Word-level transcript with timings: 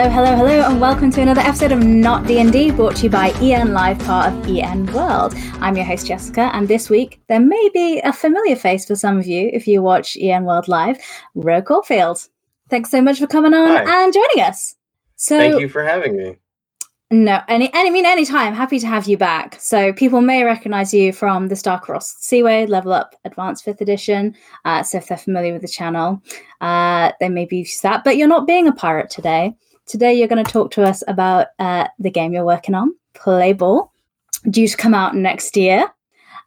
Hello, 0.00 0.08
hello, 0.08 0.34
hello, 0.34 0.66
and 0.66 0.80
welcome 0.80 1.10
to 1.10 1.20
another 1.20 1.42
episode 1.42 1.72
of 1.72 1.84
Not 1.84 2.26
D&D, 2.26 2.70
brought 2.70 2.96
to 2.96 3.02
you 3.02 3.10
by 3.10 3.32
EN 3.42 3.74
Live, 3.74 3.98
part 3.98 4.32
of 4.32 4.48
EN 4.48 4.86
World. 4.94 5.34
I'm 5.60 5.76
your 5.76 5.84
host, 5.84 6.06
Jessica, 6.06 6.50
and 6.54 6.66
this 6.66 6.88
week 6.88 7.20
there 7.28 7.38
may 7.38 7.68
be 7.74 8.00
a 8.00 8.10
familiar 8.10 8.56
face 8.56 8.86
for 8.86 8.96
some 8.96 9.18
of 9.18 9.26
you 9.26 9.50
if 9.52 9.68
you 9.68 9.82
watch 9.82 10.16
EN 10.16 10.46
World 10.46 10.68
Live, 10.68 10.96
Ro 11.34 11.60
Caulfield. 11.60 12.26
Thanks 12.70 12.90
so 12.90 13.02
much 13.02 13.18
for 13.18 13.26
coming 13.26 13.52
on 13.52 13.68
Hi. 13.68 14.04
and 14.04 14.10
joining 14.10 14.40
us. 14.40 14.74
So, 15.16 15.38
Thank 15.38 15.60
you 15.60 15.68
for 15.68 15.84
having 15.84 16.16
me. 16.16 16.38
no, 17.10 17.42
any, 17.46 17.70
any, 17.74 17.90
I 17.90 17.92
mean, 17.92 18.06
anytime. 18.06 18.54
Happy 18.54 18.78
to 18.78 18.86
have 18.86 19.06
you 19.06 19.18
back. 19.18 19.60
So 19.60 19.92
people 19.92 20.22
may 20.22 20.44
recognize 20.44 20.94
you 20.94 21.12
from 21.12 21.48
the 21.48 21.56
Star-Crossed 21.56 22.24
Seaway 22.24 22.64
Level 22.64 22.94
Up 22.94 23.14
Advanced 23.26 23.64
Fifth 23.66 23.82
Edition. 23.82 24.34
Uh, 24.64 24.82
so 24.82 24.96
if 24.96 25.08
they're 25.08 25.18
familiar 25.18 25.52
with 25.52 25.60
the 25.60 25.68
channel, 25.68 26.22
uh, 26.62 27.12
they 27.20 27.28
may 27.28 27.44
be 27.44 27.58
used 27.58 27.82
to 27.82 27.82
that. 27.82 28.02
But 28.02 28.16
you're 28.16 28.28
not 28.28 28.46
being 28.46 28.66
a 28.66 28.72
pirate 28.72 29.10
today. 29.10 29.54
Today 29.90 30.14
you're 30.14 30.28
going 30.28 30.44
to 30.44 30.48
talk 30.48 30.70
to 30.72 30.84
us 30.84 31.02
about 31.08 31.48
uh, 31.58 31.88
the 31.98 32.12
game 32.12 32.32
you're 32.32 32.44
working 32.44 32.76
on, 32.76 32.94
Play 33.14 33.52
Ball, 33.52 33.92
due 34.48 34.68
to 34.68 34.76
come 34.76 34.94
out 34.94 35.16
next 35.16 35.56
year. 35.56 35.84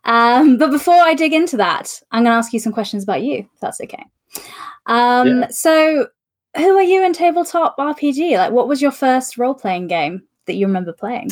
Um, 0.06 0.58
but 0.58 0.72
before 0.72 0.96
I 0.96 1.14
dig 1.14 1.34
into 1.34 1.58
that, 1.58 1.92
I'm 2.12 2.24
going 2.24 2.32
to 2.32 2.38
ask 2.38 2.54
you 2.54 2.60
some 2.60 2.72
questions 2.72 3.04
about 3.04 3.22
you, 3.22 3.40
if 3.40 3.60
that's 3.60 3.82
okay. 3.82 4.06
Um, 4.86 5.42
Yeah. 5.42 5.48
So, 5.50 6.08
who 6.56 6.78
are 6.78 6.84
you 6.84 7.04
in 7.04 7.12
tabletop 7.12 7.76
RPG? 7.78 8.38
Like, 8.38 8.54
what 8.54 8.70
was 8.70 8.82
your 8.82 8.92
first 8.92 9.38
role 9.38 9.56
playing 9.56 9.88
game 9.88 10.24
that 10.46 10.54
you 10.54 10.66
remember 10.66 10.94
playing? 10.94 11.32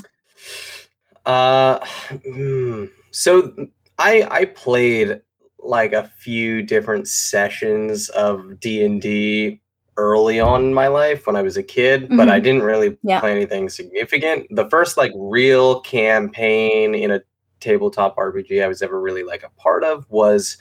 Uh, 1.25 1.79
hmm. 2.25 2.85
so 3.11 3.53
I 3.99 4.27
I 4.29 4.45
played 4.45 5.21
like 5.59 5.93
a 5.93 6.11
few 6.19 6.61
different 6.61 7.07
sessions 7.07 8.09
of 8.09 8.59
D 8.59 8.83
and 8.83 9.01
D 9.01 9.61
early 10.01 10.39
on 10.39 10.63
in 10.63 10.73
my 10.73 10.87
life 10.87 11.27
when 11.27 11.35
I 11.35 11.41
was 11.41 11.57
a 11.57 11.63
kid, 11.63 12.09
but 12.17 12.29
I 12.29 12.39
didn't 12.39 12.63
really 12.63 12.97
Yeah. 13.03 13.19
play 13.19 13.31
anything 13.31 13.69
significant. 13.69 14.47
The 14.49 14.69
first 14.69 14.97
like 14.97 15.11
real 15.15 15.79
campaign 15.81 16.95
in 16.95 17.11
a 17.11 17.21
tabletop 17.59 18.15
RPG 18.17 18.63
I 18.63 18.67
was 18.67 18.81
ever 18.81 18.99
really 18.99 19.23
like 19.23 19.43
a 19.43 19.49
part 19.61 19.83
of 19.83 20.09
was 20.09 20.57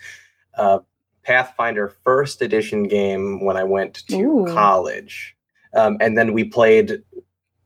uh, 0.58 0.80
Pathfinder 1.22 1.88
First 2.04 2.42
Edition 2.42 2.82
game 2.84 3.44
when 3.44 3.56
I 3.56 3.64
went 3.64 3.94
to 4.08 4.20
Ooh. 4.20 4.46
college, 4.52 5.36
um, 5.74 5.96
and 6.00 6.16
then 6.18 6.32
we 6.32 6.44
played. 6.44 7.02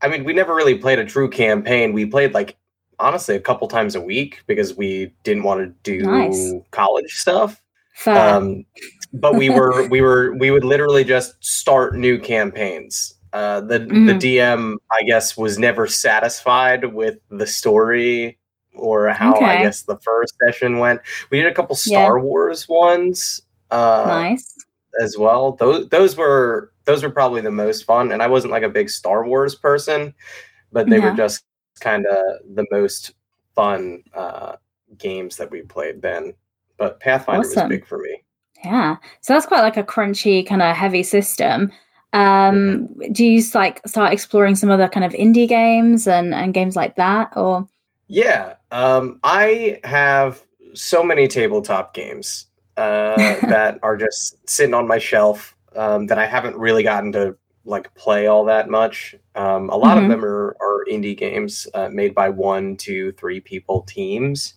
I 0.03 0.09
mean, 0.09 0.25
we 0.25 0.33
never 0.35 0.55
really 0.55 0.77
played 0.77 0.99
a 0.99 1.05
true 1.05 1.29
campaign. 1.31 1.93
We 1.93 2.05
played 2.07 2.35
like 2.35 2.57
honestly 3.01 3.35
a 3.35 3.41
couple 3.41 3.67
times 3.69 3.95
a 3.97 4.01
week 4.01 4.43
because 4.47 4.77
we 4.77 5.13
didn't 5.25 5.43
want 5.45 5.61
to 5.61 5.67
do 5.83 6.05
Nice. 6.07 6.53
college 6.71 7.15
stuff. 7.19 7.61
Um, 8.07 8.65
but 9.13 9.35
we 9.37 9.51
were 9.51 9.87
we 9.89 10.01
were 10.01 10.35
we 10.35 10.51
would 10.51 10.65
literally 10.65 11.05
just 11.05 11.43
start 11.45 11.97
new 11.97 12.19
campaigns. 12.19 13.15
Uh, 13.33 13.61
the 13.61 13.79
the 13.81 13.87
Mm. 14.15 14.21
DM 14.21 14.77
I 14.93 15.03
guess 15.05 15.37
was 15.37 15.59
never 15.59 15.87
satisfied 15.87 16.85
with 16.93 17.19
the 17.31 17.47
story 17.47 18.39
or 18.77 19.09
how 19.09 19.35
I 19.41 19.57
guess 19.63 19.83
the 19.83 19.99
first 19.99 20.35
session 20.45 20.79
went. 20.79 21.01
We 21.31 21.41
did 21.41 21.51
a 21.51 21.55
couple 21.55 21.77
Star 21.77 22.19
Wars 22.21 22.69
ones 22.69 23.41
uh, 23.71 24.05
nice. 24.07 24.55
as 25.01 25.17
well. 25.19 25.53
Those 25.53 25.89
those 25.89 26.17
were 26.17 26.73
those 26.85 27.03
were 27.03 27.11
probably 27.11 27.41
the 27.41 27.51
most 27.51 27.85
fun. 27.85 28.13
And 28.13 28.23
I 28.23 28.27
wasn't 28.29 28.53
like 28.53 28.63
a 28.63 28.69
big 28.69 28.91
Star 28.91 29.25
Wars 29.27 29.55
person, 29.55 30.15
but 30.73 30.89
they 30.89 30.99
Yeah. 30.99 31.11
were 31.11 31.17
just 31.17 31.45
kind 31.81 32.07
of 32.07 32.19
the 32.55 32.67
most 32.71 33.15
fun 33.55 34.03
uh, 34.15 34.57
games 34.99 35.37
that 35.39 35.51
we 35.51 35.63
played 35.63 36.03
then. 36.03 36.35
But 36.77 37.01
Pathfinder 37.01 37.47
Awesome. 37.47 37.69
was 37.69 37.79
big 37.79 37.87
for 37.87 37.99
me. 37.99 38.23
Yeah. 38.65 38.97
So 39.21 39.35
that's 39.35 39.47
quite 39.47 39.61
like 39.63 39.77
a 39.77 39.85
crunchy 39.85 40.47
kind 40.47 40.63
of 40.63 40.75
heavy 40.75 41.03
system. 41.03 41.71
Um, 42.13 42.87
do 43.13 43.25
you 43.25 43.43
like 43.55 43.87
start 43.87 44.13
exploring 44.13 44.55
some 44.55 44.71
other 44.71 44.89
kind 44.89 45.05
of 45.05 45.13
indie 45.13 45.49
games 45.49 46.07
and, 46.07 46.33
and 46.35 46.55
games 46.55 46.77
like 46.77 46.95
that 46.97 47.37
or 47.37 47.67
Yeah, 48.07 48.55
um, 48.71 49.19
I 49.25 49.81
have 49.85 50.43
so 50.75 51.03
many 51.03 51.29
tabletop 51.29 51.93
games 51.95 52.47
uh, 52.77 53.17
that 53.49 53.79
are 53.83 53.97
just 53.97 54.37
sitting 54.49 54.75
on 54.75 54.87
my 54.87 54.99
shelf 54.99 55.57
um, 55.77 56.07
that 56.07 56.19
I 56.19 56.27
haven't 56.27 56.57
really 56.57 56.83
gotten 56.83 57.13
to 57.13 57.37
like 57.65 57.93
play 57.95 58.27
all 58.27 58.45
that 58.45 58.69
much. 58.69 59.17
Um, 59.35 59.71
a 59.71 59.77
lot 59.77 59.97
Mhm. 59.97 60.03
of 60.03 60.09
them 60.09 60.25
are, 60.25 60.57
are 60.61 60.85
indie 60.91 61.17
games 61.17 61.67
uh, 61.75 61.89
made 61.91 62.15
by 62.15 62.29
one, 62.29 62.77
two, 62.77 63.13
three 63.13 63.41
people 63.41 63.83
teams, 63.83 64.55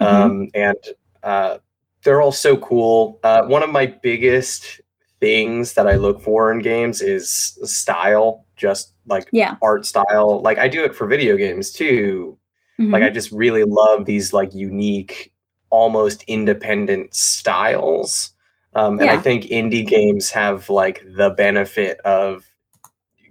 Mhm. 0.00 0.06
um, 0.06 0.48
and 0.54 0.76
uh, 1.22 1.58
they're 2.02 2.20
all 2.20 2.32
so 2.32 2.56
cool. 2.56 3.20
Uh, 3.22 3.44
one 3.44 3.62
of 3.62 3.70
my 3.70 3.86
biggest 3.86 4.80
things 5.20 5.74
that 5.74 5.86
I 5.86 5.94
look 5.94 6.20
for 6.20 6.50
in 6.50 6.58
games 6.58 7.00
is 7.00 7.58
style, 7.62 8.44
just 8.56 8.92
like 9.06 9.28
yeah. 9.32 9.56
art 9.62 9.86
style. 9.86 10.40
Like 10.42 10.58
I 10.58 10.68
do 10.68 10.84
it 10.84 10.94
for 10.94 11.06
video 11.06 11.36
games 11.36 11.70
too, 11.72 12.36
Mhm. 12.80 12.92
like 12.92 13.02
I 13.04 13.10
just 13.10 13.30
really 13.30 13.62
love 13.64 14.04
these 14.04 14.32
like 14.32 14.52
unique, 14.52 15.32
almost 15.70 16.24
independent 16.26 17.14
styles. 17.14 18.30
Um, 18.74 18.98
and 19.00 19.10
I 19.10 19.18
think 19.18 19.44
indie 19.44 19.86
games 19.86 20.30
have 20.30 20.68
like 20.70 21.04
the 21.16 21.30
benefit 21.30 22.00
of 22.00 22.44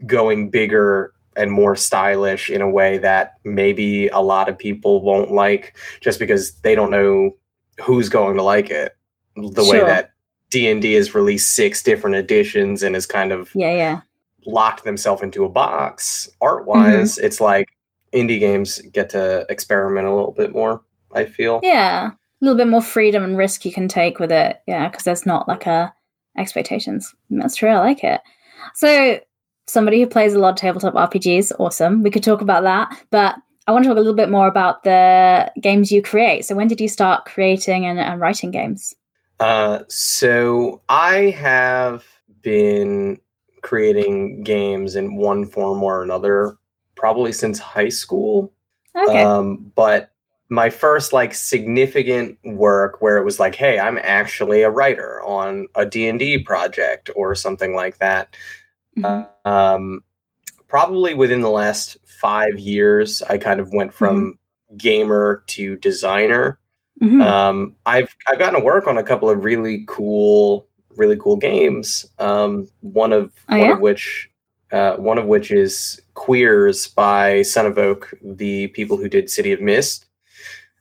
going 0.06 0.50
bigger 0.50 1.13
and 1.35 1.51
more 1.51 1.75
stylish 1.75 2.50
in 2.50 2.62
a 2.62 2.69
way 2.69 2.97
that 3.00 3.34
maybe 3.44 4.07
a 4.09 4.19
lot 4.19 4.50
of 4.50 4.57
people 4.57 5.01
won't 5.01 5.31
like 5.31 5.75
just 6.00 6.19
because 6.19 6.53
they 6.62 6.75
don't 6.75 6.91
know 6.91 7.35
who's 7.79 8.09
going 8.09 8.35
to 8.37 8.43
like 8.43 8.69
it. 8.69 8.95
The 9.35 9.65
way 9.69 9.79
that 9.79 10.11
D&D 10.49 10.93
has 10.93 11.15
released 11.15 11.55
six 11.55 11.81
different 11.81 12.15
editions 12.17 12.83
and 12.83 12.95
has 12.95 13.05
kind 13.05 13.31
of 13.31 13.49
yeah, 13.55 13.71
yeah. 13.73 14.01
locked 14.45 14.83
themselves 14.83 15.21
into 15.21 15.45
a 15.45 15.49
box 15.49 16.29
art 16.41 16.65
wise 16.65 17.15
Mm-hmm. 17.15 17.25
it's 17.25 17.39
like 17.39 17.69
indie 18.13 18.39
games 18.39 18.79
get 18.91 19.09
to 19.11 19.45
experiment 19.49 20.05
a 20.07 20.13
little 20.13 20.33
bit 20.33 20.51
more 20.51 20.81
i 21.13 21.23
feel 21.23 21.61
Yeah. 21.63 22.09
A 22.11 22.15
little 22.45 22.57
bit 22.57 22.67
more 22.67 22.81
freedom 22.81 23.23
and 23.23 23.37
risk 23.37 23.63
you 23.65 23.71
can 23.71 23.88
take 23.88 24.17
with 24.19 24.31
it. 24.31 24.61
Yeah, 24.67 24.89
because 24.89 25.03
there's 25.05 25.25
not 25.27 25.47
like 25.47 25.67
a 25.67 25.93
expectations. 26.38 27.13
That's 27.29 27.55
true. 27.55 27.69
I 27.69 27.77
like 27.79 28.03
it. 28.03 28.19
So 28.73 29.19
somebody 29.67 30.01
who 30.01 30.07
plays 30.07 30.33
a 30.33 30.39
lot 30.39 30.49
of 30.49 30.55
tabletop 30.55 30.95
RPGs, 30.95 31.51
awesome. 31.59 32.01
We 32.01 32.09
could 32.09 32.23
talk 32.23 32.41
about 32.41 32.63
that, 32.63 32.99
but 33.11 33.35
I 33.71 33.73
want 33.73 33.85
to 33.85 33.89
talk 33.89 33.95
a 33.95 34.01
little 34.01 34.13
bit 34.13 34.29
more 34.29 34.47
about 34.47 34.83
the 34.83 35.49
games 35.61 35.93
you 35.93 36.01
create. 36.01 36.43
So 36.43 36.55
when 36.55 36.67
did 36.67 36.81
you 36.81 36.89
start 36.89 37.23
creating 37.23 37.85
and, 37.85 37.97
and 37.99 38.19
writing 38.19 38.51
games? 38.51 38.93
uh, 39.39 39.79
so 39.87 40.81
i 40.89 41.31
have 41.31 42.05
been 42.43 43.17
creating 43.61 44.43
games 44.43 44.95
in 44.95 45.15
one 45.15 45.45
form 45.47 45.81
or 45.81 46.03
another 46.03 46.57
probably 46.95 47.31
since 47.31 47.57
high 47.57 47.89
school 47.89 48.51
Okay. 48.95 49.23
um, 49.23 49.71
but 49.73 50.11
my 50.49 50.69
first 50.69 51.11
like 51.13 51.33
significant 51.33 52.38
work 52.43 53.01
where 53.01 53.17
it 53.17 53.23
was 53.23 53.39
like 53.39 53.55
hey 53.55 53.79
i'm 53.79 53.97
actually 54.03 54.61
a 54.61 54.69
writer 54.69 55.21
on 55.23 55.65
a 55.75 55.85
d&d 55.88 56.43
project 56.43 57.09
or 57.15 57.33
something 57.33 57.73
like 57.73 57.97
that 57.97 58.35
Mhm. 58.97 59.27
um, 59.45 60.03
probably 60.67 61.13
within 61.15 61.41
the 61.41 61.49
last 61.49 61.97
five 62.21 62.59
years, 62.59 63.21
I 63.23 63.37
kind 63.37 63.59
of 63.59 63.73
went 63.73 63.93
from 63.93 64.37
gamer 64.77 65.43
to 65.47 65.75
designer. 65.77 66.59
Mhm. 67.01 67.21
Um, 67.25 67.75
I've 67.85 68.15
I've 68.27 68.39
gotten 68.39 68.59
to 68.59 68.65
work 68.65 68.87
on 68.87 68.97
a 68.97 69.03
couple 69.03 69.29
of 69.29 69.43
really 69.43 69.83
cool, 69.87 70.67
really 70.95 71.17
cool 71.17 71.35
games. 71.37 72.05
Um, 72.19 72.67
one 72.81 73.11
of 73.11 73.31
Oh, 73.49 73.57
one 73.57 73.59
yeah? 73.67 73.73
of 73.73 73.79
which 73.81 74.29
uh, 74.71 74.95
one 74.95 75.17
of 75.17 75.25
which 75.25 75.51
is 75.51 75.99
Queerz 76.15 76.87
by 76.95 77.41
Son 77.41 77.65
of 77.65 77.77
Oak, 77.77 78.13
the 78.24 78.67
people 78.67 78.95
who 78.95 79.09
did 79.09 79.29
City 79.29 79.51
of 79.51 79.59
Mist. 79.62 80.06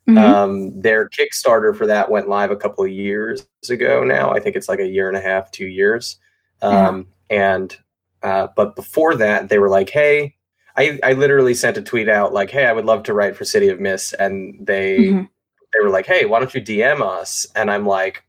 Mhm. 0.09 0.19
Um, 0.19 0.81
their 0.81 1.09
Kickstarter 1.09 1.75
for 1.77 1.87
that 1.87 2.11
went 2.11 2.29
live 2.29 2.51
a 2.53 2.57
couple 2.57 2.85
of 2.85 2.91
years 2.91 3.47
ago 3.69 4.05
now. 4.05 4.31
I 4.31 4.39
think 4.41 4.55
it's 4.57 4.69
like 4.69 4.79
a 4.81 4.87
year 4.87 5.09
and 5.09 5.17
a 5.17 5.21
half, 5.21 5.51
two 5.51 5.67
years. 5.67 6.19
Um, 6.63 7.07
And 7.31 7.77
uh, 8.23 8.49
but 8.57 8.77
before 8.77 9.15
that, 9.17 9.49
they 9.49 9.59
were 9.59 9.69
like, 9.71 9.89
"Hey," 9.91 10.35
I, 10.81 10.99
I 11.03 11.13
literally 11.13 11.55
sent 11.55 11.77
a 11.77 11.83
tweet 11.83 12.09
out 12.09 12.33
like, 12.33 12.51
"Hey, 12.51 12.67
I 12.67 12.73
would 12.73 12.85
love 12.87 13.03
to 13.05 13.15
write 13.15 13.37
for 13.37 13.45
City 13.45 13.69
of 13.69 13.79
Mist," 13.81 14.15
and 14.19 14.57
they 14.67 14.99
Mhm. 14.99 15.29
they 15.73 15.81
were 15.85 15.91
like, 15.91 16.07
"Hey, 16.07 16.25
why 16.25 16.39
don't 16.39 16.55
you 16.55 16.61
DM 16.61 17.03
us?" 17.03 17.47
And 17.55 17.71
I'm 17.71 17.87
like, 17.87 18.25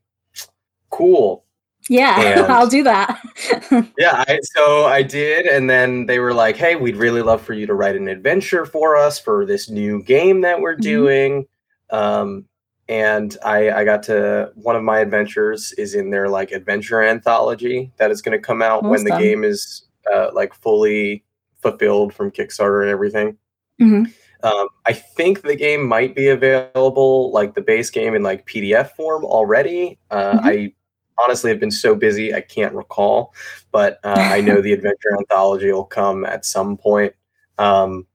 "Cool." 0.90 1.44
Yeah, 1.88 2.20
and- 2.44 2.52
I'll 2.52 2.68
do 2.68 2.82
that. 2.84 3.20
Yeah, 3.98 4.24
I, 4.28 4.38
so 4.42 4.84
I 4.84 5.02
did, 5.02 5.46
and 5.46 5.68
then 5.68 6.06
they 6.06 6.18
were 6.18 6.34
like, 6.34 6.56
"Hey, 6.56 6.76
we'd 6.76 6.96
really 6.96 7.22
love 7.22 7.40
for 7.42 7.54
you 7.54 7.66
to 7.66 7.74
write 7.74 7.96
an 7.96 8.08
adventure 8.08 8.64
for 8.66 8.96
us 8.96 9.18
for 9.18 9.44
this 9.46 9.68
new 9.70 10.02
game 10.02 10.42
that 10.42 10.60
we're 10.60 10.76
Mhm. 10.76 10.80
doing." 10.82 11.46
Um, 11.90 12.44
and 12.88 13.36
I, 13.44 13.70
I 13.70 13.84
got 13.84 14.02
to 14.04 14.50
one 14.54 14.76
of 14.76 14.82
my 14.82 14.98
adventures 15.00 15.72
is 15.78 15.94
in 15.94 16.10
their 16.10 16.28
like 16.28 16.50
adventure 16.52 17.02
anthology 17.02 17.90
that 17.96 18.10
is 18.10 18.20
going 18.22 18.36
to 18.38 18.44
come 18.44 18.60
out 18.62 18.82
when 18.84 19.04
the 19.04 19.16
game 19.18 19.44
is 19.44 19.84
uh, 20.12 20.30
like 20.34 20.52
fully 20.54 21.24
fulfilled 21.62 22.12
from 22.12 22.30
Kickstarter 22.30 22.82
and 22.82 22.90
everything. 22.90 23.36
Mhm. 23.80 24.12
Um, 24.42 24.68
I 24.86 24.92
think 24.92 25.42
the 25.42 25.54
game 25.54 25.86
might 25.86 26.14
be 26.16 26.28
available, 26.28 27.30
like 27.30 27.54
the 27.54 27.60
base 27.62 27.90
game 27.90 28.14
in 28.14 28.22
like 28.22 28.46
PDF 28.46 28.90
form 28.96 29.24
already. 29.24 29.98
Uh, 30.10 30.38
Mhm. 30.38 30.40
I 30.44 30.72
honestly 31.18 31.50
have 31.50 31.60
been 31.60 31.70
so 31.70 31.94
busy 31.94 32.34
I 32.34 32.40
can't 32.40 32.74
recall, 32.74 33.32
but 33.70 34.00
uh, 34.02 34.14
I 34.16 34.40
know 34.40 34.60
the 34.62 34.72
adventure 34.72 35.16
anthology 35.16 35.70
will 35.70 35.84
come 35.84 36.24
at 36.24 36.44
some 36.44 36.76
point. 36.76 37.14
Um, 37.58 38.06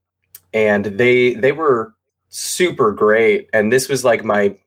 and 0.54 0.86
they 0.86 1.36
they 1.36 1.54
were 1.54 1.94
super 2.30 2.92
great, 2.92 3.50
and 3.54 3.72
this 3.72 3.88
was 3.88 4.04
like 4.04 4.24
my 4.26 4.58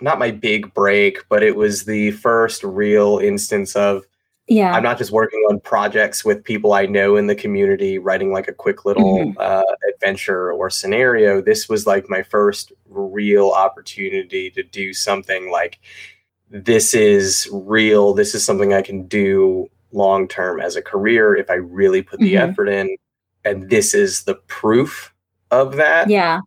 not 0.00 0.18
my 0.18 0.32
big 0.32 0.74
break, 0.74 1.18
but 1.28 1.42
it 1.44 1.54
was 1.54 1.84
the 1.84 2.10
first 2.12 2.64
real 2.64 3.18
instance 3.18 3.76
of 3.76 4.04
yeah 4.48 4.72
I'm 4.74 4.82
not 4.82 4.98
just 4.98 5.10
working 5.10 5.40
on 5.50 5.60
projects 5.60 6.24
with 6.24 6.44
people 6.44 6.72
I 6.74 6.86
know 6.86 7.16
in 7.16 7.26
the 7.26 7.34
community, 7.34 7.98
writing 7.98 8.32
like 8.32 8.48
a 8.48 8.52
quick 8.52 8.84
little 8.84 9.18
Mhm. 9.18 9.34
uh, 9.38 9.64
adventure 9.94 10.52
or 10.52 10.68
scenario. 10.70 11.40
This 11.40 11.68
was 11.68 11.86
like 11.86 12.08
my 12.10 12.22
first 12.22 12.72
real 12.88 13.50
opportunity 13.50 14.50
to 14.50 14.62
do 14.62 14.92
something 14.92 15.50
like 15.50 15.78
this 16.50 16.94
is 16.94 17.48
real. 17.52 18.12
This 18.14 18.34
is 18.34 18.44
something 18.44 18.72
I 18.74 18.82
can 18.82 19.06
do 19.06 19.68
long 19.92 20.28
term 20.28 20.60
as 20.60 20.76
a 20.76 20.82
career 20.82 21.34
if 21.34 21.50
I 21.50 21.54
really 21.54 22.02
put 22.02 22.20
the 22.20 22.34
Mhm. 22.34 22.50
effort 22.50 22.68
in. 22.68 22.96
And 23.44 23.70
this 23.70 23.94
is 23.94 24.24
the 24.24 24.34
proof 24.46 25.12
of 25.50 25.76
that 25.76 26.08
yeah 26.10 26.40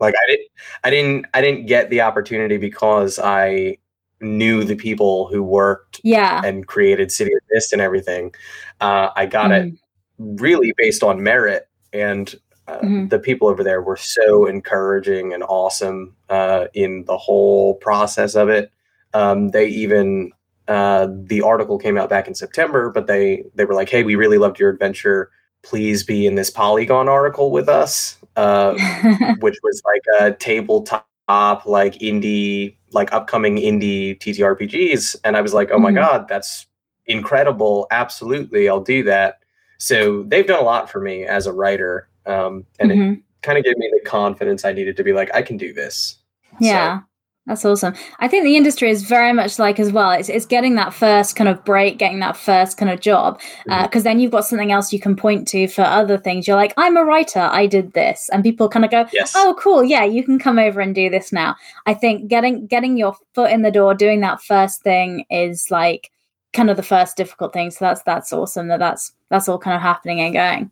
like 0.00 0.14
i 0.14 0.26
didn't 0.30 0.48
i 0.84 0.90
didn't 0.90 1.26
i 1.34 1.40
didn't 1.40 1.66
get 1.66 1.90
the 1.90 2.00
opportunity 2.00 2.56
because 2.56 3.18
i 3.18 3.76
knew 4.24 4.64
the 4.64 4.76
people 4.76 5.28
who 5.28 5.42
worked 5.42 6.00
yeah 6.02 6.40
and 6.44 6.66
created 6.66 7.12
city 7.12 7.32
of 7.32 7.40
mist 7.52 7.72
and 7.72 7.82
everything 7.82 8.34
uh, 8.80 9.10
i 9.16 9.26
got 9.26 9.50
it 9.52 9.72
Mhm. 9.72 10.40
really 10.40 10.72
based 10.76 11.02
on 11.02 11.22
merit 11.22 11.68
and 11.92 12.34
uh, 12.66 12.78
Mhm. 12.82 13.10
the 13.10 13.18
people 13.18 13.46
over 13.48 13.62
there 13.62 13.82
were 13.82 13.96
so 13.96 14.46
encouraging 14.46 15.34
and 15.34 15.42
awesome 15.44 16.14
uh, 16.30 16.66
in 16.74 17.04
the 17.04 17.16
whole 17.18 17.74
process 17.74 18.34
of 18.34 18.48
it 18.48 18.70
um, 19.12 19.50
they 19.50 19.66
even 19.66 20.32
uh, 20.68 21.06
the 21.24 21.42
article 21.42 21.78
came 21.78 21.98
out 21.98 22.08
back 22.08 22.26
in 22.26 22.34
september 22.34 22.90
but 22.90 23.06
they 23.06 23.44
they 23.54 23.64
were 23.66 23.74
like 23.74 23.90
hey 23.90 24.02
we 24.02 24.14
really 24.16 24.38
loved 24.38 24.58
your 24.58 24.70
adventure 24.70 25.30
please 25.62 26.02
be 26.04 26.26
in 26.26 26.34
this 26.36 26.50
polygon 26.50 27.08
article 27.08 27.50
with 27.50 27.68
us 27.68 28.16
uh, 28.36 28.74
which 29.40 29.58
was 29.62 29.82
like 29.84 30.02
a 30.20 30.32
tabletop 30.32 31.66
like 31.66 31.94
indie 31.98 32.76
like 32.94 33.12
upcoming 33.12 33.56
indie 33.56 34.18
ttrpgs 34.20 35.16
and 35.24 35.36
i 35.36 35.40
was 35.40 35.52
like 35.52 35.70
oh 35.72 35.78
my 35.78 35.90
Mhm. 35.90 35.96
god 35.96 36.28
that's 36.28 36.66
incredible 37.06 37.86
absolutely 37.90 38.68
i'll 38.68 38.80
do 38.80 39.02
that 39.02 39.40
so 39.78 40.22
they've 40.28 40.46
done 40.46 40.60
a 40.60 40.64
lot 40.64 40.88
for 40.90 41.00
me 41.00 41.24
as 41.26 41.46
a 41.46 41.52
writer 41.52 42.08
um, 42.26 42.64
and 42.80 42.90
it 42.92 42.96
Mhm. 42.98 43.22
kind 43.42 43.58
of 43.58 43.64
gave 43.64 43.76
me 43.76 43.90
the 43.92 44.08
confidence 44.08 44.64
i 44.64 44.72
needed 44.72 44.96
to 44.96 45.04
be 45.04 45.12
like 45.12 45.30
i 45.34 45.42
can 45.42 45.56
do 45.58 45.72
this 45.74 46.18
Yeah, 46.60 47.00
that's 47.46 47.64
awesome. 47.64 47.94
I 48.20 48.28
think 48.28 48.44
the 48.44 48.56
industry 48.56 48.90
is 48.90 49.02
very 49.02 49.32
much 49.32 49.58
like 49.58 49.78
as 49.78 49.92
well. 49.92 50.10
It's 50.10 50.28
it's 50.28 50.46
getting 50.46 50.74
that 50.76 50.94
first 50.94 51.36
kind 51.36 51.48
of 51.48 51.64
break, 51.64 51.98
getting 51.98 52.20
that 52.20 52.36
first 52.36 52.76
kind 52.76 52.90
of 52.90 53.00
job, 53.00 53.40
because 53.82 54.02
then 54.02 54.20
you've 54.20 54.32
got 54.32 54.46
something 54.46 54.72
else 54.72 54.92
you 54.92 55.00
can 55.00 55.16
point 55.16 55.46
to 55.48 55.68
for 55.68 55.82
other 55.82 56.18
things. 56.18 56.46
You're 56.46 56.56
like, 56.56 56.74
I'm 56.76 56.96
a 56.96 57.04
writer. 57.04 57.40
I 57.40 57.66
did 57.66 57.92
this, 57.92 58.28
and 58.32 58.42
people 58.42 58.68
kind 58.68 58.84
of 58.84 58.90
go, 58.90 59.06
yes 59.14 59.32
oh 59.36 59.54
cool 59.58 59.84
yeah 59.84 60.04
you 60.04 60.24
can 60.24 60.38
come 60.38 60.58
over 60.58 60.80
and 60.80 60.94
do 60.94 61.08
this 61.08 61.32
now 61.32 61.54
i 61.86 61.94
think 61.94 62.28
getting 62.28 62.66
getting 62.66 62.96
your 62.96 63.16
foot 63.34 63.50
in 63.50 63.62
the 63.62 63.70
door 63.70 63.94
doing 63.94 64.20
that 64.20 64.42
first 64.42 64.82
thing 64.82 65.24
is 65.30 65.70
like 65.70 66.10
kind 66.52 66.70
of 66.70 66.76
the 66.76 66.82
first 66.82 67.16
difficult 67.16 67.52
thing 67.52 67.70
so 67.70 67.84
that's 67.84 68.02
that's 68.02 68.32
awesome 68.32 68.68
that 68.68 68.78
that's 68.78 69.12
that's 69.30 69.48
all 69.48 69.58
kind 69.58 69.76
of 69.76 69.82
happening 69.82 70.20
and 70.20 70.34
going 70.34 70.70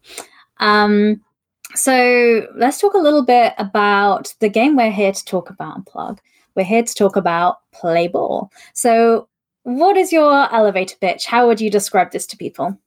um 0.58 1.20
so 1.75 2.46
let's 2.56 2.80
talk 2.80 2.94
a 2.94 2.98
little 2.98 3.25
bit 3.25 3.54
about 3.58 4.34
the 4.40 4.48
game 4.48 4.76
we're 4.76 4.90
here 4.90 5.12
to 5.12 5.25
talk 5.25 5.48
about 5.48 5.76
and 5.76 5.86
plug 5.86 6.20
we're 6.54 6.64
here 6.64 6.82
to 6.82 6.94
talk 6.94 7.16
about 7.16 7.58
play 7.72 8.08
ball. 8.08 8.50
So 8.75 9.28
what 9.62 9.96
is 9.96 10.12
your 10.12 10.52
elevator 10.52 10.96
pitch? 11.00 11.26
How 11.26 11.46
would 11.46 11.60
you 11.60 11.70
describe 11.70 12.10
this 12.12 12.26
to 12.28 12.37
people? 12.37 12.78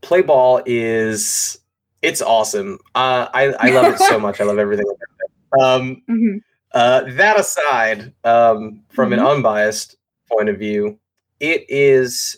Play 0.00 0.22
ball 0.22 0.62
is 0.66 1.58
it's 2.02 2.20
awesome. 2.20 2.78
Uh, 2.94 3.28
I, 3.32 3.52
I 3.58 3.70
love 3.70 3.92
it 3.94 3.98
so 3.98 4.18
much. 4.18 4.40
I 4.40 4.44
love 4.44 4.58
everything 4.58 4.86
about 4.86 4.98
it. 4.98 5.60
Um, 5.62 6.02
Mhm. 6.10 6.40
Uh, 6.72 7.04
that 7.12 7.38
aside, 7.38 8.12
um, 8.24 8.80
from 8.90 9.12
an 9.12 9.20
unbiased 9.20 9.94
point 10.28 10.48
of 10.48 10.58
view, 10.58 10.98
it 11.38 11.64
is 11.68 12.36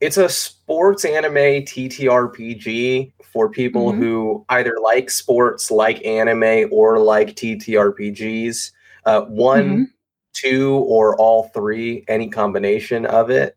it's 0.00 0.16
a 0.16 0.28
sports 0.30 1.04
anime 1.04 1.62
TTRPG 1.64 3.12
for 3.22 3.50
people 3.50 3.92
Mhm. 3.92 3.98
who 3.98 4.44
either 4.48 4.76
like 4.82 5.10
sports, 5.10 5.70
like 5.70 6.04
anime, 6.06 6.68
or 6.72 6.98
like 6.98 7.34
TTRPGs. 7.36 8.70
Uh, 9.06 9.22
one, 9.22 9.90
two, 10.34 10.74
or 10.86 11.16
all 11.16 11.44
three, 11.54 12.04
any 12.08 12.28
combination 12.28 13.06
of 13.06 13.30
it. 13.30 13.56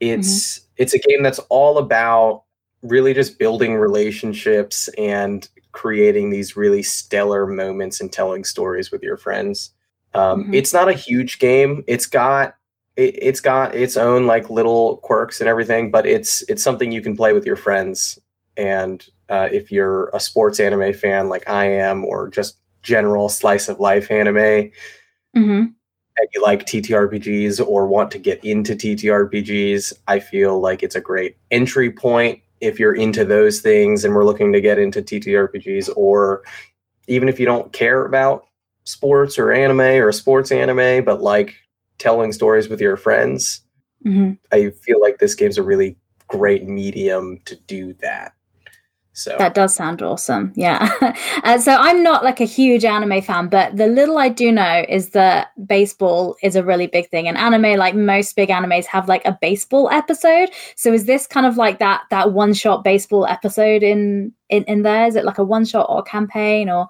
It's 0.00 0.62
it's 0.76 0.94
a 0.94 0.98
game 0.98 1.22
that's 1.22 1.38
all 1.50 1.78
about 1.78 2.44
really 2.82 3.14
just 3.14 3.38
building 3.38 3.74
relationships 3.76 4.88
and 4.98 5.48
creating 5.70 6.30
these 6.30 6.56
really 6.56 6.82
stellar 6.82 7.46
moments 7.46 8.00
and 8.00 8.12
telling 8.12 8.42
stories 8.44 8.90
with 8.90 9.02
your 9.02 9.16
friends. 9.16 9.70
Um, 10.14 10.44
Mhm. 10.46 10.54
It's 10.54 10.72
not 10.72 10.88
a 10.88 10.92
huge 10.92 11.38
game. 11.38 11.84
It's 11.86 12.06
got 12.06 12.56
it, 12.96 13.16
it's 13.22 13.40
got 13.40 13.74
its 13.74 13.96
own 13.96 14.26
like 14.26 14.50
little 14.50 14.96
quirks 14.98 15.40
and 15.40 15.48
everything, 15.48 15.90
but 15.90 16.04
it's 16.06 16.42
it's 16.48 16.62
something 16.62 16.90
you 16.92 17.00
can 17.00 17.16
play 17.16 17.32
with 17.32 17.46
your 17.46 17.56
friends. 17.56 18.18
And 18.56 19.06
uh, 19.28 19.48
if 19.52 19.70
you're 19.70 20.10
a 20.12 20.20
sports 20.20 20.60
anime 20.60 20.92
fan 20.92 21.28
like 21.28 21.48
I 21.48 21.66
am, 21.66 22.04
or 22.04 22.28
just 22.28 22.56
general 22.82 23.28
slice 23.28 23.68
of 23.68 23.80
life 23.80 24.10
anime, 24.10 24.70
Mhm. 25.36 25.72
and 26.16 26.28
you 26.34 26.42
like 26.42 26.66
TTRPGs 26.66 27.60
or 27.60 27.86
want 27.86 28.10
to 28.12 28.18
get 28.18 28.44
into 28.44 28.74
TTRPGs, 28.74 29.92
I 30.08 30.18
feel 30.20 30.60
like 30.60 30.82
it's 30.82 30.96
a 30.96 31.00
great 31.00 31.36
entry 31.50 31.90
point 31.90 32.40
if 32.60 32.78
you're 32.78 32.94
into 32.94 33.24
those 33.24 33.60
things 33.60 34.04
and 34.04 34.14
we're 34.14 34.24
looking 34.24 34.52
to 34.52 34.60
get 34.60 34.78
into 34.78 35.02
TTRPGs, 35.02 35.90
or 35.96 36.42
even 37.08 37.28
if 37.28 37.40
you 37.40 37.46
don't 37.46 37.72
care 37.72 38.04
about 38.04 38.46
sports 38.84 39.38
or 39.38 39.52
anime 39.52 39.80
or 39.80 40.12
sports 40.12 40.52
anime, 40.52 41.04
but 41.04 41.22
like 41.22 41.54
telling 41.98 42.32
stories 42.32 42.68
with 42.68 42.80
your 42.80 42.96
friends. 42.96 43.62
Mhm. 44.04 44.38
I 44.52 44.70
feel 44.70 45.00
like 45.00 45.18
this 45.18 45.34
game's 45.34 45.58
a 45.58 45.62
really 45.62 45.96
great 46.28 46.68
medium 46.68 47.38
to 47.44 47.56
do 47.66 47.94
that. 47.94 48.32
So 49.14 49.36
That 49.38 49.52
does 49.54 49.74
sound 49.74 50.00
awesome. 50.00 50.54
Yeah. 50.56 50.88
uh, 51.44 51.58
so 51.58 51.72
I'm 51.74 52.02
not 52.02 52.24
like 52.24 52.40
a 52.40 52.46
huge 52.46 52.82
anime 52.84 53.20
fan, 53.20 53.48
but 53.48 53.76
the 53.76 53.86
little 53.86 54.16
I 54.16 54.30
do 54.30 54.50
know 54.50 54.86
is 54.88 55.10
that 55.10 55.48
baseball 55.66 56.36
is 56.42 56.56
a 56.56 56.64
really 56.64 56.86
big 56.86 57.10
thing. 57.10 57.28
And 57.28 57.36
anime, 57.36 57.78
like 57.78 57.94
most 57.94 58.34
big 58.36 58.48
animes, 58.48 58.86
have 58.86 59.08
like 59.08 59.22
a 59.26 59.36
baseball 59.42 59.90
episode. 59.90 60.48
So 60.76 60.94
is 60.94 61.04
this 61.04 61.26
kind 61.26 61.44
of 61.44 61.58
like 61.58 61.78
that 61.78 62.04
that 62.10 62.32
one 62.32 62.54
shot 62.54 62.84
baseball 62.84 63.26
episode 63.26 63.82
in 63.82 64.32
in, 64.48 64.64
in 64.64 64.82
there? 64.82 65.06
Is 65.06 65.14
it 65.14 65.26
like 65.26 65.36
a 65.38 65.44
one 65.44 65.66
shot 65.66 65.86
or 65.90 65.98
a 65.98 66.02
campaign 66.02 66.70
or 66.70 66.88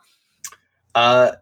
Uh, 0.95 1.33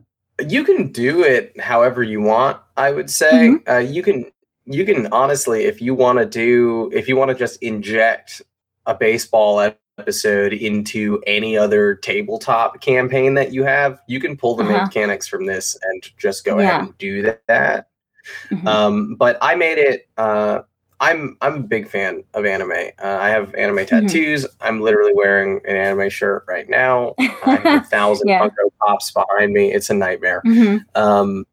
you 0.48 0.64
can 0.64 0.90
do 0.92 1.22
it 1.22 1.60
however 1.60 2.02
you 2.02 2.22
want. 2.22 2.56
I 2.78 2.90
would 2.92 3.10
say 3.10 3.30
Mm-hmm. 3.50 3.70
uh, 3.70 3.78
you 3.78 4.02
can. 4.02 4.24
You 4.64 4.84
can 4.84 5.08
honestly, 5.12 5.64
if 5.64 5.82
you 5.82 5.94
want 5.94 6.20
to 6.20 6.26
do, 6.26 6.90
if 6.94 7.08
you 7.08 7.16
want 7.16 7.30
to 7.30 7.34
just 7.34 7.60
inject 7.62 8.40
a 8.86 8.94
baseball 8.94 9.58
episode 10.00 10.52
into 10.52 11.22
any 11.26 11.56
other 11.56 11.94
tabletop 11.96 12.80
campaign 12.80 13.34
that 13.34 13.52
you 13.52 13.64
have, 13.64 14.00
you 14.06 14.18
can 14.20 14.36
pull 14.36 14.54
the 14.56 14.64
Uh-huh. 14.64 14.84
mechanics 14.84 15.26
from 15.28 15.46
this 15.46 15.76
and 15.82 16.02
just 16.16 16.44
go 16.44 16.58
Yeah. 16.58 16.68
ahead 16.68 16.80
and 16.86 16.98
do 16.98 17.34
that. 17.48 17.86
Mhm. 18.50 18.66
Um, 18.66 19.14
but 19.16 19.36
I 19.42 19.54
made 19.54 19.78
it. 19.78 20.08
Uh, 20.16 20.60
I'm 21.02 21.36
I'm 21.40 21.54
a 21.54 21.60
big 21.60 21.88
fan 21.88 22.22
of 22.34 22.44
anime. 22.44 22.72
Uh, 23.02 23.16
I 23.20 23.30
have 23.30 23.54
anime 23.54 23.78
Mm-hmm. 23.78 24.06
tattoos. 24.06 24.46
I'm 24.60 24.80
literally 24.82 25.14
wearing 25.14 25.60
an 25.66 25.74
anime 25.76 26.10
shirt 26.10 26.44
right 26.46 26.68
now. 26.68 27.14
I 27.18 27.54
have 27.56 27.64
a 27.64 27.80
thousand 27.96 28.28
Yeah. 28.28 28.40
Funko 28.42 28.70
Pops 28.80 29.10
behind 29.12 29.52
me. 29.52 29.72
It's 29.72 29.88
a 29.90 29.94
nightmare. 29.94 30.42
Mhm. 30.44 30.84
Um, 30.94 31.46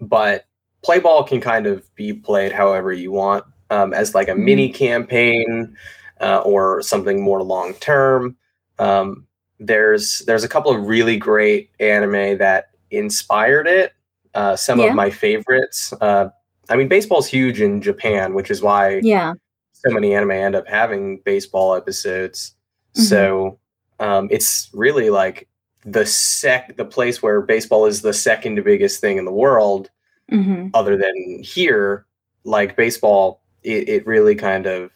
but 0.00 0.46
play 0.82 0.98
ball 0.98 1.22
can 1.22 1.40
kind 1.40 1.66
of 1.68 1.82
be 1.94 2.12
played 2.12 2.50
however 2.50 2.92
you 2.92 3.12
want, 3.12 3.44
um, 3.70 3.94
as 3.94 4.16
like 4.16 4.28
a 4.28 4.34
mini 4.34 4.68
campaign 4.68 5.76
uh, 6.22 6.38
or 6.38 6.80
something 6.82 7.20
more 7.22 7.42
long 7.42 7.74
term. 7.74 8.36
Um, 8.78 9.26
there's 9.60 10.20
there's 10.20 10.44
a 10.44 10.48
couple 10.48 10.74
of 10.74 10.86
really 10.86 11.16
great 11.16 11.70
anime 11.80 12.38
that 12.38 12.70
inspired 12.90 13.66
it. 13.66 13.92
Uh, 14.34 14.56
some 14.56 14.80
Yeah. 14.80 14.86
of 14.86 14.94
my 14.94 15.10
favorites. 15.10 15.92
Uh, 16.00 16.28
I 16.70 16.76
mean, 16.76 16.88
baseball's 16.88 17.26
huge 17.26 17.60
in 17.60 17.82
Japan, 17.82 18.34
which 18.34 18.50
is 18.50 18.62
why 18.62 19.00
yeah. 19.02 19.34
so 19.72 19.90
many 19.90 20.14
anime 20.14 20.30
end 20.30 20.54
up 20.54 20.66
having 20.66 21.18
baseball 21.24 21.74
episodes. 21.74 22.54
Mhm. 22.96 23.02
So 23.02 23.58
um, 24.00 24.28
it's 24.30 24.70
really 24.72 25.10
like 25.10 25.48
the 25.84 26.06
sec 26.06 26.76
the 26.76 26.84
place 26.84 27.22
where 27.22 27.40
baseball 27.42 27.86
is 27.86 28.02
the 28.02 28.12
second 28.12 28.62
biggest 28.64 29.00
thing 29.00 29.18
in 29.18 29.24
the 29.24 29.32
world, 29.32 29.90
hmm 30.30 30.68
other 30.74 30.96
than 30.96 31.42
here. 31.42 32.06
Like 32.44 32.76
baseball, 32.76 33.42
it, 33.62 33.88
it 33.88 34.06
really 34.06 34.34
kind 34.34 34.66
of 34.66 34.90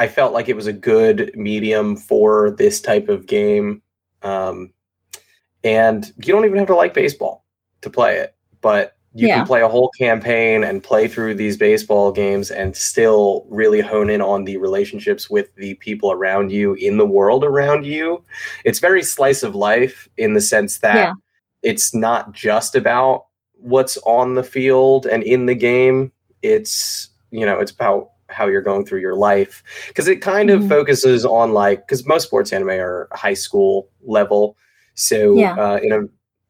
I 0.00 0.08
felt 0.08 0.32
like 0.32 0.48
it 0.48 0.56
was 0.56 0.66
a 0.66 0.72
good 0.72 1.30
medium 1.36 1.94
for 1.94 2.50
this 2.52 2.80
type 2.80 3.10
of 3.10 3.26
game. 3.26 3.82
Um, 4.22 4.72
and 5.62 6.10
you 6.16 6.32
don't 6.32 6.46
even 6.46 6.56
have 6.58 6.68
to 6.68 6.74
like 6.74 6.94
baseball 6.94 7.44
to 7.82 7.90
play 7.90 8.16
it, 8.16 8.34
but 8.62 8.96
you 9.12 9.28
Yeah. 9.28 9.36
can 9.38 9.46
play 9.46 9.60
a 9.60 9.68
whole 9.68 9.90
campaign 9.98 10.64
and 10.64 10.82
play 10.82 11.06
through 11.06 11.34
these 11.34 11.58
baseball 11.58 12.12
games 12.12 12.50
and 12.50 12.74
still 12.74 13.44
really 13.50 13.80
hone 13.82 14.08
in 14.08 14.22
on 14.22 14.44
the 14.44 14.56
relationships 14.56 15.28
with 15.28 15.54
the 15.56 15.74
people 15.74 16.12
around 16.12 16.50
you 16.50 16.74
in 16.74 16.96
the 16.96 17.04
world 17.06 17.44
around 17.44 17.84
you. 17.84 18.24
It's 18.64 18.78
very 18.78 19.02
slice 19.02 19.42
of 19.42 19.54
life 19.54 20.08
in 20.16 20.32
the 20.32 20.40
sense 20.40 20.78
that 20.78 20.94
Yeah. 20.96 21.12
it's 21.62 21.92
not 21.94 22.32
just 22.32 22.74
about 22.74 23.26
what's 23.58 23.98
on 24.06 24.34
the 24.34 24.44
field 24.44 25.04
and 25.04 25.22
in 25.24 25.44
the 25.44 25.54
game. 25.54 26.10
It's, 26.40 27.10
you 27.30 27.44
know, 27.44 27.58
it's 27.58 27.72
about 27.72 28.12
how 28.30 28.46
you're 28.46 28.62
going 28.62 28.84
through 28.86 29.00
your 29.00 29.14
life 29.14 29.62
because 29.88 30.08
it 30.08 30.16
kind 30.22 30.50
of 30.50 30.62
Mhm. 30.62 30.68
focuses 30.68 31.24
on 31.24 31.52
like 31.52 31.86
because 31.86 32.06
most 32.06 32.24
sports 32.24 32.52
anime 32.52 32.70
are 32.70 33.08
high 33.12 33.34
school 33.34 33.88
level 34.02 34.56
so 34.94 35.34
Yeah. 35.36 35.54
uh, 35.54 35.78
in 35.82 35.92
a 35.92 36.00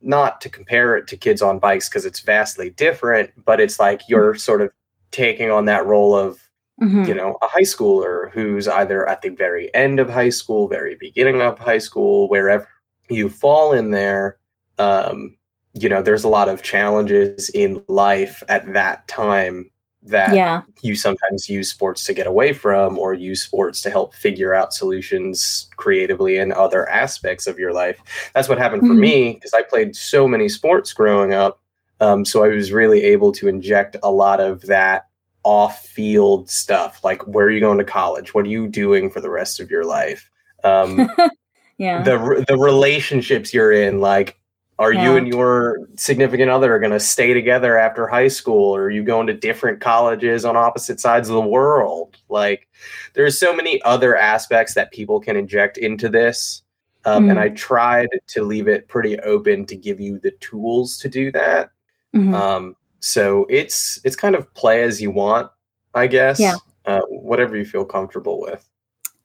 not 0.03 0.41
to 0.41 0.49
compare 0.49 0.97
it 0.97 1.07
to 1.09 1.17
kids 1.17 1.43
on 1.43 1.59
bikes 1.59 1.89
because 1.89 2.07
it's 2.07 2.21
vastly 2.21 2.71
different 2.71 3.31
but 3.45 3.61
it's 3.61 3.79
like 3.79 4.01
you're 4.09 4.35
sort 4.35 4.63
of 4.63 4.71
taking 5.11 5.51
on 5.51 5.67
that 5.67 5.85
role 5.87 6.15
of 6.17 6.41
Mhm. 6.81 7.07
you 7.07 7.15
know 7.15 7.37
a 7.43 7.47
high 7.47 7.61
schooler 7.61 8.31
who's 8.33 8.67
either 8.67 9.07
at 9.09 9.21
the 9.23 9.29
very 9.29 9.73
end 9.75 10.01
of 10.01 10.09
high 10.09 10.31
school 10.31 10.69
very 10.69 10.95
beginning 10.99 11.43
of 11.43 11.59
high 11.59 11.79
school 11.79 12.29
wherever 12.31 12.67
you 13.11 13.29
fall 13.29 13.73
in 13.73 13.91
there 13.91 14.39
um 14.79 15.37
you 15.75 15.89
know 15.89 16.01
there's 16.03 16.25
a 16.25 16.29
lot 16.29 16.49
of 16.49 16.63
challenges 16.63 17.51
in 17.51 17.83
life 17.89 18.43
at 18.49 18.73
that 18.73 19.07
time 19.09 19.71
that 20.03 20.35
yeah. 20.35 20.63
you 20.81 20.97
sometimes 20.97 21.49
use 21.49 21.69
sports 21.69 22.05
to 22.05 22.15
get 22.15 22.27
away 22.27 22.55
from 22.55 22.99
or 22.99 23.13
use 23.13 23.43
sports 23.43 23.83
to 23.83 23.91
help 23.91 24.15
figure 24.15 24.55
out 24.55 24.73
solutions 24.73 25.69
creatively 25.77 26.39
in 26.39 26.53
other 26.53 26.89
aspects 26.89 27.47
of 27.47 27.59
your 27.59 27.73
life 27.75 28.01
that's 28.35 28.49
what 28.49 28.57
happened 28.57 28.81
for 28.81 28.95
Mhm. 28.95 28.99
me 29.01 29.33
because 29.35 29.53
i 29.53 29.63
played 29.63 29.95
so 29.95 30.27
many 30.27 30.49
sports 30.49 30.95
growing 30.95 31.35
up 31.35 31.61
um, 32.01 32.25
so 32.25 32.43
i 32.43 32.49
was 32.49 32.73
really 32.73 33.03
able 33.03 33.31
to 33.31 33.47
inject 33.47 33.95
a 34.03 34.11
lot 34.11 34.41
of 34.41 34.63
that 34.63 35.07
off 35.43 35.85
field 35.87 36.49
stuff 36.49 37.05
like 37.05 37.27
where 37.27 37.47
are 37.47 37.51
you 37.51 37.61
going 37.61 37.79
to 37.79 37.85
college 37.85 38.33
what 38.33 38.47
are 38.47 38.49
you 38.49 38.69
doing 38.69 39.11
for 39.11 39.21
the 39.21 39.31
rest 39.31 39.61
of 39.61 39.71
your 39.71 39.85
life 39.85 40.31
um, 40.65 41.11
yeah. 41.79 42.03
the 42.03 42.43
the 42.49 42.57
relationships 42.57 43.53
you're 43.53 43.73
in 43.73 44.01
like 44.01 44.40
are 44.81 44.93
you 44.95 45.15
and 45.17 45.29
your 45.29 45.87
significant 45.97 46.51
other 46.51 46.79
going 46.79 46.91
to 46.91 46.99
stay 46.99 47.35
together 47.35 47.79
after 47.79 48.07
high 48.09 48.29
school 48.29 48.75
or 48.75 48.85
are 48.85 48.91
you 48.91 49.05
going 49.05 49.27
to 49.27 49.35
different 49.35 49.79
colleges 49.81 50.45
on 50.45 50.57
opposite 50.57 50.99
sides 50.99 51.29
of 51.29 51.35
the 51.35 51.41
world 51.41 52.17
like 52.31 52.67
there's 53.15 53.39
so 53.39 53.55
many 53.55 53.81
other 53.83 54.17
aspects 54.17 54.73
that 54.75 54.91
people 54.91 55.21
can 55.21 55.37
inject 55.37 55.77
into 55.79 56.09
this 56.09 56.63
um, 57.05 57.29
and 57.29 57.39
Mm. 57.39 57.43
i 57.43 57.49
tried 57.51 58.09
to 58.29 58.43
leave 58.43 58.69
it 58.69 58.89
pretty 58.89 59.19
open 59.21 59.67
to 59.67 59.77
give 59.77 60.01
you 60.01 60.19
the 60.19 60.31
tools 60.41 60.97
to 60.99 61.09
do 61.09 61.31
that 61.33 61.71
Mhm. 62.15 62.35
um, 62.35 62.77
so 63.01 63.47
it's 63.51 64.01
it's 64.05 64.17
kind 64.17 64.35
of 64.35 64.53
play 64.55 64.83
as 64.83 65.01
you 65.01 65.11
want 65.11 65.51
i 65.95 66.07
guess 66.07 66.41
Yeah. 66.41 66.57
uh, 66.87 67.03
whatever 67.09 67.55
you 67.57 67.65
feel 67.67 67.85
comfortable 67.85 68.41
with 68.41 68.67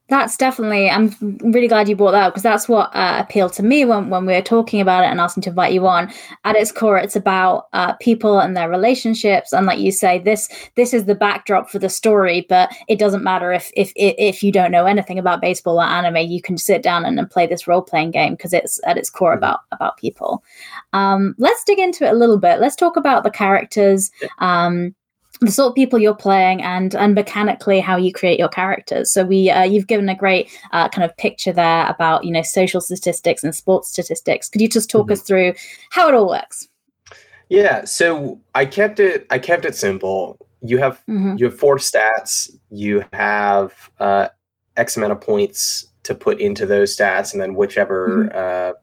That's 0.08 0.38
definitely. 0.38 0.88
I'm 0.88 1.16
really 1.42 1.68
glad 1.68 1.90
you 1.90 1.96
brought 1.96 2.12
that 2.12 2.28
up 2.28 2.34
because 2.34 2.44
that's 2.44 2.70
what 2.70 2.96
uh, 2.96 3.18
appealed 3.20 3.54
to 3.54 3.64
me 3.64 3.86
when, 3.86 4.12
when 4.12 4.28
we 4.28 4.34
were 4.34 4.42
talking 4.42 4.80
about 4.80 5.04
it 5.04 5.08
and 5.08 5.20
asking 5.20 5.42
to 5.44 5.50
invite 5.50 5.74
you 5.74 5.88
on. 5.88 6.12
At 6.44 6.56
its 6.56 6.72
core, 6.72 7.00
it's 7.00 7.16
about 7.16 7.70
uh, 7.74 7.94
people 7.94 8.40
and 8.40 8.56
their 8.56 8.70
relationships, 8.70 9.52
and 9.52 9.66
like 9.66 9.80
you 9.80 9.92
say, 9.92 10.20
this 10.20 10.48
this 10.76 10.94
is 10.94 11.06
the 11.06 11.16
backdrop 11.16 11.72
for 11.72 11.80
the 11.80 11.90
story. 11.90 12.46
But 12.48 12.70
it 12.88 13.00
doesn't 13.00 13.24
matter 13.24 13.52
if 13.52 13.72
if 13.76 13.92
if 13.96 14.44
you 14.44 14.52
don't 14.52 14.70
know 14.72 14.86
anything 14.86 15.18
about 15.18 15.42
baseball 15.42 15.80
or 15.80 15.86
anime, 15.86 16.18
you 16.18 16.40
can 16.40 16.60
sit 16.60 16.84
down 16.84 17.04
and, 17.04 17.18
and 17.18 17.28
play 17.28 17.48
this 17.48 17.68
role 17.68 17.82
playing 17.82 18.12
game 18.12 18.36
because 18.36 18.54
it's 18.54 18.80
at 18.86 18.98
its 18.98 19.10
core 19.10 19.34
Mhm. 19.34 19.38
about 19.38 19.62
about 19.72 19.98
people. 19.98 20.44
Um, 20.94 21.34
let's 21.40 21.64
dig 21.64 21.80
into 21.80 22.06
it 22.06 22.12
a 22.14 22.16
little 22.16 22.38
bit. 22.38 22.60
Let's 22.60 22.76
talk 22.76 22.96
about 22.96 23.24
the 23.24 23.32
characters. 23.32 24.12
Um, 24.38 24.94
the 25.42 25.52
sort 25.52 25.70
of 25.70 25.76
people 25.76 26.00
you're 26.00 26.16
playing 26.16 26.62
and 26.62 26.96
and 26.96 27.14
mechanically 27.14 27.80
how 27.80 27.98
you 27.98 28.12
create 28.12 28.40
your 28.40 28.48
characters. 28.50 29.12
So 29.12 29.24
we 29.24 29.50
uh, 29.50 29.64
you've 29.64 29.88
given 29.88 30.08
a 30.10 30.16
great 30.16 30.50
uh, 30.72 30.90
kind 30.90 31.04
of 31.04 31.16
picture 31.18 31.52
there 31.52 31.88
about 31.88 32.24
you 32.24 32.32
know 32.32 32.42
social 32.42 32.82
statistics 32.82 33.44
and 33.44 33.54
sports 33.54 33.90
statistics. 33.90 34.50
Could 34.50 34.62
you 34.62 34.70
just 34.70 34.90
talk 34.90 35.08
Mhm. 35.08 35.12
us 35.12 35.22
through 35.22 35.54
how 35.92 36.08
it 36.08 36.14
all 36.16 36.28
works? 36.30 36.68
Yeah 37.50 37.86
so 37.86 38.40
i 38.56 38.66
kept 38.66 39.00
it 39.00 39.28
i 39.30 39.38
kept 39.40 39.66
it 39.66 39.76
simple. 39.76 40.38
You 40.62 40.78
have 40.80 41.02
Mhm. 41.08 41.38
you 41.38 41.46
have 41.46 41.60
four 41.60 41.78
stats. 41.78 42.50
You 42.70 43.04
have 43.14 43.74
uh, 44.00 44.30
x 44.78 44.98
amount 44.98 45.12
of 45.12 45.22
points 45.22 45.86
to 46.04 46.16
put 46.16 46.40
into 46.40 46.66
those 46.66 46.96
stats 46.96 47.34
and 47.34 47.42
then 47.42 47.56
whichever 47.56 48.30
uh, 48.34 48.74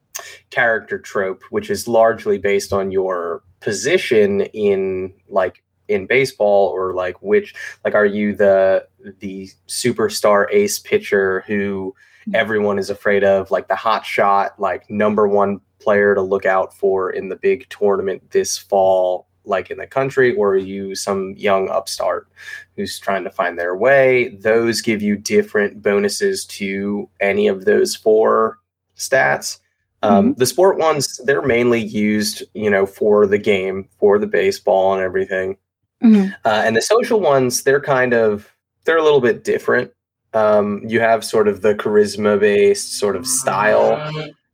character 0.50 0.99
trope 0.99 1.42
which 1.50 1.71
is 1.71 1.88
largely 1.88 2.37
based 2.38 2.73
on 2.73 2.90
your 2.92 3.42
position 3.61 4.42
in 4.52 5.12
like 5.28 5.62
in 5.92 6.06
baseball 6.06 6.68
or 6.68 6.94
like 6.94 7.20
which 7.22 7.54
like 7.84 7.94
are 7.94 8.06
you 8.06 8.34
the 8.34 8.87
the 9.20 9.50
superstar 9.68 10.46
ace 10.50 10.78
pitcher 10.78 11.44
who 11.46 11.94
everyone 12.34 12.78
is 12.78 12.90
afraid 12.90 13.25
of? 13.25 13.50
Like 13.50 13.68
the 13.68 13.76
hot 13.76 14.04
shot 14.06 14.58
like 14.58 14.88
number 14.90 15.26
one 15.28 15.61
player 15.80 16.14
to 16.14 16.22
look 16.22 16.46
out 16.46 16.72
for 16.72 17.11
in 17.11 17.28
the 17.28 17.37
big 17.37 17.68
tournament 17.68 18.30
this 18.30 18.56
fall 18.56 19.26
like 19.44 19.70
in 19.70 19.78
the 19.78 19.87
country 19.87 20.34
or 20.37 20.50
are 20.50 20.56
you 20.56 20.94
some 20.94 21.34
young 21.37 21.68
upstart 21.68 22.28
who's 22.76 22.99
trying 22.99 23.25
to 23.25 23.30
find 23.30 23.58
their 23.58 23.76
way? 23.76 24.28
Those 24.28 24.80
give 24.80 25.02
you 25.02 25.16
different 25.16 25.82
bonuses 25.82 26.44
to 26.46 27.08
any 27.20 27.49
of 27.49 27.64
those 27.64 27.96
four 27.96 28.58
stats. 28.96 29.58
Um, 30.04 30.34
the 30.34 30.46
sport 30.46 30.78
ones 30.78 31.20
they're 31.25 31.42
mainly 31.42 31.80
used 31.80 32.42
you 32.54 32.68
know 32.68 32.87
for 32.87 33.25
the 33.25 33.38
game 33.38 33.88
for 34.00 34.18
the 34.18 34.26
baseball 34.26 34.94
and 34.94 35.02
everything 35.02 35.56
Mhm. 36.02 36.35
uh, 36.44 36.62
and 36.64 36.76
the 36.76 36.82
social 36.82 37.21
ones 37.21 37.62
they're 37.62 37.80
kind 37.80 38.12
of 38.14 38.50
they're 38.85 38.97
a 38.99 39.02
little 39.02 39.21
bit 39.21 39.44
different 39.44 39.90
um, 40.35 40.80
you 40.87 40.99
have 41.00 41.25
sort 41.25 41.47
of 41.49 41.61
the 41.62 41.75
charisma 41.75 42.38
based 42.40 42.99
sort 42.99 43.16
of 43.16 43.26
style 43.26 44.00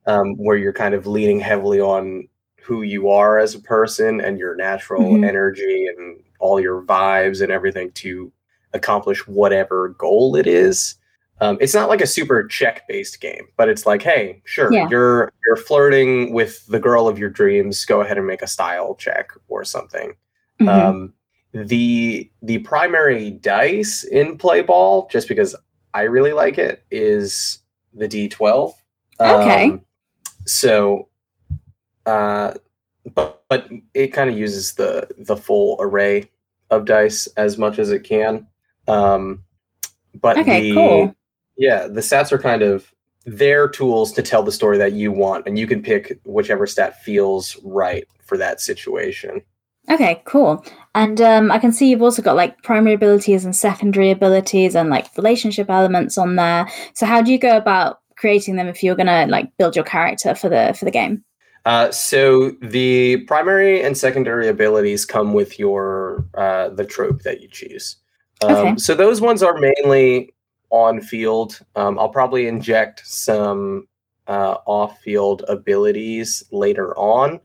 um, 0.07 0.35
where 0.37 0.57
you're 0.57 0.73
kind 0.73 0.95
of 0.95 1.07
leaning 1.07 1.39
heavily 1.41 1.81
on 1.81 2.27
who 2.61 2.83
you 2.83 3.09
are 3.09 3.39
as 3.39 3.55
a 3.55 3.61
person 3.61 4.21
and 4.21 4.39
your 4.39 4.55
natural 4.57 5.13
Mhm. 5.13 5.27
energy 5.27 5.87
and 5.87 6.21
all 6.41 6.59
your 6.61 6.83
vibes 6.83 7.41
and 7.43 7.51
everything 7.53 7.91
to 7.93 8.31
accomplish 8.75 9.27
whatever 9.27 9.91
goal 9.91 10.37
it 10.37 10.47
is. 10.47 10.97
Um, 11.41 11.57
it's 11.61 11.75
not 11.75 11.89
like 11.89 12.01
a 12.01 12.07
super 12.07 12.43
check 12.49 12.87
based 12.89 13.21
game, 13.21 13.47
but 13.57 13.69
it's 13.69 13.87
like, 13.87 14.03
hey, 14.03 14.43
sure, 14.45 14.73
Yeah. 14.73 14.89
you're 14.91 15.33
you're 15.47 15.57
flirting 15.57 16.33
with 16.33 16.67
the 16.67 16.81
girl 16.81 17.07
of 17.09 17.19
your 17.19 17.31
dreams. 17.31 17.85
Go 17.85 18.01
ahead 18.01 18.19
and 18.19 18.27
make 18.27 18.43
a 18.43 18.47
style 18.49 18.97
check 18.97 19.31
or 19.49 19.65
something. 19.65 20.15
Mhm. 20.61 20.69
Um, 20.69 21.15
the 21.67 22.31
the 22.43 22.59
primary 22.59 23.31
dice 23.31 24.05
in 24.05 24.39
play 24.39 24.63
ball, 24.63 25.09
just 25.11 25.29
because 25.29 25.55
I 25.95 26.03
really 26.03 26.33
like 26.33 26.59
it, 26.59 26.85
is 26.91 27.61
the 27.95 28.09
D12. 28.09 28.75
Okay. 29.21 29.65
Um, 29.71 29.85
so, 30.47 31.09
uh, 32.07 32.55
but 33.15 33.43
but 33.49 33.69
it 33.95 34.09
kind 34.09 34.31
of 34.31 34.37
uses 34.37 34.75
the 34.75 35.09
the 35.19 35.37
full 35.37 35.77
array 35.81 36.31
of 36.71 36.85
dice 36.85 37.27
as 37.37 37.59
much 37.59 37.79
as 37.79 37.91
it 37.91 38.05
can. 38.05 38.47
Um, 38.87 39.45
but 40.21 40.39
Okay, 40.39 40.71
the 40.71 40.75
cool. 40.75 41.17
yeah, 41.57 41.87
the 41.87 42.01
stats 42.01 42.33
are 42.33 42.39
kind 42.39 42.63
of 42.63 42.93
their 43.25 43.69
tools 43.69 44.13
to 44.13 44.23
tell 44.23 44.43
the 44.43 44.53
story 44.53 44.79
that 44.79 44.93
you 44.93 45.13
want, 45.13 45.47
and 45.47 45.59
you 45.59 45.67
can 45.67 45.83
pick 45.83 46.19
whichever 46.25 46.67
stat 46.67 47.03
feels 47.03 47.57
right 47.63 48.07
for 48.23 48.37
that 48.39 48.61
situation. 48.61 49.43
Okay, 49.91 50.23
cool. 50.25 50.65
And 50.99 51.21
um, 51.21 51.53
I 51.53 51.61
can 51.61 51.71
see 51.71 51.89
you've 51.89 52.03
also 52.03 52.23
got 52.23 52.35
like 52.35 52.61
primary 52.65 52.95
abilities 52.95 53.45
and 53.45 53.55
secondary 53.55 54.11
abilities 54.11 54.75
and 54.75 54.91
like 54.91 55.07
relationship 55.17 55.71
elements 55.71 56.19
on 56.19 56.35
there. 56.35 56.69
So 56.95 57.07
how 57.07 57.23
do 57.23 57.31
you 57.31 57.39
go 57.39 57.57
about 57.57 58.01
creating 58.17 58.57
them 58.57 58.67
if 58.67 58.83
you're 58.83 58.97
gonna 58.97 59.29
like 59.29 59.57
build 59.59 59.77
your 59.77 59.85
character 59.85 60.35
for 60.35 60.49
the 60.49 60.75
for 60.77 60.87
the 60.87 60.91
game? 60.91 61.23
Uh, 61.65 61.93
so 61.93 62.51
the 62.63 63.19
primary 63.29 63.81
and 63.81 63.97
secondary 63.97 64.49
abilities 64.49 65.05
come 65.05 65.35
with 65.35 65.57
your 65.57 66.27
uh, 66.35 66.71
the 66.71 66.85
trope 66.85 67.23
that 67.23 67.41
you 67.41 67.49
choose. 67.49 67.97
Um, 68.43 68.51
Okay. 68.51 68.77
So 68.79 68.97
those 68.97 69.21
ones 69.21 69.41
are 69.41 69.57
mainly 69.57 70.35
on 70.71 71.01
field. 71.01 71.61
Um, 71.77 71.97
I'll 71.97 72.09
probably 72.09 72.49
inject 72.49 73.07
some 73.07 73.87
uh, 74.27 74.57
off 74.67 74.99
field 74.99 75.45
abilities 75.47 76.43
later 76.51 76.93
on. 76.99 77.39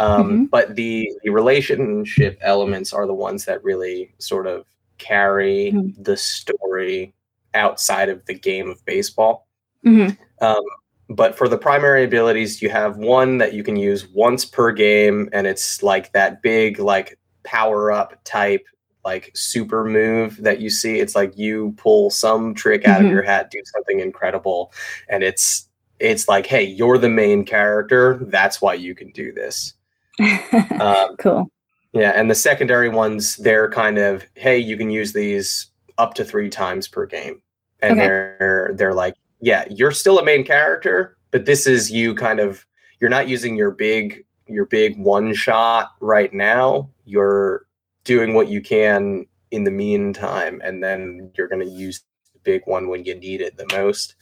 Um, 0.00 0.46
But 0.46 0.76
the, 0.76 1.10
the 1.24 1.30
relationship 1.30 2.38
elements 2.40 2.92
are 2.92 3.06
the 3.06 3.14
ones 3.14 3.44
that 3.46 3.62
really 3.64 4.14
sort 4.18 4.46
of 4.46 4.64
carry 4.98 5.72
Mhm. 5.72 6.04
the 6.04 6.16
story 6.16 7.14
outside 7.54 8.08
of 8.08 8.24
the 8.26 8.34
game 8.34 8.68
of 8.68 8.84
baseball. 8.84 9.46
Mhm. 9.84 10.16
Um, 10.40 10.62
but 11.08 11.36
for 11.36 11.48
the 11.48 11.56
primary 11.58 12.04
abilities, 12.04 12.60
you 12.60 12.68
have 12.68 12.96
one 12.98 13.38
that 13.38 13.54
you 13.54 13.62
can 13.62 13.76
use 13.76 14.06
once 14.08 14.44
per 14.44 14.70
game, 14.72 15.28
and 15.32 15.46
it's 15.46 15.82
like 15.82 16.12
that 16.12 16.42
big, 16.42 16.78
like 16.78 17.18
power 17.44 17.90
up 17.90 18.14
type, 18.24 18.64
like 19.04 19.30
super 19.34 19.84
move 19.84 20.36
that 20.42 20.60
you 20.60 20.68
see. 20.68 21.00
It's 21.00 21.14
like 21.14 21.38
you 21.38 21.72
pull 21.78 22.10
some 22.10 22.54
trick 22.54 22.86
out 22.86 23.02
of 23.04 23.10
your 23.10 23.22
hat, 23.22 23.50
do 23.50 23.62
something 23.64 24.00
incredible, 24.00 24.72
and 25.08 25.22
it's 25.22 25.64
it's 26.00 26.28
like, 26.28 26.46
hey, 26.46 26.62
you're 26.62 26.98
the 26.98 27.08
main 27.08 27.44
character. 27.44 28.20
That's 28.28 28.62
why 28.62 28.74
you 28.74 28.94
can 28.94 29.10
do 29.10 29.32
this. 29.32 29.74
Um, 30.80 31.16
cool. 31.16 31.50
Yeah, 31.92 32.12
and 32.14 32.30
the 32.30 32.34
secondary 32.34 32.88
ones, 32.88 33.36
they're 33.36 33.70
kind 33.70 33.98
of, 33.98 34.24
hey, 34.34 34.58
you 34.58 34.76
can 34.76 34.90
use 34.90 35.12
these 35.12 35.70
up 35.96 36.14
to 36.14 36.24
three 36.24 36.48
times 36.48 36.86
per 36.86 37.06
game, 37.06 37.42
and 37.80 37.92
okay. 37.92 38.06
they're 38.06 38.70
they're 38.74 38.94
like, 38.94 39.14
yeah, 39.40 39.64
you're 39.70 39.90
still 39.90 40.18
a 40.18 40.24
main 40.24 40.44
character, 40.44 41.16
but 41.30 41.46
this 41.46 41.66
is 41.66 41.90
you 41.90 42.14
kind 42.14 42.40
of 42.40 42.64
you're 43.00 43.10
not 43.10 43.28
using 43.28 43.56
your 43.56 43.70
big 43.70 44.24
your 44.46 44.66
big 44.66 44.98
one 44.98 45.34
shot 45.34 45.92
right 46.00 46.32
now. 46.32 46.90
You're 47.04 47.66
doing 48.04 48.34
what 48.34 48.48
you 48.48 48.60
can 48.60 49.26
in 49.50 49.64
the 49.64 49.70
meantime, 49.70 50.60
and 50.62 50.82
then 50.82 51.30
you're 51.36 51.48
going 51.48 51.66
to 51.66 51.72
use 51.72 52.02
the 52.32 52.40
big 52.40 52.62
one 52.66 52.88
when 52.88 53.04
you 53.04 53.14
need 53.14 53.40
it 53.40 53.56
the 53.56 53.66
most. 53.72 54.14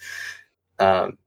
Um, 0.79 1.19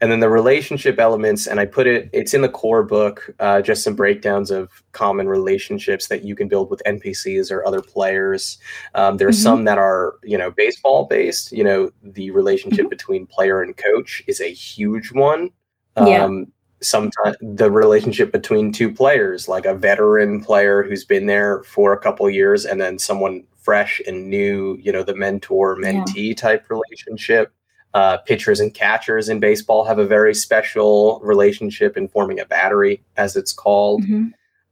and 0.00 0.12
then 0.12 0.20
the 0.20 0.28
relationship 0.28 0.98
elements 0.98 1.46
and 1.46 1.58
i 1.58 1.64
put 1.64 1.86
it 1.86 2.08
it's 2.12 2.34
in 2.34 2.42
the 2.42 2.48
core 2.48 2.82
book 2.82 3.30
uh, 3.40 3.60
just 3.60 3.82
some 3.82 3.94
breakdowns 3.94 4.50
of 4.50 4.82
common 4.92 5.28
relationships 5.28 6.08
that 6.08 6.24
you 6.24 6.34
can 6.34 6.48
build 6.48 6.70
with 6.70 6.82
npcs 6.86 7.50
or 7.50 7.66
other 7.66 7.80
players 7.80 8.58
um, 8.94 9.16
there 9.16 9.28
are 9.28 9.30
mm-hmm. 9.30 9.42
some 9.42 9.64
that 9.64 9.78
are 9.78 10.14
you 10.22 10.36
know 10.36 10.50
baseball 10.50 11.06
based 11.06 11.52
you 11.52 11.64
know 11.64 11.90
the 12.02 12.30
relationship 12.30 12.80
mm-hmm. 12.80 12.90
between 12.90 13.26
player 13.26 13.62
and 13.62 13.76
coach 13.76 14.22
is 14.26 14.40
a 14.40 14.52
huge 14.52 15.12
one 15.12 15.50
um, 15.96 16.06
yeah. 16.06 16.44
sometimes 16.82 17.36
the 17.40 17.70
relationship 17.70 18.32
between 18.32 18.72
two 18.72 18.92
players 18.92 19.48
like 19.48 19.64
a 19.64 19.74
veteran 19.74 20.42
player 20.42 20.82
who's 20.82 21.04
been 21.04 21.26
there 21.26 21.62
for 21.62 21.92
a 21.92 21.98
couple 21.98 22.28
years 22.28 22.64
and 22.64 22.80
then 22.80 22.98
someone 22.98 23.42
fresh 23.56 24.00
and 24.06 24.28
new 24.30 24.78
you 24.80 24.92
know 24.92 25.02
the 25.02 25.14
mentor 25.14 25.76
mentee 25.76 26.28
yeah. 26.28 26.34
type 26.34 26.66
relationship 26.70 27.52
uh, 27.96 28.18
pitchers 28.18 28.60
and 28.60 28.74
catchers 28.74 29.30
in 29.30 29.40
baseball 29.40 29.82
have 29.82 29.98
a 29.98 30.06
very 30.06 30.34
special 30.34 31.18
relationship 31.24 31.96
in 31.96 32.06
forming 32.08 32.38
a 32.38 32.44
battery, 32.44 33.02
as 33.16 33.36
it's 33.36 33.54
called. 33.54 34.02
Mm-hmm. 34.02 34.26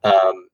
Um, 0.04 0.48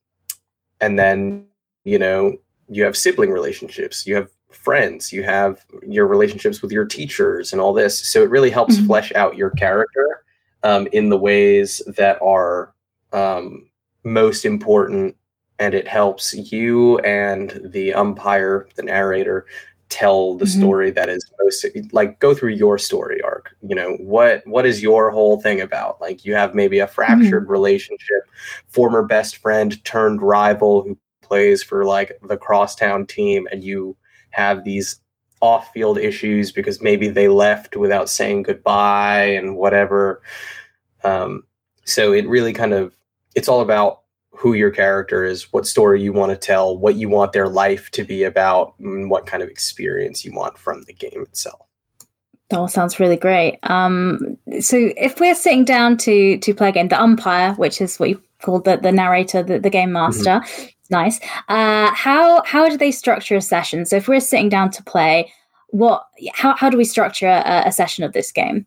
and 0.80 0.96
then, 0.96 1.46
you 1.82 1.98
know, 1.98 2.36
you 2.68 2.84
have 2.84 2.96
sibling 2.96 3.32
relationships, 3.32 4.06
you 4.06 4.14
have 4.14 4.30
friends, 4.52 5.12
you 5.12 5.24
have 5.24 5.64
your 5.82 6.06
relationships 6.06 6.62
with 6.62 6.70
your 6.70 6.84
teachers, 6.84 7.52
and 7.52 7.60
all 7.60 7.72
this. 7.72 8.08
So 8.08 8.22
it 8.22 8.30
really 8.30 8.50
helps 8.50 8.76
mm-hmm. 8.76 8.86
flesh 8.86 9.12
out 9.16 9.36
your 9.36 9.50
character 9.50 10.22
um, 10.62 10.86
in 10.92 11.08
the 11.08 11.18
ways 11.18 11.82
that 11.96 12.22
are 12.22 12.72
um, 13.12 13.68
most 14.04 14.44
important. 14.44 15.16
And 15.58 15.74
it 15.74 15.88
helps 15.88 16.52
you 16.52 17.00
and 17.00 17.60
the 17.64 17.94
umpire, 17.94 18.68
the 18.76 18.84
narrator, 18.84 19.46
tell 19.90 20.36
the 20.36 20.44
mm-hmm. 20.44 20.60
story 20.60 20.90
that 20.90 21.08
is 21.08 21.28
most 21.40 21.66
like 21.92 22.18
go 22.20 22.32
through 22.32 22.50
your 22.50 22.78
story 22.78 23.20
arc 23.22 23.54
you 23.60 23.74
know 23.74 23.96
what 23.98 24.40
what 24.46 24.64
is 24.64 24.82
your 24.82 25.10
whole 25.10 25.40
thing 25.40 25.60
about 25.60 26.00
like 26.00 26.24
you 26.24 26.34
have 26.34 26.54
maybe 26.54 26.78
a 26.78 26.86
fractured 26.86 27.42
mm-hmm. 27.42 27.52
relationship 27.52 28.22
former 28.68 29.02
best 29.02 29.36
friend 29.36 29.84
turned 29.84 30.22
rival 30.22 30.82
who 30.82 30.96
plays 31.22 31.62
for 31.62 31.84
like 31.84 32.18
the 32.22 32.36
crosstown 32.36 33.04
team 33.04 33.48
and 33.50 33.64
you 33.64 33.96
have 34.30 34.64
these 34.64 35.00
off-field 35.40 35.98
issues 35.98 36.52
because 36.52 36.80
maybe 36.80 37.08
they 37.08 37.26
left 37.28 37.74
without 37.74 38.08
saying 38.08 38.44
goodbye 38.44 39.24
and 39.24 39.56
whatever 39.56 40.22
um 41.02 41.42
so 41.84 42.12
it 42.12 42.28
really 42.28 42.52
kind 42.52 42.72
of 42.72 42.96
it's 43.34 43.48
all 43.48 43.60
about 43.60 43.99
who 44.30 44.54
your 44.54 44.70
character 44.70 45.24
is, 45.24 45.52
what 45.52 45.66
story 45.66 46.02
you 46.02 46.12
want 46.12 46.30
to 46.30 46.36
tell, 46.36 46.76
what 46.76 46.94
you 46.94 47.08
want 47.08 47.32
their 47.32 47.48
life 47.48 47.90
to 47.90 48.04
be 48.04 48.22
about, 48.24 48.74
and 48.78 49.10
what 49.10 49.26
kind 49.26 49.42
of 49.42 49.48
experience 49.48 50.24
you 50.24 50.32
want 50.32 50.56
from 50.56 50.82
the 50.84 50.92
game 50.92 51.22
itself. 51.22 51.66
That 52.48 52.58
all 52.58 52.68
sounds 52.68 52.98
really 52.98 53.16
great. 53.16 53.58
Um, 53.64 54.36
so 54.60 54.92
if 54.96 55.20
we're 55.20 55.34
sitting 55.34 55.64
down 55.64 55.96
to 55.98 56.38
to 56.38 56.54
play 56.54 56.70
a 56.70 56.72
game, 56.72 56.88
the 56.88 57.00
umpire, 57.00 57.54
which 57.54 57.80
is 57.80 57.98
what 57.98 58.08
you 58.08 58.22
call 58.42 58.60
the, 58.60 58.76
the 58.76 58.92
narrator, 58.92 59.42
the, 59.42 59.58
the 59.60 59.70
game 59.70 59.92
master, 59.92 60.40
mm-hmm. 60.40 60.66
nice. 60.90 61.20
Uh, 61.48 61.92
how 61.94 62.42
how 62.44 62.68
do 62.68 62.76
they 62.76 62.90
structure 62.90 63.36
a 63.36 63.40
session? 63.40 63.84
So 63.86 63.96
if 63.96 64.08
we're 64.08 64.20
sitting 64.20 64.48
down 64.48 64.70
to 64.70 64.82
play, 64.82 65.32
what 65.68 66.04
how 66.32 66.56
how 66.56 66.70
do 66.70 66.76
we 66.76 66.84
structure 66.84 67.28
a, 67.28 67.64
a 67.66 67.72
session 67.72 68.04
of 68.04 68.12
this 68.14 68.32
game? 68.32 68.66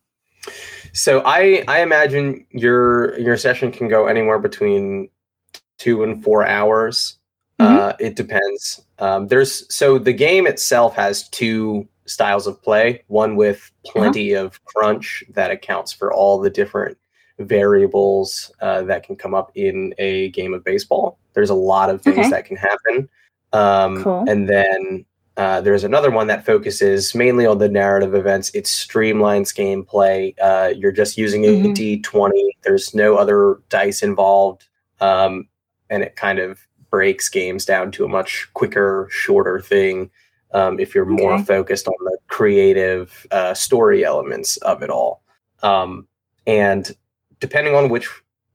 So 0.94 1.22
I 1.26 1.64
I 1.68 1.82
imagine 1.82 2.46
your 2.52 3.20
your 3.20 3.38
session 3.38 3.72
can 3.72 3.90
go 3.90 4.08
anywhere 4.08 4.40
between 4.40 5.10
two 5.78 6.04
and 6.04 6.24
four 6.24 6.46
hours. 6.46 7.18
Mm-hmm. 7.60 7.78
Uh, 7.78 7.94
it 8.00 8.16
depends. 8.16 8.82
Um, 9.00 9.28
there's 9.28 9.74
so 9.74 9.98
the 9.98 10.14
game 10.14 10.48
itself 10.48 10.96
has 10.96 11.30
two 11.30 11.88
styles 12.06 12.48
of 12.48 12.62
play. 12.62 13.04
One 13.08 13.36
with 13.36 13.72
plenty 13.86 14.36
uh-huh. 14.36 14.46
of 14.46 14.66
crunch 14.66 15.24
that 15.30 15.52
accounts 15.52 15.92
for 15.92 16.12
all 16.12 16.40
the 16.40 16.50
different 16.50 16.98
variables 17.40 18.52
uh, 18.62 18.84
that 18.84 19.04
can 19.04 19.16
come 19.16 19.34
up 19.34 19.52
in 19.56 19.94
a 19.98 20.30
game 20.30 20.54
of 20.54 20.64
baseball. 20.64 21.18
There's 21.34 21.50
a 21.50 21.56
lot 21.56 21.90
of 21.90 22.02
things 22.02 22.20
okay. 22.20 22.30
that 22.30 22.46
can 22.46 22.58
happen. 22.58 23.10
Um, 23.54 24.04
cool. 24.04 24.26
And 24.28 24.48
then 24.48 25.06
uh, 25.38 25.62
there's 25.62 25.84
another 25.84 26.12
one 26.12 26.28
that 26.28 26.46
focuses 26.46 27.16
mainly 27.16 27.46
on 27.46 27.58
the 27.58 27.70
narrative 27.70 28.14
events. 28.14 28.52
It 28.54 28.66
streamlines 28.66 29.54
gameplay. 29.54 30.36
Uh, 30.42 30.74
you're 30.76 30.92
just 30.92 31.18
using 31.18 31.46
a 31.46 31.50
mm-hmm. 31.50 31.72
d20. 31.74 32.32
There's 32.64 32.94
no 32.94 33.16
other 33.16 33.60
dice 33.70 34.04
involved. 34.04 34.68
Um, 35.02 35.48
and 35.94 36.02
it 36.02 36.16
kind 36.16 36.40
of 36.40 36.60
breaks 36.90 37.30
games 37.30 37.66
down 37.66 37.92
to 37.92 38.04
a 38.04 38.08
much 38.08 38.50
quicker, 38.54 39.08
shorter 39.12 39.62
thing. 39.62 40.10
Um, 40.54 40.80
if 40.80 40.94
you're 40.94 41.06
more 41.06 41.34
okay. 41.34 41.44
focused 41.44 41.88
on 41.88 41.96
the 42.02 42.18
creative 42.28 43.26
uh, 43.32 43.54
story 43.54 44.04
elements 44.04 44.58
of 44.58 44.84
it 44.84 44.90
all. 44.90 45.24
Um, 45.64 46.08
and 46.46 46.92
depending 47.40 47.76
on 47.76 47.90
which 47.90 48.10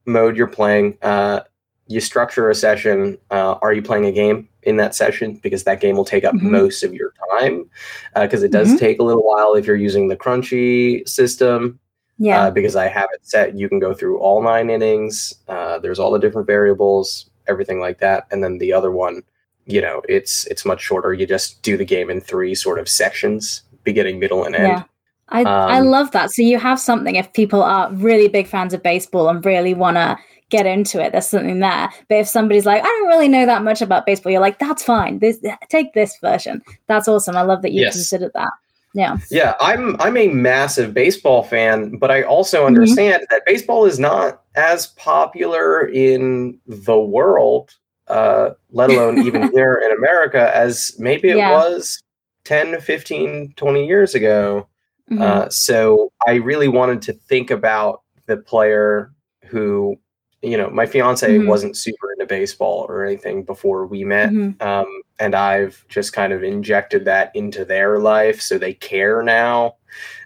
mode 0.05 0.37
you're 0.37 0.47
playing, 0.47 0.97
uh, 1.01 1.41
you 1.87 1.99
structure 1.99 2.49
a 2.49 2.55
session. 2.55 3.17
Uh, 3.31 3.55
are 3.61 3.73
you 3.73 3.81
playing 3.81 4.05
a 4.05 4.11
game 4.11 4.47
in 4.63 4.77
that 4.77 4.95
session? 4.95 5.39
Because 5.41 5.63
that 5.63 5.81
game 5.81 5.97
will 5.97 6.05
take 6.05 6.23
up 6.23 6.35
mm-hmm. 6.35 6.51
most 6.51 6.83
of 6.83 6.93
your 6.93 7.13
time. 7.39 7.69
Because 8.15 8.43
uh, 8.43 8.45
it 8.45 8.51
does 8.51 8.69
mm-hmm. 8.69 8.77
take 8.77 8.99
a 8.99 9.03
little 9.03 9.23
while 9.23 9.55
if 9.55 9.65
you're 9.65 9.75
using 9.75 10.07
the 10.07 10.17
crunchy 10.17 11.07
system. 11.07 11.79
Yeah. 12.19 12.43
Uh, 12.43 12.51
because 12.51 12.75
I 12.75 12.87
have 12.89 13.07
it 13.13 13.25
set, 13.25 13.57
you 13.57 13.69
can 13.69 13.79
go 13.79 13.93
through 13.93 14.19
all 14.19 14.41
nine 14.43 14.69
innings. 14.69 15.33
Uh, 15.47 15.79
there's 15.79 15.99
all 15.99 16.11
the 16.11 16.19
different 16.19 16.47
variables 16.47 17.28
everything 17.49 17.79
like 17.79 17.99
that. 17.99 18.27
And 18.31 18.43
then 18.43 18.57
the 18.59 18.71
other 18.71 18.91
one, 18.91 19.23
you 19.65 19.81
know, 19.81 20.01
it's 20.07 20.45
it's 20.47 20.65
much 20.65 20.81
shorter. 20.81 21.13
You 21.13 21.27
just 21.27 21.61
do 21.61 21.77
the 21.77 21.85
game 21.85 22.09
in 22.09 22.21
three 22.21 22.55
sort 22.55 22.79
of 22.79 22.87
sections, 22.87 23.63
beginning, 23.83 24.19
middle, 24.19 24.45
and 24.45 24.55
end. 24.55 24.67
Yeah. 24.67 24.83
I, 25.29 25.41
um, 25.41 25.47
I 25.47 25.79
love 25.79 26.11
that. 26.11 26.31
So 26.31 26.41
you 26.41 26.57
have 26.57 26.79
something 26.79 27.15
if 27.15 27.31
people 27.33 27.61
are 27.61 27.91
really 27.93 28.27
big 28.27 28.47
fans 28.47 28.73
of 28.73 28.81
baseball 28.81 29.29
and 29.29 29.45
really 29.45 29.75
want 29.75 29.97
to 29.97 30.17
get 30.49 30.65
into 30.65 30.99
it, 30.99 31.11
there's 31.11 31.27
something 31.27 31.59
there. 31.59 31.89
But 32.07 32.15
if 32.15 32.27
somebody's 32.27 32.65
like, 32.65 32.81
I 32.81 32.85
don't 32.85 33.07
really 33.07 33.27
know 33.27 33.45
that 33.45 33.63
much 33.63 33.81
about 33.81 34.07
baseball, 34.07 34.31
you're 34.31 34.41
like, 34.41 34.57
that's 34.57 34.83
fine. 34.83 35.19
This 35.19 35.39
take 35.69 35.93
this 35.93 36.17
version. 36.19 36.63
That's 36.87 37.07
awesome. 37.07 37.37
I 37.37 37.43
love 37.43 37.61
that 37.61 37.71
you 37.71 37.81
yes. 37.81 37.93
considered 37.93 38.31
that. 38.33 38.51
Yeah. 38.93 39.17
Yeah, 39.29 39.53
I'm 39.59 39.99
I'm 40.01 40.17
a 40.17 40.27
massive 40.29 40.93
baseball 40.93 41.43
fan, 41.43 41.97
but 41.97 42.09
I 42.09 42.23
also 42.23 42.59
mm-hmm. 42.59 42.67
understand 42.67 43.23
mm-hmm. 43.23 43.35
that 43.35 43.45
baseball 43.45 43.85
is 43.85 43.99
not 43.99 44.41
as 44.55 44.87
popular 44.87 45.87
in 45.87 46.59
the 46.65 46.97
world, 46.97 47.75
uh, 48.07 48.51
let 48.71 48.89
alone 48.89 49.19
even 49.27 49.51
here 49.51 49.81
in 49.85 49.95
America, 49.95 50.55
as 50.55 50.95
maybe 50.97 51.29
it 51.29 51.37
yeah. 51.37 51.51
was 51.51 52.01
10, 52.45 52.81
15, 52.81 53.53
20 53.55 53.85
years 53.85 54.15
ago. 54.15 54.67
Mm-hmm. 55.11 55.21
Uh, 55.21 55.49
so 55.49 56.11
I 56.27 56.35
really 56.35 56.67
wanted 56.67 57.01
to 57.03 57.13
think 57.13 57.51
about 57.51 58.01
the 58.25 58.37
player 58.37 59.11
who 59.45 59.97
you 60.41 60.57
know, 60.57 60.69
my 60.69 60.85
fiance 60.85 61.27
mm-hmm. 61.27 61.47
wasn't 61.47 61.75
super 61.75 62.11
into 62.13 62.25
baseball 62.25 62.85
or 62.87 63.05
anything 63.05 63.43
before 63.43 63.85
we 63.85 64.03
met. 64.03 64.29
Mm-hmm. 64.29 64.65
Um, 64.65 65.01
and 65.19 65.35
I've 65.35 65.85
just 65.89 66.13
kind 66.13 66.31
of 66.31 66.43
injected 66.43 67.05
that 67.05 67.35
into 67.35 67.65
their 67.65 67.99
life. 67.99 68.41
So 68.41 68.57
they 68.57 68.73
care 68.73 69.21
now. 69.21 69.75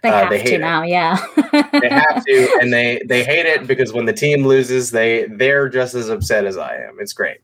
They 0.02 0.10
uh, 0.10 0.20
have 0.20 0.30
they 0.30 0.42
to 0.44 0.58
now, 0.58 0.82
yeah. 0.82 1.16
they 1.72 1.88
have 1.88 2.24
to, 2.24 2.58
and 2.60 2.72
they 2.72 3.00
they 3.06 3.24
hate 3.24 3.46
it 3.46 3.66
because 3.66 3.92
when 3.92 4.04
the 4.04 4.12
team 4.12 4.46
loses, 4.46 4.90
they 4.90 5.26
they're 5.26 5.68
just 5.68 5.94
as 5.94 6.10
upset 6.10 6.44
as 6.44 6.58
I 6.58 6.76
am. 6.76 6.98
It's 7.00 7.14
great, 7.14 7.38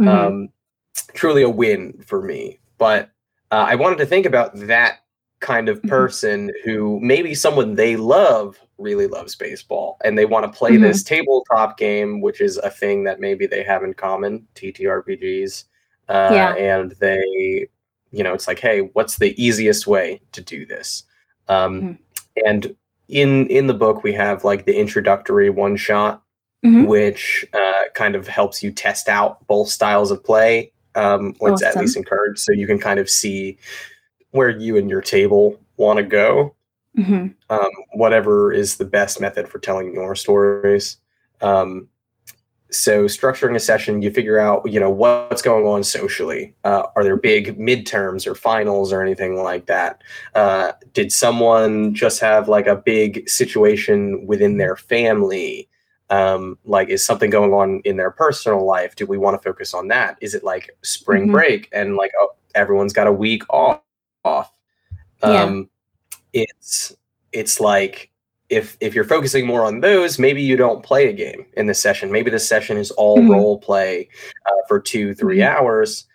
mm-hmm. 0.00 0.08
um, 0.08 0.48
truly 1.14 1.42
a 1.42 1.48
win 1.48 2.02
for 2.04 2.22
me. 2.22 2.58
But 2.76 3.10
uh, 3.52 3.66
I 3.68 3.76
wanted 3.76 3.98
to 3.98 4.06
think 4.06 4.26
about 4.26 4.50
that 4.66 4.98
kind 5.38 5.68
of 5.68 5.78
mm-hmm. 5.78 5.88
person 5.88 6.52
who 6.64 6.98
maybe 7.00 7.34
someone 7.34 7.76
they 7.76 7.96
love 7.96 8.58
really 8.80 9.06
loves 9.06 9.34
baseball 9.34 9.98
and 10.04 10.16
they 10.16 10.24
want 10.24 10.50
to 10.50 10.58
play 10.58 10.72
mm-hmm. 10.72 10.82
this 10.82 11.02
tabletop 11.02 11.76
game, 11.76 12.20
which 12.20 12.40
is 12.40 12.56
a 12.58 12.70
thing 12.70 13.04
that 13.04 13.20
maybe 13.20 13.46
they 13.46 13.62
have 13.62 13.82
in 13.82 13.94
common, 13.94 14.46
TTRPGs. 14.54 15.64
Uh, 16.08 16.30
yeah. 16.32 16.54
And 16.54 16.92
they, 17.00 17.68
you 18.10 18.24
know, 18.24 18.34
it's 18.34 18.48
like, 18.48 18.58
hey, 18.58 18.80
what's 18.94 19.16
the 19.16 19.40
easiest 19.42 19.86
way 19.86 20.20
to 20.32 20.40
do 20.40 20.66
this? 20.66 21.04
Um, 21.48 21.80
mm-hmm. 21.82 21.92
And 22.46 22.76
in 23.08 23.48
in 23.48 23.66
the 23.66 23.74
book, 23.74 24.02
we 24.02 24.12
have 24.14 24.44
like 24.44 24.64
the 24.64 24.76
introductory 24.76 25.50
one 25.50 25.76
shot, 25.76 26.22
mm-hmm. 26.64 26.86
which 26.86 27.44
uh, 27.52 27.84
kind 27.94 28.14
of 28.14 28.26
helps 28.28 28.62
you 28.62 28.70
test 28.70 29.08
out 29.08 29.46
both 29.46 29.68
styles 29.68 30.10
of 30.10 30.24
play. 30.24 30.72
Um, 30.94 31.34
what's 31.38 31.62
awesome. 31.62 31.78
at 31.78 31.82
least 31.82 31.96
encouraged, 31.96 32.40
so 32.40 32.52
you 32.52 32.66
can 32.66 32.78
kind 32.78 32.98
of 32.98 33.08
see 33.08 33.58
where 34.30 34.48
you 34.48 34.76
and 34.76 34.88
your 34.88 35.00
table 35.00 35.60
want 35.76 35.98
to 35.98 36.02
go. 36.02 36.54
Mm-hmm. 36.98 37.28
Um, 37.50 37.70
whatever 37.92 38.52
is 38.52 38.76
the 38.76 38.84
best 38.84 39.20
method 39.20 39.48
for 39.48 39.58
telling 39.58 39.94
your 39.94 40.14
stories. 40.14 40.96
Um, 41.40 41.88
so 42.70 43.04
structuring 43.04 43.56
a 43.56 43.60
session, 43.60 44.02
you 44.02 44.10
figure 44.10 44.38
out, 44.38 44.70
you 44.70 44.78
know, 44.78 44.90
what's 44.90 45.42
going 45.42 45.66
on 45.66 45.82
socially. 45.82 46.54
Uh, 46.64 46.84
are 46.94 47.02
there 47.02 47.16
big 47.16 47.58
midterms 47.58 48.26
or 48.26 48.34
finals 48.34 48.92
or 48.92 49.02
anything 49.02 49.42
like 49.42 49.66
that? 49.66 50.02
Uh, 50.34 50.72
did 50.92 51.12
someone 51.12 51.94
just 51.94 52.20
have 52.20 52.48
like 52.48 52.66
a 52.66 52.76
big 52.76 53.28
situation 53.28 54.26
within 54.26 54.56
their 54.56 54.76
family? 54.76 55.68
Um, 56.10 56.58
like, 56.64 56.88
is 56.88 57.04
something 57.04 57.30
going 57.30 57.52
on 57.52 57.82
in 57.84 57.96
their 57.96 58.10
personal 58.10 58.64
life? 58.64 58.96
Do 58.96 59.06
we 59.06 59.18
want 59.18 59.40
to 59.40 59.48
focus 59.48 59.74
on 59.74 59.88
that? 59.88 60.16
Is 60.20 60.34
it 60.34 60.44
like 60.44 60.76
spring 60.82 61.24
mm-hmm. 61.24 61.32
break 61.32 61.68
and 61.72 61.96
like 61.96 62.12
oh, 62.20 62.30
everyone's 62.54 62.92
got 62.92 63.06
a 63.06 63.12
week 63.12 63.42
off? 63.50 63.80
off? 64.24 64.52
Um, 65.22 65.32
yeah. 65.32 65.62
It's 66.32 66.94
it's 67.32 67.60
like 67.60 68.10
if 68.50 68.76
if 68.80 68.94
you're 68.94 69.04
focusing 69.04 69.46
more 69.46 69.64
on 69.64 69.80
those, 69.80 70.18
maybe 70.18 70.42
you 70.42 70.56
don't 70.56 70.82
play 70.82 71.08
a 71.08 71.12
game 71.12 71.46
in 71.56 71.66
this 71.66 71.80
session. 71.80 72.10
Maybe 72.10 72.30
the 72.30 72.38
session 72.38 72.76
is 72.76 72.90
all 72.92 73.18
mm-hmm. 73.18 73.30
role 73.30 73.58
play 73.58 74.08
uh, 74.46 74.62
for 74.68 74.80
two, 74.80 75.14
three 75.14 75.38
mm-hmm. 75.38 75.56
hours, 75.56 76.06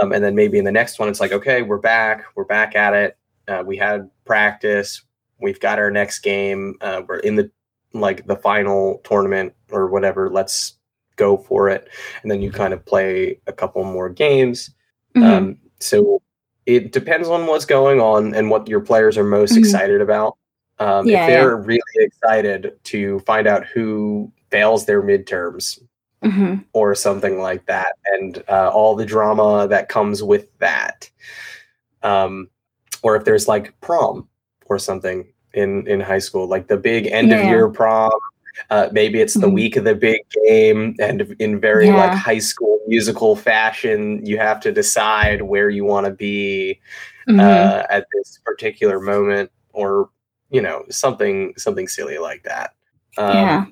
um, 0.00 0.12
and 0.12 0.22
then 0.22 0.34
maybe 0.34 0.58
in 0.58 0.64
the 0.64 0.72
next 0.72 0.98
one, 0.98 1.08
it's 1.08 1.20
like, 1.20 1.32
okay, 1.32 1.62
we're 1.62 1.78
back, 1.78 2.24
we're 2.34 2.44
back 2.44 2.74
at 2.74 2.94
it. 2.94 3.16
Uh, 3.46 3.62
we 3.64 3.76
had 3.76 4.10
practice, 4.24 5.02
we've 5.40 5.60
got 5.60 5.78
our 5.78 5.90
next 5.90 6.20
game, 6.20 6.74
uh, 6.80 7.02
we're 7.08 7.18
in 7.18 7.36
the 7.36 7.50
like 7.92 8.26
the 8.26 8.36
final 8.36 9.00
tournament 9.04 9.54
or 9.70 9.86
whatever. 9.86 10.28
Let's 10.28 10.74
go 11.16 11.36
for 11.36 11.68
it, 11.68 11.88
and 12.22 12.30
then 12.30 12.42
you 12.42 12.50
kind 12.50 12.74
of 12.74 12.84
play 12.84 13.38
a 13.46 13.52
couple 13.52 13.84
more 13.84 14.08
games. 14.08 14.70
Mm-hmm. 15.14 15.32
Um, 15.32 15.58
so 15.78 16.20
it 16.66 16.92
depends 16.92 17.28
on 17.28 17.46
what's 17.46 17.64
going 17.64 18.00
on 18.00 18.34
and 18.34 18.50
what 18.50 18.68
your 18.68 18.80
players 18.80 19.18
are 19.18 19.24
most 19.24 19.52
mm-hmm. 19.52 19.60
excited 19.60 20.00
about. 20.00 20.36
Um, 20.78 21.06
yeah, 21.06 21.24
if 21.24 21.28
they're 21.28 21.58
yeah. 21.58 21.64
really 21.64 21.80
excited 21.96 22.72
to 22.84 23.20
find 23.20 23.46
out 23.46 23.64
who 23.66 24.32
fails 24.50 24.86
their 24.86 25.02
midterms 25.02 25.80
mm-hmm. 26.22 26.56
or 26.72 26.94
something 26.94 27.38
like 27.38 27.66
that, 27.66 27.94
and 28.06 28.42
uh, 28.48 28.70
all 28.70 28.96
the 28.96 29.06
drama 29.06 29.68
that 29.68 29.88
comes 29.88 30.22
with 30.22 30.56
that, 30.58 31.08
um, 32.02 32.48
or 33.02 33.14
if 33.16 33.24
there's 33.24 33.46
like 33.46 33.78
prom 33.80 34.28
or 34.66 34.78
something 34.78 35.26
in 35.52 35.86
in 35.86 36.00
high 36.00 36.18
school, 36.18 36.48
like 36.48 36.66
the 36.66 36.76
big 36.76 37.06
end 37.06 37.28
yeah. 37.28 37.36
of 37.38 37.44
year 37.46 37.68
prom. 37.68 38.10
Uh, 38.70 38.88
maybe 38.92 39.20
it's 39.20 39.34
the 39.34 39.40
mm-hmm. 39.40 39.54
week 39.54 39.76
of 39.76 39.84
the 39.84 39.94
big 39.94 40.20
game, 40.46 40.94
and 41.00 41.34
in 41.38 41.60
very 41.60 41.90
like 41.90 42.12
high 42.12 42.38
school 42.38 42.80
musical 42.86 43.36
fashion, 43.36 44.24
you 44.24 44.38
have 44.38 44.60
to 44.60 44.72
decide 44.72 45.42
where 45.42 45.70
you 45.70 45.84
want 45.84 46.06
to 46.06 46.12
be 46.12 46.80
mm-hmm. 47.28 47.40
uh, 47.40 47.82
at 47.90 48.06
this 48.12 48.38
particular 48.44 49.00
moment, 49.00 49.50
or 49.72 50.10
you 50.50 50.60
know 50.60 50.84
something 50.90 51.54
something 51.56 51.88
silly 51.88 52.18
like 52.18 52.42
that. 52.44 52.74
Um, 53.16 53.34
yeah, 53.34 53.64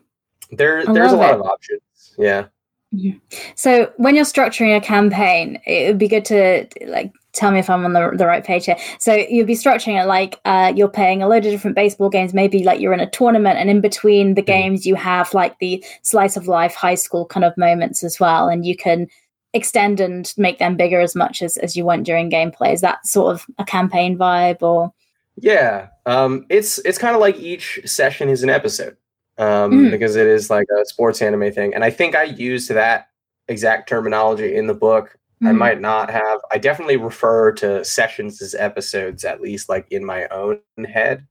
there 0.51 0.85
there's 0.85 1.13
a 1.13 1.17
lot 1.17 1.35
it. 1.35 1.41
of 1.41 1.43
options. 1.43 2.15
Yeah. 2.19 2.47
Mm-hmm. 2.95 3.19
So 3.55 3.93
when 3.97 4.15
you're 4.15 4.25
structuring 4.25 4.77
a 4.77 4.81
campaign, 4.81 5.61
it 5.67 5.89
would 5.89 5.99
be 5.99 6.09
good 6.09 6.25
to 6.27 6.67
like 6.87 7.13
tell 7.33 7.51
me 7.51 7.59
if 7.59 7.71
I'm 7.71 7.85
on 7.85 7.93
the, 7.93 8.13
the 8.17 8.27
right 8.27 8.45
page 8.45 8.67
here. 8.67 8.77
So 8.99 9.15
you'd 9.15 9.47
be 9.47 9.55
structuring 9.55 10.01
it 10.01 10.07
like 10.07 10.41
uh, 10.45 10.73
you're 10.75 10.89
playing 10.89 11.23
a 11.23 11.29
load 11.29 11.45
of 11.45 11.53
different 11.53 11.77
baseball 11.77 12.11
games. 12.11 12.35
Maybe 12.35 12.63
like 12.63 12.81
you're 12.81 12.93
in 12.93 13.01
a 13.01 13.11
tournament, 13.11 13.59
and 13.59 13.71
in 13.71 13.81
between 13.81 14.35
the 14.35 14.43
mm-hmm. 14.43 14.47
games, 14.47 14.87
you 14.87 14.95
have 14.95 15.33
like 15.35 15.59
the 15.59 15.85
slice 16.03 16.37
of 16.37 16.47
life 16.47 16.75
high 16.75 16.95
school 16.95 17.27
kind 17.27 17.45
of 17.45 17.57
moments 17.57 18.05
as 18.05 18.21
well, 18.21 18.49
and 18.49 18.67
you 18.67 18.77
can 18.77 19.09
extend 19.55 20.01
and 20.01 20.33
make 20.37 20.59
them 20.59 20.77
bigger 20.77 21.01
as 21.01 21.15
much 21.15 21.43
as, 21.43 21.59
as 21.59 21.77
you 21.77 21.85
want 21.85 22.05
during 22.05 22.31
gameplay. 22.31 22.73
Is 22.73 22.81
that 22.81 23.07
sort 23.07 23.35
of 23.35 23.47
a 23.59 23.65
campaign 23.65 24.17
vibe 24.17 24.63
or? 24.63 24.93
Yeah, 25.37 25.89
um, 26.07 26.47
it's 26.51 26.79
it's 26.81 26.99
kind 26.99 27.15
of 27.15 27.21
like 27.21 27.39
each 27.39 27.81
session 27.85 28.29
is 28.29 28.43
an 28.43 28.51
episode 28.51 28.97
um, 29.39 29.73
mm. 29.73 29.91
because 29.91 30.17
it 30.17 30.27
is 30.27 30.51
like 30.51 30.67
a 30.79 30.85
sports 30.85 31.23
anime 31.23 31.53
thing, 31.53 31.75
and 31.75 31.85
I 31.85 31.91
think 31.91 32.15
I 32.15 32.25
used 32.25 32.71
that 32.71 33.09
exact 33.49 33.89
terminology 33.89 34.55
in 34.55 34.67
the 34.67 34.75
book. 34.75 35.19
Mm. 35.43 35.49
I 35.49 35.53
might 35.53 35.81
not 35.81 36.11
have. 36.11 36.41
I 36.51 36.59
definitely 36.59 36.97
refer 36.97 37.53
to 37.53 37.85
sessions 37.85 38.41
as 38.41 38.55
episodes, 38.55 39.25
at 39.25 39.41
least 39.41 39.69
like 39.69 39.91
in 39.91 40.05
my 40.05 40.27
own 40.29 40.61
head. 40.87 41.27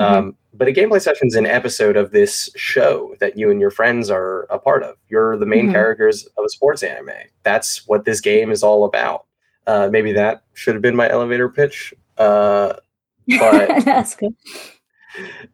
Mm-hmm. 0.00 0.14
Um, 0.14 0.36
but 0.52 0.68
a 0.68 0.72
gameplay 0.72 1.00
session 1.00 1.28
is 1.28 1.36
an 1.36 1.46
episode 1.46 1.96
of 1.96 2.10
this 2.10 2.50
show 2.56 3.14
that 3.20 3.36
you 3.36 3.50
and 3.50 3.60
your 3.60 3.70
friends 3.70 4.10
are 4.10 4.42
a 4.44 4.58
part 4.58 4.82
of. 4.82 4.96
You're 5.08 5.36
the 5.36 5.46
main 5.46 5.64
mm-hmm. 5.64 5.72
characters 5.72 6.26
of 6.36 6.44
a 6.44 6.48
sports 6.48 6.82
anime. 6.82 7.10
That's 7.44 7.86
what 7.86 8.04
this 8.04 8.20
game 8.20 8.50
is 8.50 8.62
all 8.62 8.84
about. 8.84 9.26
Uh, 9.66 9.88
maybe 9.92 10.12
that 10.12 10.42
should 10.54 10.74
have 10.74 10.82
been 10.82 10.96
my 10.96 11.08
elevator 11.08 11.48
pitch. 11.48 11.94
Uh, 12.18 12.74
but 13.38 13.68
that's 13.84 14.16
good. 14.16 14.34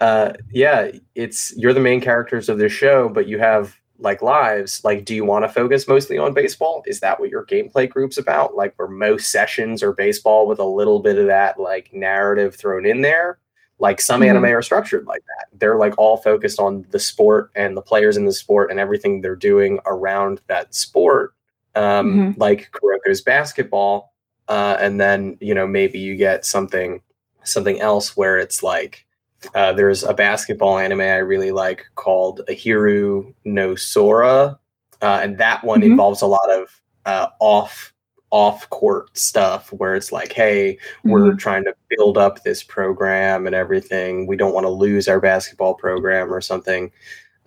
Uh, 0.00 0.32
yeah, 0.50 0.90
it's 1.14 1.54
you're 1.56 1.74
the 1.74 1.80
main 1.80 2.00
characters 2.00 2.48
of 2.48 2.58
this 2.58 2.72
show, 2.72 3.08
but 3.08 3.26
you 3.26 3.38
have 3.38 3.76
like 3.98 4.22
lives. 4.22 4.82
Like, 4.85 5.04
do 5.04 5.14
you 5.14 5.24
want 5.24 5.44
to 5.44 5.48
focus 5.48 5.88
mostly 5.88 6.18
on 6.18 6.35
baseball? 6.35 6.82
Is 6.87 7.00
that 7.00 7.18
what 7.18 7.30
your 7.30 7.46
gameplay 7.46 7.88
group's 7.88 8.18
about? 8.18 8.54
Like, 8.54 8.74
where 8.76 8.88
most 8.88 9.30
sessions 9.30 9.82
are 9.82 9.92
baseball 9.92 10.46
with 10.46 10.59
a 10.59 10.64
little 10.64 11.00
bit 11.00 11.18
of 11.18 11.26
that 11.26 11.59
like 11.59 11.92
narrative 11.92 12.54
thrown 12.54 12.87
in 12.87 13.02
there? 13.02 13.38
Like 13.78 14.00
some 14.00 14.20
mm-hmm. 14.20 14.30
anime 14.30 14.44
are 14.56 14.62
structured 14.62 15.06
like 15.06 15.22
that. 15.26 15.59
They're 15.59 15.76
like 15.76 15.94
all 15.98 16.16
focused 16.16 16.59
on 16.59 16.87
the 16.90 16.98
sport 16.98 17.50
and 17.54 17.76
the 17.76 17.82
players 17.82 18.16
in 18.16 18.24
the 18.24 18.32
sport 18.32 18.70
and 18.70 18.80
everything 18.80 19.20
they're 19.20 19.37
doing 19.37 19.80
around 19.85 20.40
that 20.46 20.74
sport. 20.74 21.35
Um, 21.74 22.14
mm-hmm. 22.14 22.40
like 22.40 22.70
Kuroko's 22.72 23.20
basketball. 23.20 24.14
Uh, 24.48 24.76
and 24.80 25.00
then, 25.00 25.37
you 25.40 25.54
know, 25.54 25.66
maybe 25.66 25.98
you 25.98 26.16
get 26.16 26.46
something 26.46 27.02
something 27.42 27.80
else 27.80 28.16
where 28.16 28.38
it's 28.38 28.62
like 28.62 29.06
uh, 29.55 29.72
there's 29.72 30.03
a 30.03 30.14
basketball 30.14 30.79
anime 30.79 31.01
I 31.01 31.16
really 31.16 31.53
like 31.53 31.87
called 31.94 32.40
Ahiru 32.49 33.33
no 33.44 33.75
Sora, 33.75 34.59
uh, 35.03 35.20
and 35.22 35.38
that 35.38 35.64
one 35.64 35.81
mm-hmm. 35.81 35.92
involves 35.92 36.22
a 36.22 36.27
lot 36.27 36.51
of 36.51 36.81
uh, 37.05 37.29
off 37.40 37.92
off 38.31 38.68
court 38.70 39.16
stuff 39.16 39.72
where 39.72 39.94
it's 39.94 40.11
like, 40.11 40.33
hey, 40.33 40.75
mm-hmm. 40.75 41.11
we're 41.11 41.35
trying 41.35 41.64
to 41.64 41.75
build 41.96 42.18
up 42.18 42.42
this 42.42 42.62
program 42.62 43.46
and 43.46 43.55
everything. 43.55 44.27
We 44.27 44.37
don't 44.37 44.55
want 44.55 44.64
to 44.64 44.70
lose 44.70 45.09
our 45.09 45.20
basketball 45.20 45.75
program 45.75 46.33
or 46.33 46.40
something. 46.40 46.90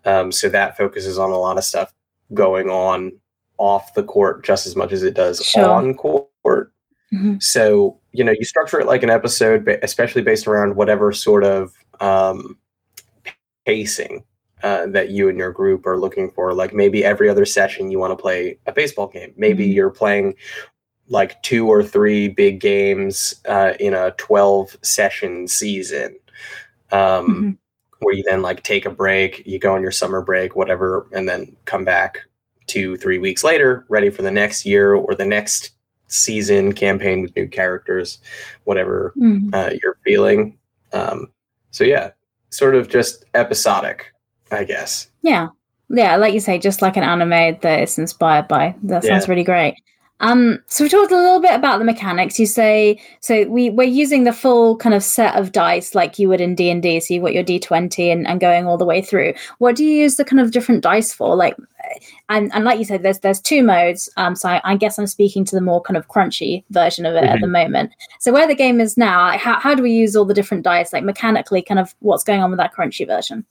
Um, 0.06 0.32
so 0.32 0.48
that 0.50 0.78
focuses 0.78 1.20
on 1.20 1.32
a 1.32 1.38
lot 1.38 1.58
of 1.58 1.64
stuff 1.64 1.94
going 2.34 2.70
on 2.70 3.12
off 3.58 3.94
the 3.94 4.04
court 4.04 4.44
just 4.44 4.66
as 4.66 4.76
much 4.76 4.94
as 4.94 5.04
it 5.04 5.14
does 5.14 5.44
sure. 5.44 5.70
on 5.70 5.94
court. 5.94 6.29
Mm-hmm. 7.20 7.40
So, 7.40 8.00
you 8.14 8.24
know, 8.24 8.32
you 8.32 8.46
structure 8.46 8.80
it 8.80 8.88
like 8.88 9.04
an 9.04 9.10
episode, 9.10 9.66
but 9.66 9.84
especially 9.84 10.22
based 10.22 10.48
around 10.48 10.76
whatever 10.76 11.12
sort 11.12 11.44
of 11.44 11.74
um, 12.00 12.58
pacing 13.66 14.24
uh, 14.64 14.88
that 14.88 15.10
you 15.10 15.28
and 15.28 15.38
your 15.38 15.52
group 15.52 15.86
are 15.86 16.00
looking 16.00 16.32
for. 16.32 16.54
Like 16.54 16.74
maybe 16.74 17.04
every 17.04 17.30
other 17.30 17.46
session 17.46 17.92
you 17.92 18.00
want 18.00 18.12
to 18.12 18.22
play 18.22 18.58
a 18.66 18.72
baseball 18.72 19.08
game. 19.08 19.34
Maybe 19.36 19.66
mm-hmm. 19.66 19.74
you're 19.74 19.90
playing 19.90 20.36
like 21.10 21.42
two 21.44 21.68
or 21.68 21.84
three 21.84 22.30
big 22.30 22.62
games 22.62 23.36
uh, 23.48 23.74
in 23.80 23.94
a 23.94 24.12
12 24.12 24.78
session 24.82 25.48
season. 25.48 26.16
Um, 26.92 27.00
mm-hmm. 27.00 27.52
Where 28.02 28.16
you 28.16 28.24
then 28.26 28.42
like 28.42 28.64
take 28.64 28.86
a 28.86 28.90
break, 28.90 29.46
you 29.46 29.60
go 29.60 29.76
on 29.76 29.82
your 29.82 29.92
summer 29.92 30.22
break, 30.22 30.56
whatever, 30.56 31.08
and 31.12 31.28
then 31.28 31.58
come 31.66 31.84
back 31.84 32.20
two, 32.66 32.96
three 32.96 33.18
weeks 33.18 33.44
later, 33.44 33.86
ready 33.90 34.10
for 34.10 34.22
the 34.22 34.32
next 34.32 34.66
year 34.66 34.94
or 34.94 35.16
the 35.16 35.26
next 35.26 35.72
season 36.10 36.74
campaign 36.74 37.22
with 37.22 37.36
new 37.36 37.48
characters, 37.48 38.20
whatever 38.66 39.14
mm-hmm. 39.18 39.50
uh, 39.54 39.70
you're 39.82 39.98
feeling. 40.04 40.58
Um, 40.92 41.28
so 41.72 41.84
yeah, 41.84 42.12
sort 42.50 42.76
of 42.76 42.90
just 42.90 43.26
episodic, 43.34 44.12
I 44.52 44.64
guess. 44.64 45.10
Yeah, 45.22 45.48
yeah, 45.90 46.16
like 46.18 46.34
you 46.34 46.40
say, 46.40 46.60
just 46.60 46.82
like 46.82 46.98
an 46.98 47.04
anime 47.04 47.58
that 47.62 47.80
it's 47.80 47.98
inspired 47.98 48.48
by. 48.48 48.76
That 48.84 49.04
sounds 49.04 49.26
yeah. 49.26 49.32
really 49.32 49.44
great. 49.44 49.76
Um, 50.22 50.62
so 50.68 50.84
we 50.84 50.90
talked 50.90 51.14
a 51.14 51.16
little 51.16 51.40
bit 51.40 51.56
about 51.56 51.80
the 51.80 51.86
mechanics. 51.86 52.38
You 52.38 52.46
say 52.46 53.00
so 53.22 53.46
we 53.46 53.70
we're 53.70 53.88
using 53.88 54.26
the 54.26 54.34
full 54.34 54.76
kind 54.76 54.94
of 54.94 55.02
set 55.02 55.36
of 55.36 55.54
dice 55.54 55.96
like 55.96 56.20
you 56.20 56.28
would 56.28 56.42
in 56.42 56.56
D 56.56 56.70
and 56.70 56.84
D. 56.84 57.00
So 57.00 57.14
you've 57.14 57.24
got 57.24 57.34
your 57.34 57.44
D 57.44 57.58
twenty 57.58 58.12
and, 58.12 58.28
and 58.28 58.40
going 58.40 58.68
all 58.68 58.78
the 58.78 58.86
way 58.86 59.02
through. 59.02 59.34
What 59.60 59.78
do 59.78 59.86
you 59.86 59.92
use 59.92 60.18
the 60.18 60.26
kind 60.26 60.42
of 60.42 60.52
different 60.52 60.84
dice 60.84 61.14
for? 61.14 61.36
Like, 61.36 61.56
and 62.30 62.52
and 62.54 62.64
like 62.64 62.80
you 62.80 62.86
said, 62.86 63.04
there's 63.04 63.20
there's 63.20 63.42
two 63.42 63.64
modes. 63.64 64.10
Um, 64.18 64.36
so 64.36 64.50
I, 64.50 64.62
I 64.64 64.76
guess 64.76 64.98
I'm 64.98 65.08
speaking 65.08 65.46
to 65.46 65.56
the 65.56 65.62
more 65.62 65.82
kind 65.82 65.98
of 65.98 66.08
crunchy 66.08 66.64
version 66.70 67.06
of 67.06 67.16
it 67.16 67.24
mm-hmm. 67.24 67.34
at 67.34 67.42
the 67.42 67.48
moment. 67.48 67.92
So 68.20 68.32
where 68.32 68.48
the 68.48 68.56
game 68.56 68.80
is 68.80 68.98
now, 68.98 69.28
like 69.28 69.40
how 69.40 69.60
how 69.60 69.76
do 69.76 69.84
we 69.84 69.92
use 69.92 70.16
all 70.16 70.26
the 70.26 70.34
different 70.34 70.64
dice? 70.64 70.94
Like 70.94 71.04
mechanically, 71.04 71.62
kind 71.62 71.80
of 71.80 71.96
what's 72.00 72.24
going 72.24 72.42
on 72.42 72.52
with 72.52 72.60
that 72.60 72.74
crunchy 72.74 73.06
version? 73.06 73.46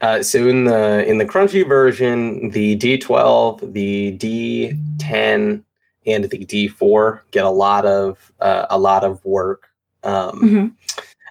Uh, 0.00 0.22
so 0.22 0.46
in 0.46 0.64
the 0.64 1.04
in 1.06 1.18
the 1.18 1.24
crunchy 1.24 1.66
version, 1.66 2.50
the 2.50 2.76
D12, 2.76 3.72
the 3.72 4.18
D10, 4.18 5.62
and 6.06 6.24
the 6.24 6.28
D4 6.28 7.20
get 7.30 7.44
a 7.44 7.50
lot 7.50 7.86
of 7.86 8.32
uh, 8.40 8.66
a 8.70 8.78
lot 8.78 9.04
of 9.04 9.24
work. 9.24 9.68
Um, 10.04 10.40
mm-hmm. 10.40 10.66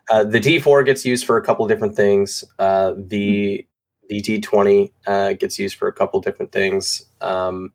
uh, 0.09 0.23
the 0.23 0.39
D4 0.39 0.85
gets 0.85 1.05
used 1.05 1.25
for 1.25 1.37
a 1.37 1.41
couple 1.41 1.67
different 1.67 1.95
things. 1.95 2.43
Uh, 2.57 2.93
the 2.97 3.65
the 4.11 4.21
D20 4.21 4.91
uh, 5.07 5.33
gets 5.33 5.57
used 5.57 5.77
for 5.77 5.87
a 5.87 5.93
couple 5.93 6.19
different 6.19 6.51
things. 6.51 7.05
Um, 7.21 7.71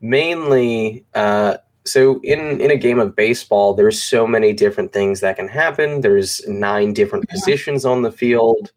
mainly, 0.00 1.04
uh, 1.14 1.56
so 1.84 2.20
in 2.22 2.60
in 2.60 2.70
a 2.70 2.76
game 2.76 3.00
of 3.00 3.16
baseball, 3.16 3.74
there's 3.74 4.00
so 4.00 4.24
many 4.24 4.52
different 4.52 4.92
things 4.92 5.18
that 5.20 5.34
can 5.34 5.48
happen. 5.48 6.00
There's 6.00 6.40
nine 6.46 6.92
different 6.92 7.24
yeah. 7.28 7.34
positions 7.34 7.84
on 7.84 8.02
the 8.02 8.12
field, 8.12 8.70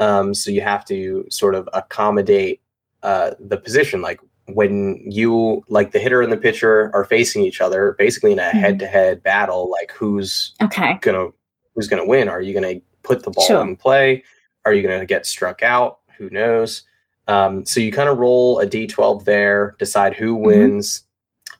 um, 0.00 0.34
so 0.34 0.50
you 0.50 0.62
have 0.62 0.84
to 0.86 1.24
sort 1.30 1.54
of 1.54 1.68
accommodate 1.72 2.60
uh, 3.04 3.30
the 3.38 3.56
position. 3.56 4.02
Like 4.02 4.18
when 4.48 5.00
you 5.08 5.62
like 5.68 5.92
the 5.92 6.00
hitter 6.00 6.22
and 6.22 6.32
the 6.32 6.36
pitcher 6.36 6.90
are 6.92 7.04
facing 7.04 7.44
each 7.44 7.60
other, 7.60 7.94
basically 8.00 8.32
in 8.32 8.40
a 8.40 8.50
head 8.50 8.80
to 8.80 8.88
head 8.88 9.22
battle. 9.22 9.70
Like 9.70 9.92
who's 9.92 10.54
Okay. 10.60 10.98
gonna 11.02 11.28
who's 11.76 11.86
gonna 11.86 12.06
win? 12.06 12.28
Are 12.28 12.40
you 12.40 12.52
gonna 12.52 12.80
put 13.04 13.22
the 13.22 13.30
ball 13.30 13.46
Sure. 13.46 13.62
in 13.62 13.76
play? 13.76 14.24
Are 14.64 14.74
you 14.74 14.82
gonna 14.82 15.06
get 15.06 15.24
struck 15.24 15.62
out? 15.62 16.00
Who 16.18 16.30
knows? 16.30 16.82
Um, 17.28 17.64
so 17.66 17.80
you 17.80 17.90
kind 17.92 18.08
of 18.08 18.18
roll 18.18 18.60
a 18.60 18.66
d12 18.66 19.24
there, 19.24 19.74
decide 19.78 20.14
who 20.14 20.34
Mm-hmm. 20.36 20.44
wins. 20.46 21.02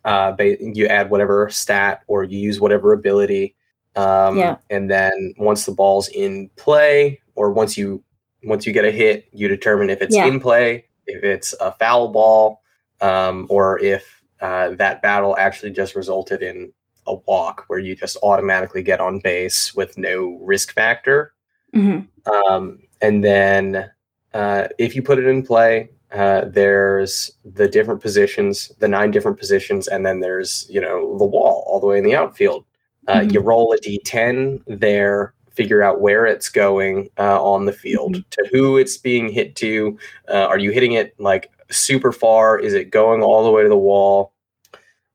Uh, 0.05 0.33
ba- 0.33 0.57
you 0.61 0.87
add 0.87 1.11
whatever 1.11 1.49
stat 1.51 2.03
or 2.07 2.23
you 2.23 2.39
use 2.39 2.61
whatever 2.61 2.93
ability. 2.93 3.57
Um, 3.97 4.37
Yeah. 4.39 4.57
And 4.71 4.89
then 4.91 5.35
once 5.39 5.67
the 5.67 5.73
ball's 5.73 6.09
in 6.09 6.49
play, 6.57 7.21
or 7.35 7.51
once 7.53 7.77
you 7.77 8.03
once 8.45 8.65
you 8.67 8.73
get 8.73 8.85
a 8.85 8.93
hit, 8.93 9.27
you 9.33 9.49
determine 9.49 9.91
if 9.91 10.01
it's 10.01 10.15
Yeah. 10.15 10.27
in 10.27 10.39
play, 10.39 10.85
if 11.07 11.25
it's 11.25 11.53
a 11.61 11.73
foul 11.73 12.09
ball, 12.09 12.63
um, 13.01 13.47
or 13.51 13.81
if 13.81 14.23
uh, 14.41 14.71
that 14.77 15.03
battle 15.03 15.35
actually 15.39 15.73
just 15.73 15.97
resulted 15.97 16.43
in 16.43 16.73
a 17.09 17.15
walk 17.27 17.65
where 17.69 17.79
you 17.81 17.97
just 17.97 18.17
automatically 18.23 18.83
get 18.83 19.01
on 19.01 19.19
base 19.19 19.75
with 19.75 19.97
no 19.99 20.39
risk 20.43 20.73
factor. 20.75 21.33
hmm 21.75 22.01
Um, 22.27 22.81
and 23.01 23.25
then 23.25 23.91
uh, 24.37 24.69
if 24.79 24.95
you 24.95 25.03
put 25.03 25.19
it 25.19 25.27
in 25.27 25.43
play, 25.45 25.89
uh, 26.13 26.43
there's 26.47 27.31
the 27.45 27.69
different 27.69 28.01
positions, 28.01 28.71
the 28.79 28.89
nine 28.89 29.11
different 29.11 29.39
positions, 29.39 29.89
and 29.89 30.05
then 30.07 30.21
there's 30.21 30.67
you 30.69 30.81
know 30.81 31.17
the 31.19 31.25
wall 31.25 31.65
all 31.67 31.81
the 31.81 31.87
way 31.87 31.99
in 31.99 32.05
the 32.05 32.15
outfield. 32.17 32.65
Uh, 33.09 33.21
Mhm. 33.21 33.33
You 33.33 33.41
roll 33.41 33.73
a 33.73 33.79
d10 33.79 34.63
there, 34.67 35.33
figure 35.51 35.83
out 35.83 36.01
where 36.01 36.27
it's 36.27 36.49
going 36.49 37.09
uh, 37.19 37.39
on 37.43 37.65
the 37.67 37.73
field, 37.73 38.13
to 38.31 38.49
who 38.53 38.77
it's 38.79 38.97
being 38.99 39.29
hit 39.29 39.57
to. 39.57 39.99
Uh, 40.29 40.47
are 40.51 40.59
you 40.59 40.71
hitting 40.71 40.93
it 40.93 41.15
like 41.19 41.51
super 41.71 42.13
far? 42.13 42.59
Is 42.59 42.75
it 42.75 42.91
going 42.91 43.23
all 43.23 43.43
the 43.45 43.51
way 43.51 43.63
to 43.63 43.69
the 43.69 43.77
wall? 43.91 44.33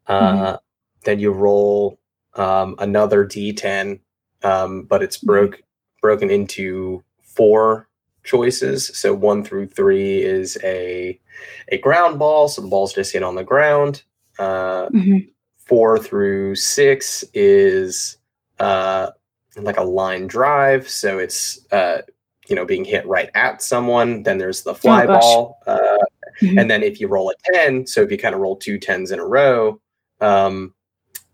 Uh, 0.08 0.58
Then 1.04 1.20
you 1.20 1.32
roll 1.32 2.00
um, 2.36 2.76
another 2.80 3.26
d10, 3.26 4.00
um, 4.44 4.84
but 4.84 5.02
it's 5.04 5.18
Mhm. 5.18 5.26
broke 5.28 5.62
broken 6.02 6.30
into 6.30 7.04
four 7.22 7.88
choices. 8.24 8.88
So 8.98 9.14
one 9.14 9.44
through 9.44 9.68
three 9.68 10.22
is 10.22 10.58
a 10.64 11.20
a 11.70 11.78
ground 11.80 12.20
ball, 12.20 12.48
so 12.48 12.62
the 12.62 12.68
ball's 12.68 12.94
just 12.94 13.14
hit 13.14 13.24
on 13.24 13.36
the 13.36 13.44
ground. 13.44 14.04
Uh, 14.40 14.88
hmm 14.90 15.18
four 15.58 15.98
through 15.98 16.54
six 16.54 17.24
is 17.34 18.18
uh, 18.60 19.10
like 19.56 19.78
a 19.78 19.84
line 19.84 20.28
drive, 20.28 20.90
so 20.90 21.18
it's 21.18 21.66
uh, 21.72 22.02
you 22.48 22.56
know 22.56 22.66
being 22.66 22.84
hit 22.84 23.06
right 23.08 23.30
at 23.36 23.62
someone. 23.62 24.24
Then 24.24 24.38
there's 24.38 24.64
the 24.64 24.76
fly 24.76 25.06
Oh, 25.06 25.08
ball, 25.08 25.58
uh, 25.68 25.98
Mhm. 26.42 26.60
and 26.60 26.70
then 26.70 26.84
if 26.84 27.00
you 27.00 27.08
roll 27.08 27.30
a 27.30 27.34
ten, 27.54 27.88
so 27.88 28.02
if 28.02 28.12
you 28.12 28.18
kind 28.18 28.36
of 28.36 28.42
roll 28.42 28.56
two 28.58 28.78
tens 28.80 29.12
in 29.12 29.20
a 29.20 29.26
row, 29.26 29.80
um, 30.20 30.74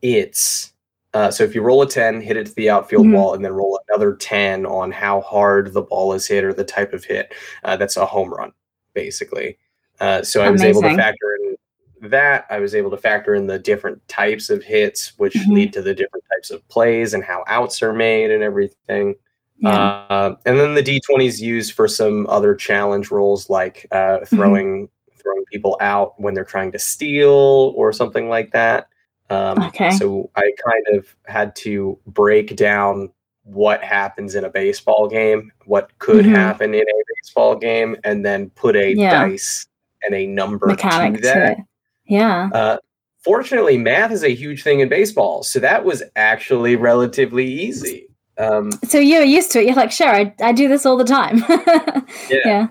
it's 0.02 0.74
uh, 1.14 1.32
so 1.32 1.44
if 1.44 1.56
you 1.56 1.62
roll 1.62 1.82
a 1.82 1.88
10, 1.88 2.22
hit 2.22 2.38
it 2.38 2.46
to 2.46 2.54
the 2.56 2.70
outfield 2.70 3.08
Mhm. 3.08 3.14
wall, 3.14 3.34
and 3.34 3.44
then 3.44 3.54
roll 3.54 3.77
another 3.98 4.16
10 4.16 4.66
on 4.66 4.92
how 4.92 5.22
hard 5.22 5.74
the 5.74 5.82
ball 5.82 6.14
is 6.14 6.28
hit 6.28 6.44
or 6.44 6.54
the 6.54 6.64
type 6.64 6.94
of 6.94 7.04
hit, 7.04 7.34
uh, 7.64 7.76
that's 7.76 7.98
a 7.98 8.06
home 8.06 8.30
run, 8.34 8.52
basically. 8.94 9.58
Uh, 10.00 10.22
so 10.22 10.44
I 10.44 10.50
was 10.52 10.62
able 10.62 10.84
to 10.84 10.96
factor 10.96 11.36
in 11.42 12.10
that. 12.10 12.46
I 12.52 12.60
was 12.60 12.76
able 12.76 12.92
to 12.92 12.98
factor 12.98 13.34
in 13.34 13.48
the 13.48 13.58
different 13.58 14.08
types 14.08 14.52
of 14.52 14.64
hits, 14.64 15.18
which 15.18 15.34
Mhm. 15.34 15.54
lead 15.54 15.74
to 15.74 15.82
the 15.82 15.96
different 15.96 16.24
types 16.32 16.52
of 16.52 16.66
plays 16.68 17.16
and 17.16 17.24
how 17.24 17.44
outs 17.48 17.82
are 17.82 17.94
made 17.94 18.30
and 18.30 18.44
everything. 18.44 19.16
Yeah. 19.58 20.06
Uh, 20.10 20.36
and 20.46 20.60
then 20.60 20.76
the 20.76 20.84
D20 20.84 21.26
is 21.26 21.42
used 21.42 21.74
for 21.74 21.88
some 21.88 22.28
other 22.30 22.54
challenge 22.54 23.10
roles 23.10 23.50
like 23.50 23.88
uh, 23.92 24.20
Mm-hmm. 24.20 24.36
throwing 24.36 24.90
throwing 25.20 25.44
people 25.52 25.76
out 25.82 26.14
when 26.22 26.36
they're 26.36 26.46
trying 26.46 26.72
to 26.72 26.80
steal 26.80 27.74
or 27.76 27.92
something 27.92 28.30
like 28.30 28.52
that. 28.52 28.88
Um, 29.32 29.62
Okay. 29.64 29.90
So 29.92 30.30
I 30.36 30.52
kind 30.64 30.86
of 31.00 31.14
had 31.26 31.56
to 31.58 31.98
break 32.06 32.56
down 32.56 33.12
what 33.48 33.82
happens 33.84 34.36
in 34.36 34.44
a 34.44 34.50
baseball 34.50 35.08
game, 35.08 35.52
what 35.66 35.90
could 36.00 36.26
Mhm. 36.26 36.36
happen 36.36 36.74
in 36.74 36.82
a 36.82 37.04
baseball 37.16 37.56
game, 37.56 37.96
and 38.04 38.26
then 38.26 38.50
put 38.52 38.76
a 38.76 38.94
Yeah. 38.94 39.26
dice 39.28 39.66
and 40.06 40.14
a 40.14 40.28
number 40.28 40.68
Mechanic 40.68 41.22
to 41.22 41.22
to 41.22 41.34
that. 41.34 41.52
it. 41.54 41.58
Yeah. 42.06 42.50
Uh, 42.54 42.78
fortunately, 43.24 43.78
math 43.78 44.12
is 44.12 44.24
a 44.24 44.34
huge 44.34 44.64
thing 44.64 44.82
in 44.82 44.90
baseball, 44.90 45.44
so 45.44 45.60
that 45.60 45.84
was 45.86 46.04
actually 46.16 46.76
relatively 46.76 47.46
easy. 47.46 48.08
Um, 48.38 48.72
So 48.88 49.00
you're 49.00 49.24
used 49.24 49.52
to 49.54 49.60
it. 49.60 49.66
You're 49.66 49.76
like, 49.76 49.92
sure, 49.92 50.10
I, 50.10 50.34
I 50.42 50.52
do 50.52 50.68
this 50.68 50.86
all 50.86 50.98
the 50.98 51.04
time. 51.06 51.44
Yeah. 52.30 52.38
yeah. 52.46 52.68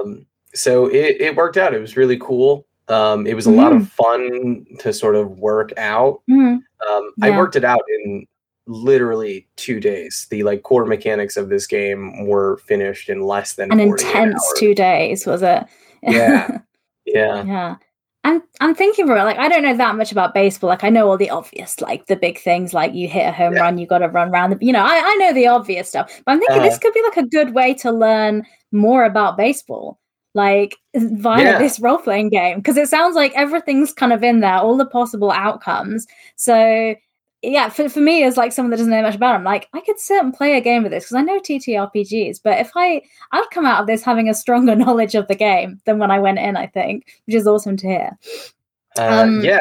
um, 0.00 0.26
so 0.54 0.86
it, 0.86 1.20
it 1.20 1.36
worked 1.36 1.56
out. 1.56 1.74
It 1.74 1.80
was 1.80 1.96
really 1.96 2.18
cool. 2.18 2.66
Um, 2.88 3.26
it 3.26 3.34
was 3.34 3.46
a 3.46 3.50
lot 3.50 3.72
Mm-hmm. 3.72 3.82
of 3.82 3.88
fun 3.92 4.66
to 4.80 4.92
sort 4.92 5.16
of 5.16 5.38
work 5.38 5.72
out. 5.78 6.20
Mhm. 6.30 6.58
Um, 6.88 7.12
I 7.22 7.30
worked 7.30 7.56
it 7.56 7.64
out 7.64 7.80
in 8.04 8.26
literally 8.66 9.46
two 9.56 9.80
days. 9.80 10.26
The 10.30 10.42
like 10.42 10.62
core 10.62 10.86
mechanics 10.86 11.36
of 11.36 11.48
this 11.48 11.66
game 11.66 12.26
were 12.26 12.56
finished 12.58 13.08
in 13.08 13.22
less 13.22 13.54
than 13.54 13.72
An 13.72 13.80
intense 13.80 14.34
hours. 14.34 14.54
two 14.58 14.74
days, 14.74 15.26
was 15.26 15.42
it? 15.42 15.64
Yeah. 16.02 16.58
Yeah. 17.06 17.44
yeah. 17.44 17.76
I'm 18.24 18.42
I'm 18.60 18.74
thinking 18.74 19.06
for 19.06 19.14
it. 19.14 19.22
Like 19.24 19.36
I 19.36 19.50
don't 19.50 19.62
know 19.62 19.76
that 19.76 19.94
much 19.96 20.10
about 20.10 20.32
baseball. 20.32 20.68
Like 20.70 20.82
I 20.82 20.88
know 20.88 21.06
all 21.06 21.18
the 21.18 21.28
obvious, 21.28 21.78
like 21.82 22.06
the 22.06 22.16
big 22.16 22.38
things, 22.40 22.72
like 22.72 22.94
you 22.94 23.06
hit 23.08 23.28
a 23.28 23.30
home 23.32 23.52
Yeah. 23.52 23.60
run, 23.60 23.76
you 23.76 23.86
got 23.86 23.98
to 23.98 24.08
run 24.08 24.30
around 24.30 24.50
the. 24.50 24.58
You 24.64 24.72
know, 24.72 24.82
I 24.82 25.02
I 25.04 25.14
know 25.16 25.34
the 25.34 25.46
obvious 25.48 25.90
stuff. 25.90 26.10
But 26.24 26.32
I'm 26.32 26.38
thinking 26.40 26.62
this 26.62 26.72
Uh-huh. 26.76 26.80
could 26.80 26.94
be 26.94 27.02
like 27.02 27.16
a 27.18 27.28
good 27.28 27.54
way 27.54 27.74
to 27.74 27.92
learn 27.92 28.46
more 28.72 29.04
about 29.04 29.36
baseball, 29.36 29.98
like 30.32 30.76
via 30.96 31.42
Yeah. 31.44 31.58
this 31.58 31.78
role 31.78 31.98
playing 31.98 32.30
game, 32.30 32.56
because 32.56 32.78
it 32.78 32.88
sounds 32.88 33.14
like 33.14 33.32
everything's 33.36 33.92
kind 33.92 34.14
of 34.14 34.24
in 34.24 34.40
there, 34.40 34.56
all 34.56 34.78
the 34.78 34.86
possible 34.86 35.30
outcomes. 35.30 36.06
So 36.36 36.94
yeah, 37.52 37.68
for, 37.68 37.88
for 37.88 38.00
me 38.00 38.24
as 38.24 38.36
like 38.36 38.52
someone 38.52 38.70
that 38.70 38.76
doesn't 38.78 38.90
know 38.90 39.02
much 39.02 39.14
about 39.14 39.32
them, 39.34 39.44
like 39.44 39.68
I 39.72 39.80
could 39.80 39.98
sit 39.98 40.22
and 40.22 40.32
play 40.34 40.56
a 40.56 40.60
game 40.60 40.82
with 40.82 40.92
this 40.92 41.04
because 41.04 41.16
I 41.16 41.22
know 41.22 41.38
TTRPGs, 41.40 42.40
but 42.42 42.58
if 42.58 42.70
I 42.74 43.02
I'd 43.32 43.50
come 43.52 43.66
out 43.66 43.80
of 43.80 43.86
this 43.86 44.02
having 44.02 44.28
a 44.28 44.34
stronger 44.34 44.74
knowledge 44.84 45.14
of 45.14 45.28
the 45.28 45.34
game 45.34 45.80
than 45.84 45.98
when 45.98 46.10
I 46.10 46.18
went 46.18 46.38
in, 46.38 46.56
I 46.56 46.66
think, 46.66 47.06
which 47.26 47.36
is 47.36 47.46
awesome 47.46 47.76
to 47.78 47.86
hear. 47.86 48.10
Uh, 48.98 49.22
Um, 49.24 49.40
yeah. 49.42 49.60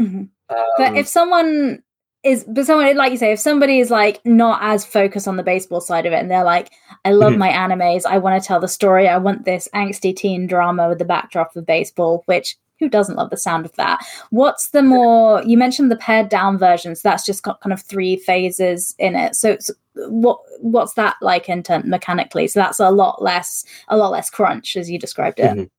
Mhm. 0.00 0.28
Um, 0.48 0.56
But 0.78 0.96
if 0.96 1.06
someone 1.08 1.82
is, 2.22 2.44
but 2.44 2.66
someone 2.66 2.94
like 2.96 3.10
you 3.12 3.18
say, 3.18 3.32
if 3.32 3.40
somebody 3.40 3.80
is 3.80 3.90
like 3.90 4.24
not 4.24 4.60
as 4.62 4.84
focused 4.84 5.26
on 5.26 5.36
the 5.36 5.42
baseball 5.42 5.80
side 5.80 6.06
of 6.06 6.12
it, 6.12 6.20
and 6.20 6.30
they're 6.30 6.44
like, 6.44 6.70
I 7.04 7.10
love 7.12 7.32
Mhm. 7.32 7.38
my 7.38 7.48
animes, 7.50 8.06
I 8.06 8.18
want 8.18 8.40
to 8.40 8.46
tell 8.46 8.60
the 8.60 8.68
story, 8.68 9.08
I 9.08 9.16
want 9.18 9.44
this 9.44 9.68
angsty 9.74 10.14
teen 10.14 10.46
drama 10.46 10.88
with 10.88 10.98
the 10.98 11.04
backdrop 11.04 11.56
of 11.56 11.66
baseball, 11.66 12.22
which 12.26 12.56
who 12.82 12.88
doesn't 12.88 13.14
love 13.14 13.30
the 13.30 13.36
sound 13.36 13.64
of 13.64 13.72
that? 13.76 14.04
What's 14.30 14.70
the 14.70 14.82
more 14.82 15.40
you 15.44 15.56
mentioned 15.56 15.90
the 15.90 15.96
pared 15.96 16.28
down 16.28 16.58
version, 16.58 16.96
so 16.96 17.08
that's 17.08 17.24
just 17.24 17.44
got 17.44 17.60
kind 17.60 17.72
of 17.72 17.80
three 17.80 18.16
phases 18.16 18.94
in 18.98 19.14
it. 19.14 19.36
So, 19.36 19.56
what 19.94 20.40
what's 20.60 20.94
that 20.94 21.14
like 21.20 21.48
in 21.48 21.62
terms 21.62 21.84
mechanically? 21.84 22.48
So 22.48 22.58
that's 22.58 22.80
a 22.80 22.90
lot 22.90 23.22
less 23.22 23.64
a 23.86 23.96
lot 23.96 24.10
less 24.10 24.28
crunch 24.30 24.76
as 24.76 24.90
you 24.90 24.98
described 24.98 25.38
it. 25.38 25.56
Mhm. 25.56 25.70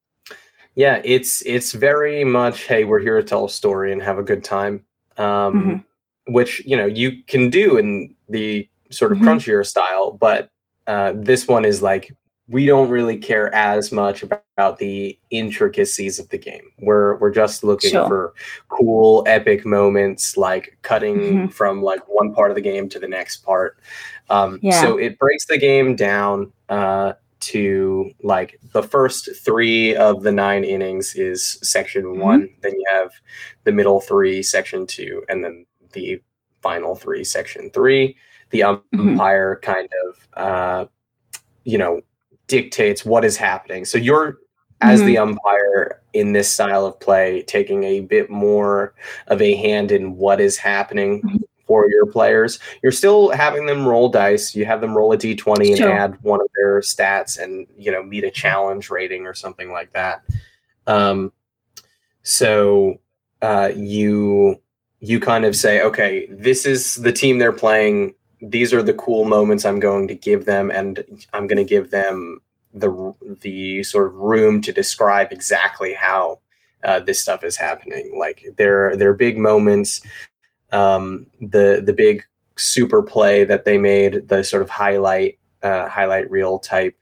yeah, 0.76 1.02
it's 1.04 1.42
it's 1.46 1.74
very 1.74 2.24
much 2.24 2.64
hey, 2.68 2.86
we're 2.86 3.00
here 3.00 3.18
to 3.22 3.28
tell 3.28 3.46
a 3.46 3.50
story 3.50 3.92
and 3.92 4.02
have 4.02 4.18
a 4.18 4.24
good 4.24 4.44
time. 4.44 4.86
Um, 5.18 5.54
Mm-hmm. 5.54 6.34
which 6.34 6.66
you 6.66 6.78
know 6.78 6.86
you 6.86 7.22
can 7.28 7.50
do 7.50 7.78
in 7.78 8.16
the 8.30 8.68
sort 8.92 9.12
of 9.12 9.18
Mhm. 9.18 9.26
crunchier 9.26 9.66
style, 9.66 10.12
but 10.12 10.50
uh, 10.88 11.12
this 11.16 11.48
one 11.50 11.66
is 11.66 11.82
like 11.82 12.14
we 12.54 12.68
don't 12.68 12.90
really 12.90 13.18
care 13.18 13.54
as 13.56 13.92
much 13.92 14.24
about 14.24 14.78
the 14.78 15.18
intricacies 15.32 16.20
of 16.20 16.30
the 16.30 16.38
game. 16.38 16.62
We're 16.80 17.18
we're 17.18 17.32
just 17.32 17.64
looking 17.64 17.90
Sure. 17.92 18.08
for 18.08 18.34
cool, 18.70 19.24
epic 19.28 19.66
moments, 19.66 20.38
like 20.38 20.78
cutting 20.84 21.18
Mhm. 21.50 21.54
from 21.54 21.82
like 21.82 22.02
one 22.08 22.32
part 22.34 22.52
of 22.52 22.56
the 22.56 22.62
game 22.62 22.88
to 22.90 23.00
the 23.00 23.08
next 23.08 23.38
part. 23.44 23.78
Um, 24.30 24.60
Yeah. 24.62 24.80
So 24.82 24.98
it 24.98 25.18
breaks 25.18 25.46
the 25.48 25.58
game 25.58 25.96
down 25.96 26.54
uh, 26.70 27.14
to 27.42 28.12
like 28.24 28.60
the 28.72 28.84
first 28.84 29.30
three 29.44 29.96
of 29.96 30.24
the 30.24 30.32
nine 30.32 30.64
innings 30.64 31.16
is 31.16 31.60
section 31.64 32.04
Mhm. 32.06 32.18
one. 32.20 32.50
Then 32.62 32.74
you 32.80 32.86
have 32.92 33.12
the 33.64 33.72
middle 33.72 34.00
three, 34.00 34.44
section 34.44 34.86
two, 34.88 35.24
and 35.28 35.44
then 35.44 35.66
the 35.94 36.22
final 36.62 36.96
three, 36.96 37.24
section 37.24 37.70
three. 37.72 38.16
The 38.52 38.60
Mhm. 38.62 38.82
umpire 39.00 39.60
kind 39.64 39.90
of, 40.06 40.28
uh, 40.36 40.86
you 41.66 41.78
know, 41.80 42.02
dictates 42.48 43.06
what 43.06 43.24
is 43.26 43.38
happening. 43.38 43.86
So 43.86 43.98
you're, 43.98 44.40
as 44.82 45.00
Mm-hmm. 45.00 45.08
the 45.08 45.18
umpire 45.20 46.02
in 46.14 46.34
this 46.34 46.52
style 46.52 46.86
of 46.86 47.00
play, 47.00 47.42
taking 47.44 47.84
a 47.86 48.02
bit 48.02 48.30
more 48.30 48.94
of 49.28 49.42
a 49.42 49.56
hand 49.56 49.92
in 49.92 50.18
what 50.18 50.42
is 50.42 50.58
happening 50.58 51.22
Mhm. 51.22 51.42
for 51.66 51.90
your 51.90 52.06
players. 52.06 52.60
You're 52.84 52.92
still 52.92 53.30
having 53.30 53.66
them 53.66 53.88
roll 53.88 54.10
dice. 54.10 54.54
You 54.56 54.66
have 54.66 54.82
them 54.82 54.96
roll 54.96 55.14
a 55.14 55.18
d20 55.18 55.70
and 55.70 55.78
Sure. 55.78 55.92
add 55.92 56.18
one 56.22 56.42
of 56.42 56.48
their 56.56 56.82
stats 56.82 57.40
and, 57.40 57.66
you 57.78 57.92
know, 57.92 58.04
meet 58.04 58.26
a 58.26 58.30
challenge 58.32 58.90
rating 58.90 59.26
or 59.26 59.34
something 59.34 59.72
like 59.72 59.92
that. 59.94 60.24
Um, 60.86 61.32
so 62.24 63.00
uh, 63.42 63.72
you 63.76 64.60
you 65.00 65.20
kind 65.20 65.44
of 65.44 65.54
say, 65.56 65.82
okay, 65.82 66.28
this 66.30 66.66
is 66.66 66.96
the 66.96 67.12
team 67.12 67.38
they're 67.38 67.52
playing. 67.52 68.14
These 68.50 68.74
are 68.74 68.84
the 68.84 68.94
cool 68.94 69.26
moments 69.26 69.64
I'm 69.64 69.80
going 69.80 70.08
to 70.10 70.16
give 70.16 70.46
them, 70.46 70.70
and 70.70 71.04
I'm 71.34 71.48
going 71.48 71.58
to 71.58 71.70
give 71.70 71.92
them 71.92 72.42
the 72.74 73.14
the 73.42 73.84
sort 73.84 74.08
of 74.08 74.16
room 74.16 74.62
to 74.62 74.74
describe 74.74 75.32
exactly 75.32 75.94
how 75.94 76.40
uh, 76.84 77.00
this 77.00 77.22
stuff 77.22 77.44
is 77.44 77.56
happening. 77.56 78.18
Like 78.18 78.46
there 78.58 78.92
are 79.02 79.14
big 79.14 79.38
moments. 79.38 80.02
Um, 80.72 81.28
the 81.40 81.82
the 81.86 81.94
big 81.94 82.24
super 82.58 83.02
play 83.02 83.44
that 83.46 83.66
they 83.66 83.78
made, 83.78 84.28
the 84.28 84.44
sort 84.44 84.62
of 84.62 84.70
highlight 84.70 85.40
uh, 85.62 85.88
highlight 85.88 86.30
reel 86.30 86.60
type, 86.60 86.96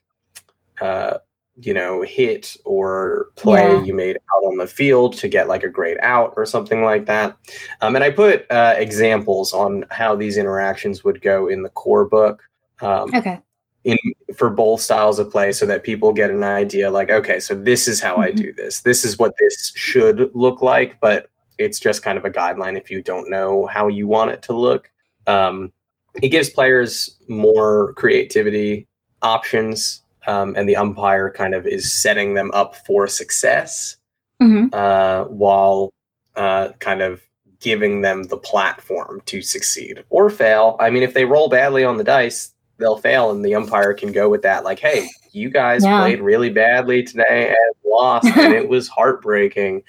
uh, 0.79 1.17
you 1.59 1.73
know, 1.73 2.01
hit 2.01 2.55
or 2.65 3.27
play 3.35 3.67
yeah. 3.67 3.83
you 3.83 3.93
made 3.93 4.17
out 4.17 4.43
on 4.45 4.57
the 4.57 4.67
field 4.67 5.17
to 5.17 5.27
get 5.27 5.47
like 5.47 5.63
a 5.63 5.69
great 5.69 5.97
out 6.01 6.33
or 6.37 6.45
something 6.45 6.83
like 6.83 7.05
that. 7.05 7.37
Um, 7.81 7.95
and 7.95 8.03
I 8.03 8.09
put 8.09 8.49
uh, 8.49 8.75
examples 8.77 9.53
on 9.53 9.85
how 9.91 10.15
these 10.15 10.37
interactions 10.37 11.03
would 11.03 11.21
go 11.21 11.47
in 11.47 11.63
the 11.63 11.69
core 11.69 12.05
book. 12.05 12.41
Um, 12.81 13.13
okay. 13.13 13.39
In 13.83 13.97
for 14.35 14.51
both 14.51 14.79
styles 14.79 15.17
of 15.17 15.31
play, 15.31 15.51
so 15.51 15.65
that 15.65 15.83
people 15.83 16.13
get 16.13 16.29
an 16.29 16.43
idea, 16.43 16.91
like, 16.91 17.09
okay, 17.09 17.39
so 17.39 17.55
this 17.55 17.87
is 17.87 17.99
how 17.99 18.13
mm-hmm. 18.13 18.21
I 18.21 18.31
do 18.31 18.53
this. 18.53 18.81
This 18.81 19.03
is 19.03 19.17
what 19.17 19.33
this 19.39 19.73
should 19.75 20.29
look 20.35 20.61
like, 20.61 20.99
but 21.01 21.29
it's 21.57 21.79
just 21.79 22.03
kind 22.03 22.17
of 22.17 22.25
a 22.25 22.29
guideline 22.29 22.77
if 22.77 22.91
you 22.91 23.01
don't 23.01 23.29
know 23.29 23.65
how 23.65 23.87
you 23.87 24.07
want 24.07 24.31
it 24.31 24.43
to 24.43 24.53
look. 24.53 24.91
Um, 25.25 25.73
it 26.21 26.29
gives 26.29 26.49
players 26.49 27.17
more 27.27 27.93
creativity 27.93 28.87
options, 29.21 30.03
um, 30.27 30.55
and 30.55 30.67
the 30.67 30.75
umpire 30.75 31.31
kind 31.31 31.53
of 31.53 31.65
is 31.65 31.91
setting 31.91 32.33
them 32.33 32.51
up 32.53 32.75
for 32.85 33.07
success 33.07 33.97
mm-hmm. 34.41 34.67
uh, 34.73 35.25
while 35.25 35.93
uh, 36.35 36.69
kind 36.79 37.01
of 37.01 37.21
giving 37.59 38.01
them 38.01 38.23
the 38.23 38.37
platform 38.37 39.21
to 39.25 39.41
succeed 39.41 40.03
or 40.09 40.29
fail. 40.29 40.75
I 40.79 40.89
mean, 40.89 41.03
if 41.03 41.13
they 41.13 41.25
roll 41.25 41.47
badly 41.47 41.83
on 41.83 41.97
the 41.97 42.03
dice, 42.03 42.53
they'll 42.77 42.97
fail, 42.97 43.31
and 43.31 43.45
the 43.45 43.55
umpire 43.55 43.93
can 43.93 44.11
go 44.11 44.27
with 44.29 44.41
that, 44.41 44.63
like, 44.63 44.79
hey, 44.79 45.07
you 45.31 45.49
guys 45.49 45.83
yeah. 45.83 45.99
played 45.99 46.21
really 46.21 46.49
badly 46.49 47.03
today 47.03 47.49
and 47.49 47.75
lost, 47.85 48.25
and 48.37 48.53
it 48.53 48.67
was 48.67 48.87
heartbreaking. 48.87 49.83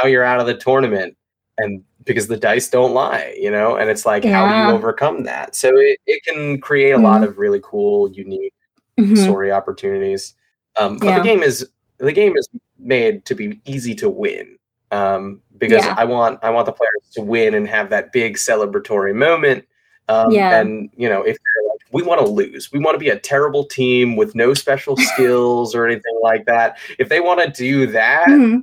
Now 0.00 0.08
you're 0.08 0.24
out 0.24 0.40
of 0.40 0.46
the 0.46 0.56
tournament. 0.56 1.16
And 1.58 1.84
because 2.04 2.28
the 2.28 2.38
dice 2.38 2.70
don't 2.70 2.94
lie, 2.94 3.36
you 3.38 3.50
know, 3.50 3.76
and 3.76 3.90
it's 3.90 4.06
like, 4.06 4.24
yeah. 4.24 4.32
how 4.32 4.48
do 4.48 4.70
you 4.70 4.76
overcome 4.76 5.24
that? 5.24 5.54
So 5.54 5.76
it, 5.76 6.00
it 6.06 6.24
can 6.24 6.60
create 6.60 6.92
a 6.92 6.94
mm-hmm. 6.94 7.04
lot 7.04 7.22
of 7.22 7.36
really 7.36 7.60
cool, 7.62 8.10
unique 8.10 8.54
mm-hmm. 8.98 9.16
story 9.16 9.52
opportunities. 9.52 10.34
Um, 10.76 10.98
but 10.98 11.06
yeah. 11.06 11.18
the 11.18 11.24
game 11.24 11.42
is 11.42 11.68
the 11.98 12.12
game 12.12 12.36
is 12.36 12.48
made 12.78 13.24
to 13.26 13.34
be 13.34 13.60
easy 13.64 13.94
to 13.96 14.08
win 14.08 14.58
um, 14.90 15.40
because 15.58 15.84
yeah. 15.84 15.94
I 15.96 16.04
want 16.04 16.38
I 16.42 16.50
want 16.50 16.66
the 16.66 16.72
players 16.72 17.10
to 17.12 17.22
win 17.22 17.54
and 17.54 17.68
have 17.68 17.90
that 17.90 18.12
big 18.12 18.36
celebratory 18.36 19.14
moment. 19.14 19.64
Um, 20.08 20.30
yeah. 20.30 20.58
And 20.58 20.90
you 20.96 21.08
know, 21.08 21.22
if 21.22 21.36
they're 21.36 21.68
like, 21.68 21.80
we 21.92 22.02
want 22.02 22.20
to 22.20 22.26
lose, 22.26 22.72
we 22.72 22.78
want 22.78 22.94
to 22.94 22.98
be 22.98 23.10
a 23.10 23.18
terrible 23.18 23.64
team 23.64 24.16
with 24.16 24.34
no 24.34 24.54
special 24.54 24.96
skills 25.14 25.74
or 25.74 25.86
anything 25.86 26.18
like 26.22 26.46
that. 26.46 26.78
If 26.98 27.08
they 27.08 27.20
want 27.20 27.40
to 27.40 27.50
do 27.50 27.86
that, 27.88 28.28
mm-hmm. 28.28 28.60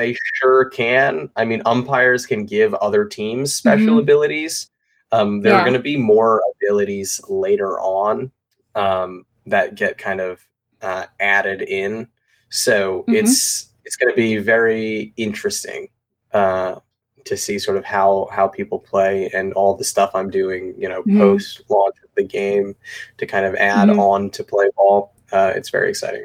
They 0.00 0.16
sure 0.36 0.70
can. 0.70 1.28
I 1.36 1.44
mean, 1.44 1.60
umpires 1.66 2.24
can 2.24 2.46
give 2.46 2.72
other 2.74 3.04
teams 3.04 3.54
special 3.54 3.88
mm-hmm. 3.88 3.98
abilities. 3.98 4.70
Um, 5.12 5.42
there 5.42 5.52
yeah. 5.52 5.58
are 5.58 5.62
going 5.62 5.74
to 5.74 5.78
be 5.78 5.98
more 5.98 6.42
abilities 6.56 7.20
later 7.28 7.78
on 7.80 8.30
um, 8.74 9.26
that 9.46 9.74
get 9.74 9.98
kind 9.98 10.20
of 10.20 10.46
uh, 10.82 11.06
added 11.18 11.62
in. 11.62 12.08
So 12.48 13.00
mm-hmm. 13.00 13.14
it's 13.14 13.68
it's 13.84 13.96
going 13.96 14.12
to 14.12 14.16
be 14.16 14.36
very 14.36 15.12
interesting 15.16 15.88
uh, 16.32 16.76
to 17.24 17.36
see 17.36 17.58
sort 17.58 17.76
of 17.76 17.84
how 17.84 18.28
how 18.32 18.48
people 18.48 18.78
play 18.78 19.30
and 19.34 19.52
all 19.54 19.74
the 19.74 19.84
stuff 19.84 20.10
I'm 20.14 20.30
doing. 20.30 20.74
You 20.76 20.88
know, 20.88 21.00
mm-hmm. 21.02 21.18
post 21.18 21.62
launch 21.68 21.96
of 22.04 22.10
the 22.16 22.24
game 22.24 22.74
to 23.18 23.26
kind 23.26 23.46
of 23.46 23.54
add 23.56 23.88
mm-hmm. 23.88 24.00
on 24.00 24.30
to 24.30 24.44
play 24.44 24.68
ball. 24.76 25.14
Uh, 25.32 25.52
it's 25.54 25.70
very 25.70 25.90
exciting. 25.90 26.24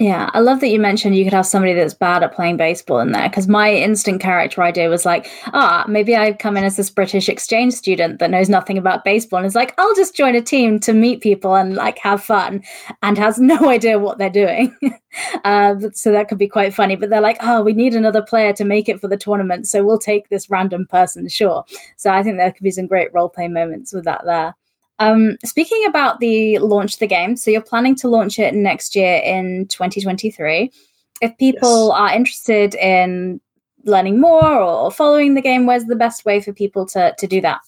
Yeah, 0.00 0.30
I 0.32 0.38
love 0.38 0.60
that 0.60 0.68
you 0.68 0.78
mentioned 0.78 1.16
you 1.16 1.24
could 1.24 1.32
have 1.32 1.44
somebody 1.44 1.74
that's 1.74 1.92
bad 1.92 2.22
at 2.22 2.32
playing 2.32 2.56
baseball 2.56 3.00
in 3.00 3.10
there 3.10 3.28
because 3.28 3.48
my 3.48 3.72
instant 3.74 4.20
character 4.20 4.62
idea 4.62 4.88
was 4.88 5.04
like, 5.04 5.28
ah, 5.46 5.84
maybe 5.88 6.14
I 6.14 6.34
come 6.34 6.56
in 6.56 6.62
as 6.62 6.76
this 6.76 6.88
British 6.88 7.28
exchange 7.28 7.74
student 7.74 8.20
that 8.20 8.30
knows 8.30 8.48
nothing 8.48 8.78
about 8.78 9.04
baseball 9.04 9.38
and 9.38 9.46
is 9.46 9.56
like, 9.56 9.74
I'll 9.76 9.96
just 9.96 10.14
join 10.14 10.36
a 10.36 10.40
team 10.40 10.78
to 10.80 10.92
meet 10.92 11.20
people 11.20 11.56
and 11.56 11.74
like 11.74 11.98
have 11.98 12.22
fun 12.22 12.62
and 13.02 13.18
has 13.18 13.40
no 13.40 13.68
idea 13.68 13.98
what 13.98 14.18
they're 14.18 14.30
doing. 14.30 14.72
uh, 15.44 15.74
so 15.92 16.12
that 16.12 16.28
could 16.28 16.38
be 16.38 16.46
quite 16.48 16.72
funny. 16.72 16.94
But 16.94 17.10
they're 17.10 17.20
like, 17.20 17.38
oh, 17.40 17.62
we 17.64 17.72
need 17.72 17.96
another 17.96 18.22
player 18.22 18.52
to 18.52 18.64
make 18.64 18.88
it 18.88 19.00
for 19.00 19.08
the 19.08 19.16
tournament. 19.16 19.66
So 19.66 19.84
we'll 19.84 19.98
take 19.98 20.28
this 20.28 20.48
random 20.48 20.86
person, 20.86 21.28
sure. 21.28 21.64
So 21.96 22.12
I 22.12 22.22
think 22.22 22.36
there 22.36 22.52
could 22.52 22.62
be 22.62 22.70
some 22.70 22.86
great 22.86 23.12
role 23.12 23.28
play 23.28 23.48
moments 23.48 23.92
with 23.92 24.04
that 24.04 24.22
there. 24.24 24.54
Um, 24.98 25.36
speaking 25.44 25.84
about 25.86 26.20
the 26.20 26.58
launch 26.58 26.94
of 26.94 26.98
the 27.00 27.06
game, 27.06 27.36
so 27.36 27.50
you're 27.50 27.60
planning 27.60 27.94
to 27.96 28.08
launch 28.08 28.38
it 28.38 28.54
next 28.54 28.96
year 28.96 29.20
in 29.24 29.66
2023. 29.68 30.72
If 31.20 31.38
people 31.38 31.88
yes. 31.88 31.98
are 31.98 32.14
interested 32.14 32.74
in 32.74 33.40
learning 33.84 34.20
more 34.20 34.44
or 34.44 34.90
following 34.90 35.34
the 35.34 35.42
game, 35.42 35.66
where's 35.66 35.84
the 35.84 35.96
best 35.96 36.24
way 36.24 36.40
for 36.40 36.52
people 36.52 36.86
to, 36.86 37.14
to 37.18 37.26
do 37.26 37.40
that? 37.40 37.60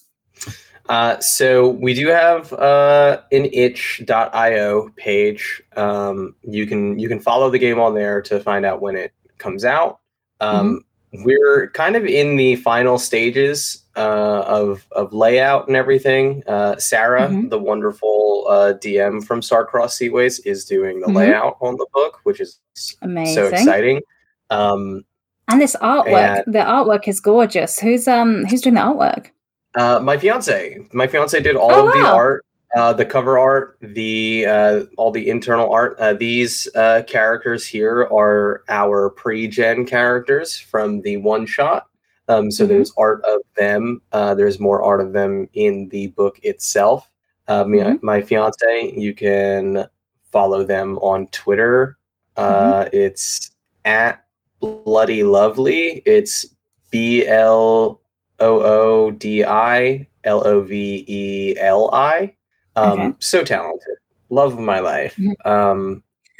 Uh, 0.89 1.19
so 1.19 1.69
we 1.69 1.93
do 1.93 2.07
have 2.07 2.51
uh, 2.53 3.21
an 3.31 3.45
itch.io 3.53 4.89
page. 4.97 5.61
Um, 5.77 6.35
you 6.41 6.65
can 6.65 6.99
you 6.99 7.07
can 7.07 7.19
follow 7.19 7.49
the 7.49 7.59
game 7.59 7.79
on 7.79 7.93
there 7.93 8.21
to 8.23 8.39
find 8.41 8.65
out 8.65 8.81
when 8.81 8.95
it 8.95 9.13
comes 9.37 9.63
out. 9.63 9.99
Um, 10.39 10.67
mm-hmm 10.67 10.77
we're 11.13 11.69
kind 11.71 11.95
of 11.95 12.05
in 12.05 12.35
the 12.37 12.55
final 12.57 12.97
stages 12.97 13.80
uh, 13.95 14.43
of 14.47 14.87
of 14.91 15.13
layout 15.13 15.67
and 15.67 15.75
everything. 15.75 16.43
Uh, 16.47 16.77
Sarah, 16.77 17.27
mm-hmm. 17.27 17.49
the 17.49 17.59
wonderful 17.59 18.45
uh, 18.49 18.73
DM 18.73 19.23
from 19.23 19.41
Star-Crossed 19.41 19.99
Seaways, 19.99 20.45
is 20.45 20.65
doing 20.65 20.99
the 20.99 21.07
mm-hmm. 21.07 21.17
layout 21.17 21.57
on 21.61 21.75
the 21.77 21.87
book, 21.93 22.19
which 22.23 22.39
is 22.39 22.59
Amazing. 23.01 23.35
so 23.35 23.47
exciting. 23.47 24.01
Um, 24.49 25.05
and 25.47 25.61
this 25.61 25.75
artwork, 25.81 26.45
and, 26.45 26.53
the 26.53 26.59
artwork 26.59 27.07
is 27.07 27.19
gorgeous. 27.19 27.79
Who's 27.79 28.07
um 28.07 28.45
who's 28.45 28.61
doing 28.61 28.75
the 28.75 28.81
artwork? 28.81 29.27
Uh, 29.75 29.99
my 29.99 30.17
fiance. 30.17 30.77
My 30.93 31.07
fiance 31.07 31.39
did 31.39 31.55
all 31.55 31.71
oh, 31.71 31.87
of 31.87 31.93
wow. 31.93 32.01
the 32.01 32.07
art 32.07 32.45
uh, 32.75 32.93
the 32.93 33.05
cover 33.05 33.37
art, 33.37 33.77
the 33.81 34.45
uh, 34.45 34.83
all 34.97 35.11
the 35.11 35.29
internal 35.29 35.71
art. 35.71 35.97
Uh, 35.99 36.13
these 36.13 36.67
uh, 36.75 37.03
characters 37.07 37.65
here 37.65 38.07
are 38.11 38.63
our 38.69 39.09
pre-gen 39.09 39.85
characters 39.85 40.57
from 40.57 41.01
the 41.01 41.17
one 41.17 41.45
shot. 41.45 41.87
Um, 42.31 42.49
so 42.49 42.63
mm-hmm. 42.63 42.73
there's 42.73 42.93
art 42.97 43.23
of 43.25 43.41
them. 43.57 44.01
Uh, 44.11 44.33
there's 44.33 44.59
more 44.59 44.81
art 44.81 45.01
of 45.01 45.11
them 45.11 45.49
in 45.53 45.89
the 45.89 46.07
book 46.07 46.39
itself. 46.43 47.09
Um, 47.47 47.71
mm-hmm. 47.71 48.05
my, 48.05 48.21
fiance, 48.21 48.93
you 48.95 49.13
can 49.13 49.85
follow 50.31 50.63
them 50.63 50.97
on 50.99 51.27
Twitter. 51.27 51.97
Mm-hmm. 52.37 52.95
It's 52.95 53.51
at 53.83 54.23
Bloody 54.61 55.23
Lovely. 55.23 56.01
It's 56.05 56.45
B 56.89 57.27
L 57.27 58.01
O 58.39 58.61
O 58.61 59.11
D 59.11 59.43
I 59.43 60.07
L 60.23 60.47
O 60.47 60.61
V 60.61 61.03
E 61.07 61.55
L 61.59 61.89
I. 61.93 62.33
Um, 62.77 62.99
okay. 62.99 63.15
So 63.19 63.43
talented. 63.43 63.97
Love 64.29 64.53
of 64.53 64.59
my 64.59 64.79
life. 64.79 65.15
Mm-hmm. 65.17 65.49
Um, 65.49 66.03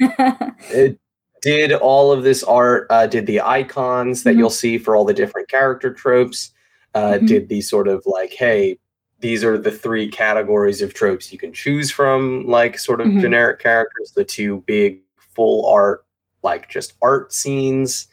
it 0.70 0.98
did 1.42 1.72
all 1.72 2.10
of 2.10 2.22
this 2.22 2.42
art, 2.44 2.86
uh, 2.88 3.06
did 3.06 3.26
the 3.26 3.40
icons 3.40 4.22
that 4.22 4.30
mm-hmm. 4.30 4.38
you'll 4.38 4.50
see 4.50 4.78
for 4.78 4.96
all 4.96 5.04
the 5.04 5.12
different 5.12 5.48
character 5.48 5.92
tropes, 5.92 6.52
uh, 6.94 7.12
mm-hmm. 7.12 7.26
did 7.26 7.48
the 7.48 7.60
sort 7.60 7.88
of 7.88 8.02
like, 8.06 8.32
hey, 8.32 8.78
these 9.18 9.44
are 9.44 9.58
the 9.58 9.70
three 9.70 10.08
categories 10.08 10.80
of 10.82 10.94
tropes 10.94 11.32
you 11.32 11.38
can 11.38 11.52
choose 11.52 11.90
from, 11.90 12.46
like 12.46 12.78
sort 12.78 13.00
of 13.00 13.08
mm-hmm. 13.08 13.20
generic 13.20 13.60
characters, 13.60 14.12
the 14.12 14.24
two 14.24 14.62
big 14.66 15.00
full 15.34 15.66
art, 15.66 16.04
like 16.42 16.68
just 16.68 16.94
art 17.02 17.32
scenes, 17.32 18.06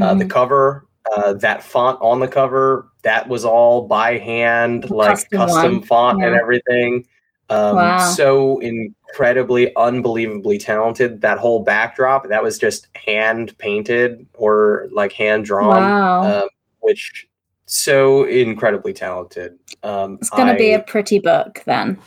uh, 0.00 0.14
the 0.14 0.24
mm-hmm. 0.24 0.28
cover, 0.28 0.86
uh, 1.16 1.32
that 1.34 1.62
font 1.62 2.00
on 2.00 2.20
the 2.20 2.28
cover, 2.28 2.88
that 3.02 3.28
was 3.28 3.44
all 3.44 3.86
by 3.86 4.18
hand, 4.18 4.90
like 4.90 5.10
custom, 5.10 5.38
custom 5.38 5.82
font 5.82 6.18
yeah. 6.20 6.26
and 6.26 6.36
everything. 6.36 7.06
Um, 7.48 7.76
wow. 7.76 7.98
So 8.10 8.58
incredibly, 8.58 9.74
unbelievably 9.76 10.58
talented. 10.58 11.20
That 11.20 11.38
whole 11.38 11.62
backdrop, 11.62 12.28
that 12.28 12.42
was 12.42 12.58
just 12.58 12.88
hand 12.94 13.56
painted 13.58 14.26
or 14.34 14.88
like 14.92 15.12
hand 15.12 15.44
drawn, 15.44 15.76
wow. 15.76 16.42
um, 16.42 16.48
which 16.80 17.28
so 17.66 18.24
incredibly 18.24 18.92
talented. 18.92 19.58
Um, 19.82 20.18
it's 20.20 20.30
going 20.30 20.48
to 20.48 20.58
be 20.58 20.72
a 20.72 20.82
pretty 20.82 21.18
book 21.18 21.62
then. 21.66 21.98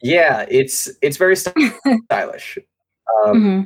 Yeah, 0.00 0.46
it's 0.48 0.88
it's 1.02 1.16
very 1.16 1.36
stylish. 2.04 2.58
Um, 3.24 3.34
mm-hmm. 3.34 3.62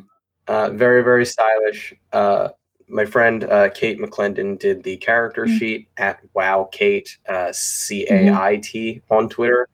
uh, 0.48 0.70
very 0.70 1.02
very 1.02 1.26
stylish. 1.26 1.94
Uh, 2.12 2.48
my 2.88 3.04
friend 3.04 3.44
uh, 3.44 3.68
Kate 3.70 3.98
McClendon 3.98 4.58
did 4.58 4.82
the 4.82 4.96
character 4.96 5.44
mm-hmm. 5.44 5.58
sheet 5.58 5.88
at 5.98 6.20
Wow 6.34 6.68
Kate 6.72 7.18
uh, 7.28 7.52
C 7.52 8.06
A 8.10 8.32
I 8.32 8.56
T 8.56 8.94
mm-hmm. 8.94 9.14
on 9.14 9.28
Twitter 9.28 9.68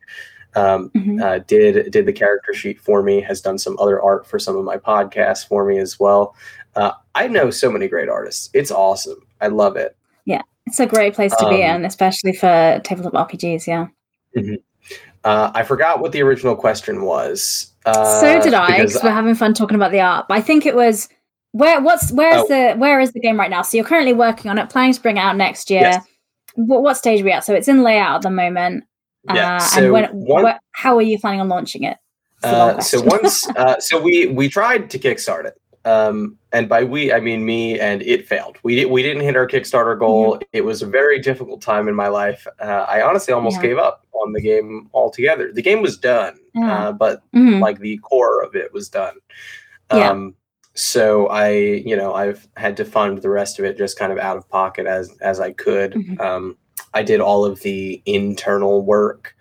um, 0.55 0.91
mm-hmm. 0.91 1.23
uh, 1.23 1.39
did 1.41 1.91
did 1.91 2.07
the 2.07 2.13
character 2.13 2.55
sheet 2.55 2.81
for 2.81 3.03
me 3.03 3.21
has 3.21 3.41
done 3.41 3.59
some 3.59 3.77
other 3.79 4.01
art 4.01 4.27
for 4.27 4.39
some 4.39 4.57
of 4.57 4.65
my 4.65 4.77
podcasts 4.77 5.47
for 5.47 5.65
me 5.65 5.79
as 5.79 5.99
well 6.01 6.35
uh, 6.77 6.93
i 7.15 7.27
know 7.29 7.51
so 7.51 7.71
many 7.71 7.89
great 7.89 8.09
artists 8.09 8.51
it's 8.55 8.71
awesome 8.71 9.21
i 9.41 9.47
love 9.47 9.77
it 9.77 9.97
yeah 10.25 10.43
it's 10.67 10.81
a 10.81 10.87
great 10.87 11.15
place 11.15 11.35
to 11.37 11.47
um, 11.47 11.55
be 11.55 11.63
in 11.63 11.85
especially 11.85 12.33
for 12.33 12.81
tabletop 12.85 13.31
rpgs 13.31 13.67
yeah 13.67 13.87
mm-hmm. 14.37 14.55
uh, 15.25 15.51
i 15.55 15.63
forgot 15.63 16.01
what 16.01 16.13
the 16.13 16.23
original 16.23 16.57
question 16.57 17.03
was 17.03 17.73
Uh, 17.87 18.21
so 18.21 18.43
did 18.43 18.55
I 18.55 18.83
because 18.83 19.03
we're 19.03 19.11
having 19.11 19.35
fun 19.35 19.55
talking 19.55 19.77
about 19.77 19.93
the 19.93 20.01
art. 20.01 20.27
But 20.29 20.37
I 20.37 20.41
think 20.43 20.67
it 20.67 20.75
was 20.75 21.09
where 21.53 21.81
what's 21.81 22.13
where's 22.13 22.43
Oh. 22.43 22.49
the 22.49 22.75
where 22.77 23.01
is 23.01 23.13
the 23.13 23.21
game 23.21 23.39
right 23.39 23.51
now? 23.51 23.63
So 23.63 23.77
you're 23.77 23.87
currently 23.87 24.13
working 24.13 24.51
on 24.51 24.59
it, 24.59 24.69
planning 24.69 24.93
to 24.93 25.01
bring 25.01 25.17
it 25.17 25.21
out 25.21 25.37
next 25.37 25.71
year. 25.71 25.83
Yes. 25.83 26.05
What, 26.55 26.83
what 26.83 26.97
stage 26.97 27.23
are 27.23 27.25
we 27.25 27.33
at? 27.33 27.45
So 27.45 27.55
it's 27.55 27.69
in 27.69 27.83
layout 27.83 28.17
at 28.17 28.23
the 28.23 28.31
moment. 28.31 28.85
Yeah, 29.35 29.57
Uh, 29.57 29.59
so 29.61 29.83
and 29.85 29.93
when, 29.93 30.05
one- 30.13 30.45
wh- 30.47 30.59
how 30.73 30.97
are 30.97 31.03
you 31.03 31.19
planning 31.19 31.41
on 31.41 31.49
launching 31.49 31.83
it? 31.85 31.97
It's 32.43 32.47
a 32.47 32.53
long 32.57 32.71
Uh, 32.77 32.81
so 32.81 33.03
once, 33.03 33.49
uh, 33.57 33.79
so 33.81 34.01
we 34.01 34.27
we 34.27 34.49
tried 34.49 34.91
to 34.91 34.99
kickstart 34.99 35.45
it, 35.47 35.61
um, 35.85 36.39
and 36.53 36.69
by 36.69 36.85
we 36.85 37.13
I 37.13 37.19
mean 37.21 37.45
me, 37.45 37.81
and 37.81 38.01
it 38.03 38.27
failed. 38.29 38.59
We 38.63 38.85
we 38.85 39.03
didn't 39.03 39.23
hit 39.25 39.35
our 39.37 39.47
Kickstarter 39.49 39.99
goal. 39.99 40.39
It 40.53 40.65
was 40.65 40.83
a 40.83 40.87
very 40.87 41.19
difficult 41.19 41.61
time 41.63 41.89
in 41.89 41.95
my 41.95 42.09
life. 42.09 42.47
Uh, 42.61 42.85
I 42.89 43.03
honestly 43.03 43.35
almost 43.35 43.57
Yeah. 43.57 43.63
gave 43.69 43.79
up 43.79 44.07
on 44.13 44.33
the 44.33 44.41
game 44.41 44.89
altogether. 44.95 45.53
The 45.53 45.63
game 45.63 45.83
was 45.83 45.97
done, 45.99 46.39
Yeah. 46.55 46.89
uh, 46.89 46.93
but 46.93 47.23
Mhm. 47.35 47.61
like 47.61 47.79
the 47.81 47.99
core 47.99 48.43
of 48.43 48.55
it 48.55 48.73
was 48.73 48.89
done. 48.89 49.15
Yeah. 49.93 50.11
Um, 50.11 50.35
so 50.75 51.27
I, 51.29 51.49
you 51.51 51.97
know, 51.97 52.15
I've 52.15 52.47
had 52.57 52.77
to 52.77 52.85
fund 52.85 53.19
the 53.19 53.31
rest 53.31 53.59
of 53.59 53.65
it 53.65 53.77
just 53.77 53.99
kind 53.99 54.13
of 54.13 54.19
out 54.19 54.37
of 54.37 54.49
pocket 54.49 54.87
as 54.87 55.11
as 55.21 55.41
I 55.41 55.51
could. 55.53 55.95
Mhm. 55.95 56.21
Um, 56.21 56.57
I 56.95 57.03
did 57.03 57.21
all 57.21 57.45
of 57.45 57.61
the 57.61 58.01
internal 58.07 58.83
work, 58.83 59.35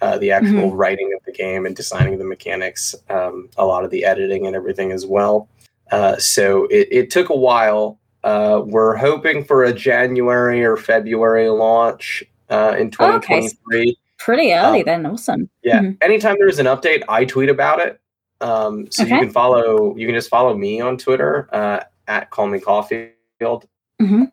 uh, 0.00 0.18
the 0.18 0.30
actual 0.30 0.68
Mm-hmm. 0.68 0.76
writing 0.76 1.12
of 1.16 1.24
the 1.24 1.32
game 1.32 1.66
and 1.66 1.74
designing 1.76 2.18
the 2.18 2.24
mechanics, 2.24 2.94
um, 3.10 3.48
a 3.56 3.64
lot 3.64 3.84
of 3.84 3.90
the 3.90 4.04
editing 4.04 4.46
and 4.46 4.54
everything 4.56 4.92
as 4.92 5.06
well. 5.06 5.48
Uh, 5.90 6.16
so 6.16 6.64
it, 6.66 6.88
it 6.90 7.10
took 7.10 7.28
a 7.30 7.36
while. 7.36 7.98
Uh, 8.24 8.62
we're 8.64 8.96
hoping 8.96 9.44
for 9.44 9.64
a 9.64 9.72
January 9.72 10.64
or 10.64 10.76
February 10.76 11.48
launch 11.48 12.24
uh, 12.50 12.74
in 12.78 12.90
Oh, 12.98 13.16
okay. 13.16 13.40
2023. 13.40 13.96
Pretty 14.18 14.52
early 14.52 14.80
um, 14.80 14.84
then. 14.86 15.06
Awesome. 15.06 15.48
Yeah. 15.62 15.80
Mhm. 15.80 15.98
Anytime 16.02 16.36
there's 16.38 16.58
an 16.58 16.66
update, 16.66 17.02
I 17.08 17.24
tweet 17.24 17.48
about 17.48 17.78
it. 17.80 18.00
Um, 18.40 18.90
so 18.90 19.04
Okay. 19.04 19.12
you 19.14 19.20
can 19.20 19.30
follow, 19.30 19.94
you 19.96 20.06
can 20.06 20.14
just 20.14 20.28
follow 20.28 20.56
me 20.56 20.80
on 20.80 20.96
Twitter 20.98 21.48
uh, 21.52 21.80
at 22.08 22.30
Call 22.30 22.48
Me 22.48 22.58
Caulfield, 22.58 23.66
Mhm. 24.02 24.32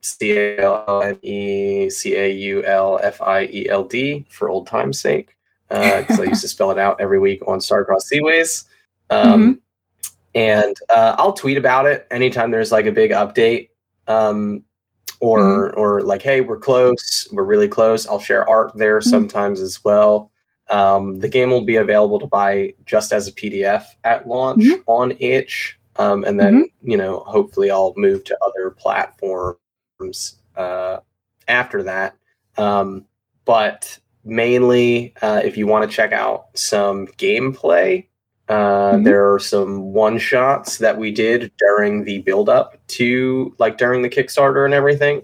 C 0.00 0.32
A 0.36 0.58
L 0.58 1.02
N 1.02 1.18
E 1.22 1.90
C 1.90 2.14
A 2.16 2.30
U 2.30 2.64
L 2.64 2.98
F 3.02 3.20
I 3.20 3.44
E 3.44 3.68
L 3.68 3.84
D 3.84 4.26
for 4.30 4.48
old 4.48 4.66
time's 4.66 5.00
sake. 5.00 5.36
Because 5.68 6.18
I 6.18 6.24
used 6.24 6.42
to 6.42 6.48
spell 6.48 6.70
it 6.72 6.78
out 6.78 7.00
every 7.00 7.18
week 7.20 7.42
on 7.46 7.60
Star-Crossed 7.60 8.10
Seaways. 8.10 8.64
Um, 9.10 9.60
And 10.34 10.76
uh, 10.88 11.16
I'll 11.18 11.32
tweet 11.32 11.58
about 11.58 11.86
it 11.86 12.06
anytime 12.10 12.50
there's 12.50 12.70
like 12.72 12.86
a 12.86 12.92
big 12.92 13.10
update. 13.10 13.70
Um, 14.06 14.64
or 15.20 15.72
or 15.74 16.00
like, 16.00 16.22
hey, 16.22 16.40
we're 16.40 16.58
close, 16.58 17.28
we're 17.30 17.44
really 17.44 17.68
close. 17.68 18.06
I'll 18.06 18.18
share 18.20 18.48
art 18.48 18.72
there 18.74 19.00
sometimes 19.02 19.60
as 19.60 19.84
well. 19.84 20.30
Um, 20.70 21.18
the 21.18 21.28
game 21.28 21.50
will 21.50 21.64
be 21.64 21.76
available 21.76 22.18
to 22.20 22.26
buy 22.26 22.72
just 22.86 23.12
as 23.12 23.28
a 23.28 23.32
PDF 23.32 23.84
at 24.04 24.26
launch 24.26 24.62
Mhm. 24.62 24.82
on 24.86 25.16
itch. 25.20 25.78
Um, 25.96 26.24
and 26.24 26.40
then 26.40 26.70
you 26.82 26.96
know, 26.96 27.20
hopefully 27.26 27.70
I'll 27.70 27.92
move 27.96 28.24
to 28.24 28.38
other 28.42 28.70
platforms 28.70 29.58
uh, 30.56 30.98
after 31.48 31.82
that. 31.82 32.16
Um, 32.56 33.06
but 33.44 33.98
mainly, 34.24 35.14
uh, 35.22 35.40
if 35.44 35.56
you 35.56 35.66
want 35.66 35.88
to 35.88 35.94
check 35.94 36.12
out 36.12 36.46
some 36.54 37.06
gameplay, 37.18 38.06
uh, 38.48 38.94
Mhm. 38.94 39.04
there 39.04 39.32
are 39.32 39.38
some 39.38 39.92
one 39.92 40.18
shots 40.18 40.78
that 40.78 40.98
we 40.98 41.10
did 41.12 41.52
during 41.58 42.04
the 42.04 42.18
build 42.18 42.48
up 42.48 42.76
to 42.88 43.54
like 43.58 43.78
during 43.78 44.02
the 44.02 44.10
Kickstarter 44.10 44.64
and 44.64 44.74
everything. 44.74 45.22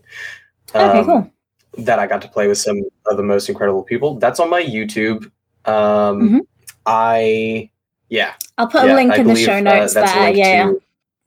Okay, 0.74 1.00
um, 1.00 1.04
cool. 1.04 1.30
That 1.78 1.98
I 1.98 2.06
got 2.06 2.22
to 2.22 2.28
play 2.28 2.48
with 2.48 2.58
some 2.58 2.82
of 3.06 3.16
the 3.16 3.22
most 3.22 3.48
incredible 3.48 3.82
people. 3.82 4.18
That's 4.18 4.40
on 4.40 4.48
my 4.48 4.62
YouTube. 4.62 5.30
Um, 5.64 6.20
Mhm. 6.20 6.40
I 6.86 7.70
yeah, 8.08 8.34
I'll 8.56 8.68
put 8.68 8.88
a 8.88 8.94
link 8.94 9.12
I 9.12 9.16
in 9.16 9.26
the 9.26 9.34
show 9.34 9.56
uh, 9.56 9.60
notes 9.60 9.96
a 9.96 10.02
there. 10.02 10.30
Yeah, 10.30 10.52
yeah. 10.52 10.72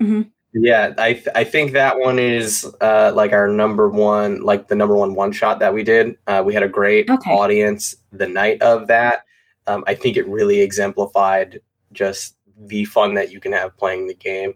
Mhm. 0.02 0.32
Yeah, 0.54 0.93
I 0.97 1.14
th- 1.14 1.28
I 1.36 1.43
think 1.43 1.74
that 1.74 1.97
one 2.00 2.20
is 2.20 2.66
uh, 2.82 3.12
like 3.16 3.34
our 3.34 3.47
number 3.47 3.89
one, 3.89 4.41
like 4.41 4.68
the 4.68 4.76
number 4.76 4.95
one 4.95 5.14
one 5.14 5.32
shot 5.32 5.60
that 5.60 5.74
we 5.74 5.84
did. 5.84 6.18
Uh, 6.28 6.41
we 6.45 6.54
had 6.54 6.64
a 6.64 6.68
great 6.70 7.10
Okay. 7.10 7.32
audience 7.32 7.95
the 8.12 8.28
night 8.28 8.62
of 8.62 8.88
that. 8.88 9.26
Um, 9.68 9.84
I 9.88 9.93
think 9.93 10.18
it 10.18 10.28
really 10.28 10.62
exemplified 10.62 11.62
just 11.91 12.36
the 12.58 12.86
fun 12.86 13.14
that 13.14 13.32
you 13.32 13.39
can 13.39 13.52
have 13.52 13.78
playing 13.78 14.08
the 14.08 14.16
game. 14.16 14.56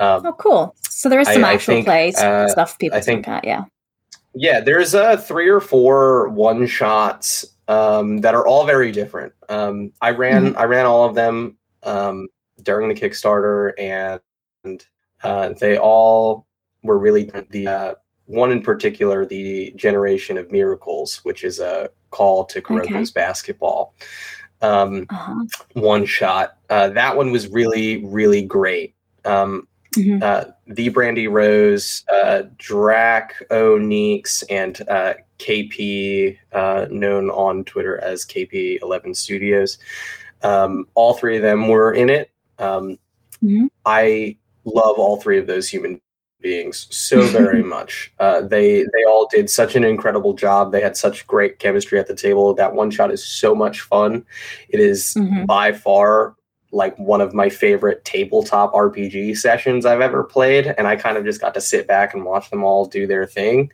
Um, 0.00 0.24
Oh, 0.26 0.32
cool. 0.32 0.76
So 0.88 1.08
there 1.08 1.20
is 1.20 1.28
some 1.28 1.44
I 1.44 1.54
actual 1.54 1.74
think, 1.74 1.86
plays 1.86 2.16
uh, 2.18 2.48
stuff 2.48 2.78
people 2.78 2.96
I 2.98 3.00
think-. 3.00 3.26
Yeah. 3.26 3.64
Yeah, 4.34 4.60
there's 4.60 4.94
uh, 4.94 5.16
three 5.16 5.48
or 5.48 5.60
four 5.60 6.28
one 6.28 6.66
shots 6.66 7.44
um, 7.66 8.18
that 8.18 8.34
are 8.34 8.46
all 8.46 8.64
very 8.64 8.92
different. 8.92 9.32
Um, 9.48 9.92
I 10.00 10.10
ran 10.10 10.54
I 10.56 10.64
ran 10.64 10.86
all 10.86 11.04
of 11.08 11.14
them 11.14 11.56
um, 11.82 12.28
during 12.62 12.88
the 12.88 12.94
Kickstarter, 12.94 13.72
and 13.78 14.20
uh, 15.24 15.50
they 15.60 15.78
all 15.78 16.46
were 16.82 16.98
really 16.98 17.30
the 17.50 17.66
uh, 17.66 17.94
one 18.26 18.52
in 18.52 18.62
particular, 18.62 19.24
the 19.26 19.72
Generation 19.76 20.36
of 20.38 20.50
Miracles, 20.52 21.16
which 21.24 21.44
is 21.44 21.60
a 21.60 21.88
call 22.10 22.44
to 22.46 22.60
Kuroko's 22.60 23.10
basketball. 23.10 23.94
Um, 24.60 25.06
Uh-huh. 25.10 25.44
one 25.74 26.04
shot. 26.04 26.58
Uh, 26.68 26.88
that 26.90 27.16
one 27.16 27.30
was 27.30 27.48
really, 27.48 28.04
really 28.04 28.42
great. 28.42 28.94
Um, 29.24 29.66
Mhm. 29.96 30.22
uh, 30.22 30.44
the 30.66 30.88
Brandy 30.90 31.28
Rose, 31.28 32.04
uh, 32.12 32.42
Drac 32.58 33.34
O'Neeks, 33.50 34.42
and 34.50 34.80
uh, 34.88 35.14
KP, 35.38 36.36
uh, 36.52 36.86
known 36.90 37.30
on 37.30 37.64
Twitter 37.64 37.98
as 37.98 38.24
KP11 38.26 39.14
Studios. 39.16 39.78
Um, 40.42 40.86
all 40.94 41.14
three 41.14 41.36
of 41.36 41.42
them 41.42 41.68
were 41.68 41.92
in 41.94 42.10
it. 42.10 42.30
Um, 42.58 42.98
Mhm. 43.42 43.70
I 43.86 44.36
love 44.74 44.98
all 44.98 45.16
three 45.20 45.38
of 45.38 45.46
those 45.46 45.68
human 45.68 46.00
beings 46.40 46.86
so 46.90 47.22
very 47.28 47.62
much. 47.62 48.12
Uh, 48.20 48.40
they 48.42 48.82
they 48.82 49.04
all 49.08 49.28
did 49.30 49.50
such 49.50 49.74
an 49.76 49.84
incredible 49.84 50.34
job. 50.34 50.70
They 50.72 50.80
had 50.80 50.96
such 50.96 51.26
great 51.26 51.58
chemistry 51.58 51.98
at 51.98 52.06
the 52.06 52.14
table. 52.14 52.54
That 52.54 52.74
one 52.74 52.90
shot 52.90 53.10
is 53.10 53.24
so 53.26 53.54
much 53.54 53.80
fun. 53.82 54.24
It 54.68 54.80
is 54.80 55.14
Mhm. 55.16 55.46
by 55.46 55.72
far 55.72 56.34
like 56.70 56.96
one 56.98 57.22
of 57.22 57.32
my 57.32 57.48
favorite 57.48 58.04
tabletop 58.04 58.72
RPG 58.74 59.34
sessions 59.34 59.86
I've 59.86 60.02
ever 60.02 60.22
played, 60.22 60.74
and 60.76 60.86
I 60.86 60.96
kind 60.96 61.16
of 61.16 61.24
just 61.24 61.40
got 61.40 61.54
to 61.54 61.60
sit 61.62 61.86
back 61.86 62.12
and 62.12 62.24
watch 62.26 62.50
them 62.50 62.62
all 62.62 62.84
do 62.84 63.06
their 63.06 63.26
thing. 63.26 63.72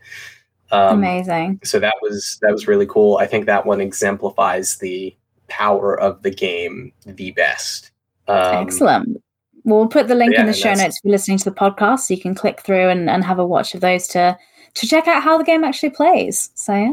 Um, 0.70 0.98
Amazing. 0.98 1.60
so 1.64 1.78
that 1.80 1.94
was 2.02 2.38
that 2.42 2.52
was 2.52 2.66
really 2.68 2.86
cool. 2.86 3.16
I 3.18 3.26
think 3.26 3.46
that 3.46 3.66
one 3.66 3.80
exemplifies 3.80 4.76
the 4.78 5.14
power 5.48 5.98
of 6.00 6.22
the 6.22 6.30
game 6.30 6.92
the 7.04 7.32
best. 7.32 7.90
Um, 8.28 8.66
Excellent. 8.66 9.22
We'll 9.64 9.88
put 9.88 10.08
the 10.08 10.14
link 10.14 10.34
yeah, 10.34 10.40
in 10.42 10.46
the 10.46 10.52
show 10.52 10.68
that's- 10.68 10.80
notes 10.80 10.98
if 10.98 11.04
you're 11.04 11.12
listening 11.12 11.38
to 11.38 11.44
the 11.46 11.56
podcast, 11.56 12.00
so 12.00 12.14
you 12.14 12.20
can 12.20 12.34
click 12.34 12.60
through 12.60 12.88
and, 12.88 13.08
and 13.08 13.24
have 13.24 13.38
a 13.38 13.46
watch 13.46 13.74
of 13.74 13.80
those 13.80 14.06
to 14.08 14.36
to 14.74 14.86
check 14.86 15.06
out 15.06 15.22
how 15.22 15.38
the 15.38 15.44
game 15.44 15.64
actually 15.64 15.90
plays. 15.90 16.50
So 16.54 16.74
yeah, 16.74 16.92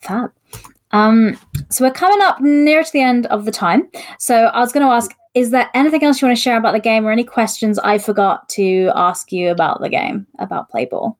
fab. 0.00 0.32
Um, 0.92 1.36
so 1.68 1.84
we're 1.84 1.90
coming 1.90 2.22
up 2.22 2.40
near 2.40 2.82
to 2.84 2.92
the 2.92 3.00
end 3.00 3.26
of 3.26 3.44
the 3.44 3.50
time. 3.50 3.88
So 4.18 4.46
I 4.46 4.60
was 4.60 4.72
going 4.72 4.86
to 4.86 4.92
ask, 4.92 5.10
is 5.34 5.50
there 5.50 5.68
anything 5.74 6.04
else 6.04 6.22
you 6.22 6.28
want 6.28 6.38
to 6.38 6.42
share 6.42 6.56
about 6.56 6.72
the 6.72 6.80
game, 6.80 7.04
or 7.04 7.10
any 7.10 7.24
questions 7.24 7.78
I 7.80 7.98
forgot 7.98 8.48
to 8.50 8.90
ask 8.94 9.32
you 9.32 9.50
about 9.50 9.80
the 9.80 9.88
game, 9.88 10.26
about 10.38 10.70
Play 10.70 10.86
Ball? 10.86 11.18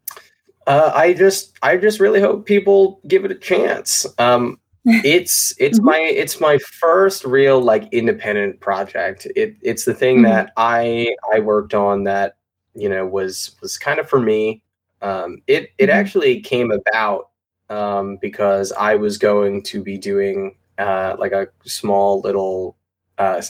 Uh, 0.66 0.90
I 0.94 1.12
just 1.12 1.58
I 1.62 1.76
just 1.76 2.00
really 2.00 2.20
hope 2.20 2.46
people 2.46 3.00
give 3.06 3.24
it 3.24 3.30
a 3.30 3.36
chance. 3.36 4.06
Um, 4.18 4.58
it's 4.86 5.54
it's 5.58 5.78
Mhm. 5.80 5.84
my 5.84 5.98
it's 5.98 6.40
my 6.40 6.58
first 6.58 7.24
real 7.24 7.60
like 7.60 7.88
independent 7.92 8.60
project. 8.60 9.26
It 9.36 9.56
it's 9.62 9.84
the 9.84 9.94
thing 9.94 10.18
Mhm. 10.18 10.24
that 10.24 10.52
I 10.56 11.14
I 11.34 11.40
worked 11.40 11.74
on 11.74 12.04
that 12.04 12.36
you 12.74 12.88
know 12.88 13.06
was 13.06 13.56
was 13.62 13.78
kind 13.78 13.98
of 14.00 14.08
for 14.08 14.20
me. 14.20 14.62
Um, 15.02 15.42
it 15.46 15.70
it 15.78 15.88
Mhm. 15.88 15.94
actually 15.94 16.40
came 16.40 16.70
about 16.70 17.30
um, 17.68 18.16
because 18.22 18.72
I 18.72 18.94
was 18.94 19.18
going 19.18 19.62
to 19.64 19.82
be 19.82 19.98
doing 19.98 20.56
uh, 20.78 21.16
like 21.18 21.32
a 21.32 21.48
small 21.64 22.20
little 22.20 22.76
uh, 23.18 23.42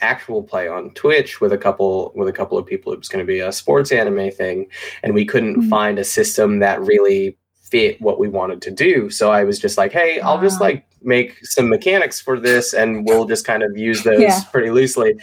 actual 0.00 0.42
play 0.42 0.66
on 0.66 0.90
Twitch 0.94 1.40
with 1.40 1.52
a 1.52 1.58
couple 1.58 2.10
with 2.16 2.26
a 2.26 2.32
couple 2.32 2.56
of 2.58 2.66
people. 2.66 2.92
It 2.92 2.98
was 2.98 3.08
going 3.08 3.24
to 3.24 3.30
be 3.32 3.40
a 3.40 3.52
sports 3.52 3.92
anime 3.92 4.30
thing, 4.30 4.66
and 5.02 5.14
we 5.14 5.24
couldn't 5.24 5.56
Mhm. 5.56 5.68
find 5.68 5.98
a 5.98 6.04
system 6.04 6.58
that 6.60 6.80
really 6.80 7.36
fit 7.70 8.00
what 8.00 8.18
we 8.18 8.28
wanted 8.28 8.60
to 8.62 8.70
do. 8.70 9.10
So 9.10 9.30
I 9.30 9.44
was 9.44 9.58
just 9.58 9.78
like, 9.78 9.92
hey, 9.92 10.20
I'll 10.20 10.40
just 10.40 10.60
like 10.60 10.84
make 11.02 11.44
some 11.46 11.68
mechanics 11.68 12.20
for 12.20 12.38
this, 12.38 12.74
and 12.74 13.06
we'll 13.06 13.24
just 13.26 13.44
kind 13.46 13.62
of 13.62 13.76
use 13.76 14.02
those 14.02 14.20
Yeah. 14.20 14.40
pretty 14.52 14.70
loosely. 14.70 15.14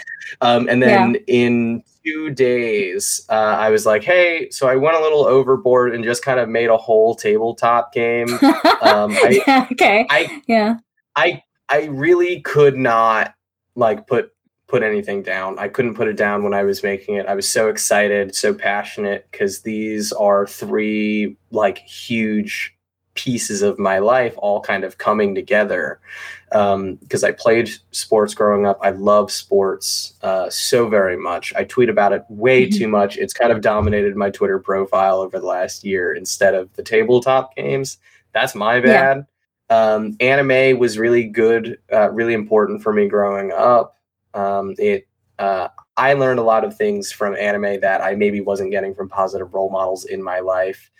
Um, 0.41 0.67
and 0.69 0.81
then 0.81 1.15
in 1.27 1.83
two 2.03 2.29
days, 2.31 3.25
uh, 3.29 3.33
I 3.33 3.69
was 3.69 3.85
like, 3.85 4.03
hey, 4.03 4.49
so 4.49 4.67
I 4.67 4.75
went 4.75 4.95
a 4.97 5.01
little 5.01 5.25
overboard 5.25 5.93
and 5.93 6.03
just 6.03 6.23
kind 6.23 6.39
of 6.39 6.49
made 6.49 6.69
a 6.69 6.77
whole 6.77 7.15
tabletop 7.15 7.93
game. 7.93 8.27
Um, 8.81 9.11
I- 9.11 9.41
yeah, 9.47 9.67
okay. 9.71 10.05
I 10.09 10.41
yeah. 10.47 10.75
I 11.15 11.41
I 11.67 11.85
really 11.85 12.41
could 12.41 12.77
not 12.77 13.33
like 13.75 14.05
put 14.07 14.31
put 14.67 14.83
anything 14.83 15.23
down. 15.23 15.57
I 15.57 15.69
couldn't 15.69 15.95
put 15.95 16.07
it 16.07 16.17
down 16.17 16.43
when 16.43 16.53
I 16.53 16.63
was 16.63 16.83
making 16.83 17.15
it. 17.15 17.25
I 17.25 17.35
was 17.35 17.47
so 17.47 17.69
excited, 17.69 18.35
so 18.35 18.53
passionate 18.53 19.27
because 19.31 19.61
these 19.61 20.11
are 20.13 20.45
three 20.45 21.37
like 21.51 21.79
huge 21.79 22.73
pieces 23.17 23.63
of 23.63 23.79
my 23.79 23.97
life 23.97 24.35
all 24.37 24.61
kind 24.61 24.83
of 24.83 24.99
coming 24.99 25.33
together 25.33 25.99
because 26.49 27.23
um, 27.23 27.27
I 27.27 27.31
played 27.31 27.69
sports 27.91 28.33
growing 28.33 28.65
up. 28.65 28.77
I 28.81 28.91
love 28.91 29.31
sports 29.31 30.13
uh, 30.21 30.49
so 30.49 30.87
very 30.87 31.17
much. 31.17 31.53
I 31.55 31.63
tweet 31.63 31.89
about 31.89 32.13
it 32.13 32.23
way 32.29 32.67
mm-hmm. 32.67 32.77
too 32.77 32.87
much. 32.87 33.17
It's 33.17 33.33
kind 33.33 33.51
of 33.51 33.61
dominated 33.61 34.15
my 34.15 34.29
Twitter 34.29 34.59
profile 34.59 35.19
over 35.19 35.39
the 35.39 35.45
last 35.45 35.83
year 35.83 36.13
instead 36.13 36.55
of 36.55 36.71
the 36.73 36.83
tabletop 36.83 37.55
games. 37.55 37.97
That's 38.33 38.55
my 38.55 38.79
bad. 38.79 39.25
Yeah. 39.69 39.93
Um, 39.93 40.15
anime 40.21 40.79
was 40.79 40.97
really 40.97 41.25
good, 41.25 41.79
uh, 41.91 42.11
really 42.11 42.33
important 42.33 42.81
for 42.81 42.93
me 42.93 43.07
growing 43.09 43.51
up. 43.51 43.96
Um, 44.33 44.75
it 44.77 45.07
uh, 45.39 45.67
I 45.97 46.13
learned 46.13 46.39
a 46.39 46.43
lot 46.43 46.63
of 46.63 46.75
things 46.75 47.11
from 47.11 47.35
anime 47.35 47.79
that 47.81 48.01
I 48.01 48.15
maybe 48.15 48.41
wasn't 48.41 48.71
getting 48.71 48.93
from 48.93 49.09
positive 49.09 49.53
role 49.53 49.69
models 49.69 50.05
in 50.05 50.21
my 50.21 50.39
life, 50.39 50.91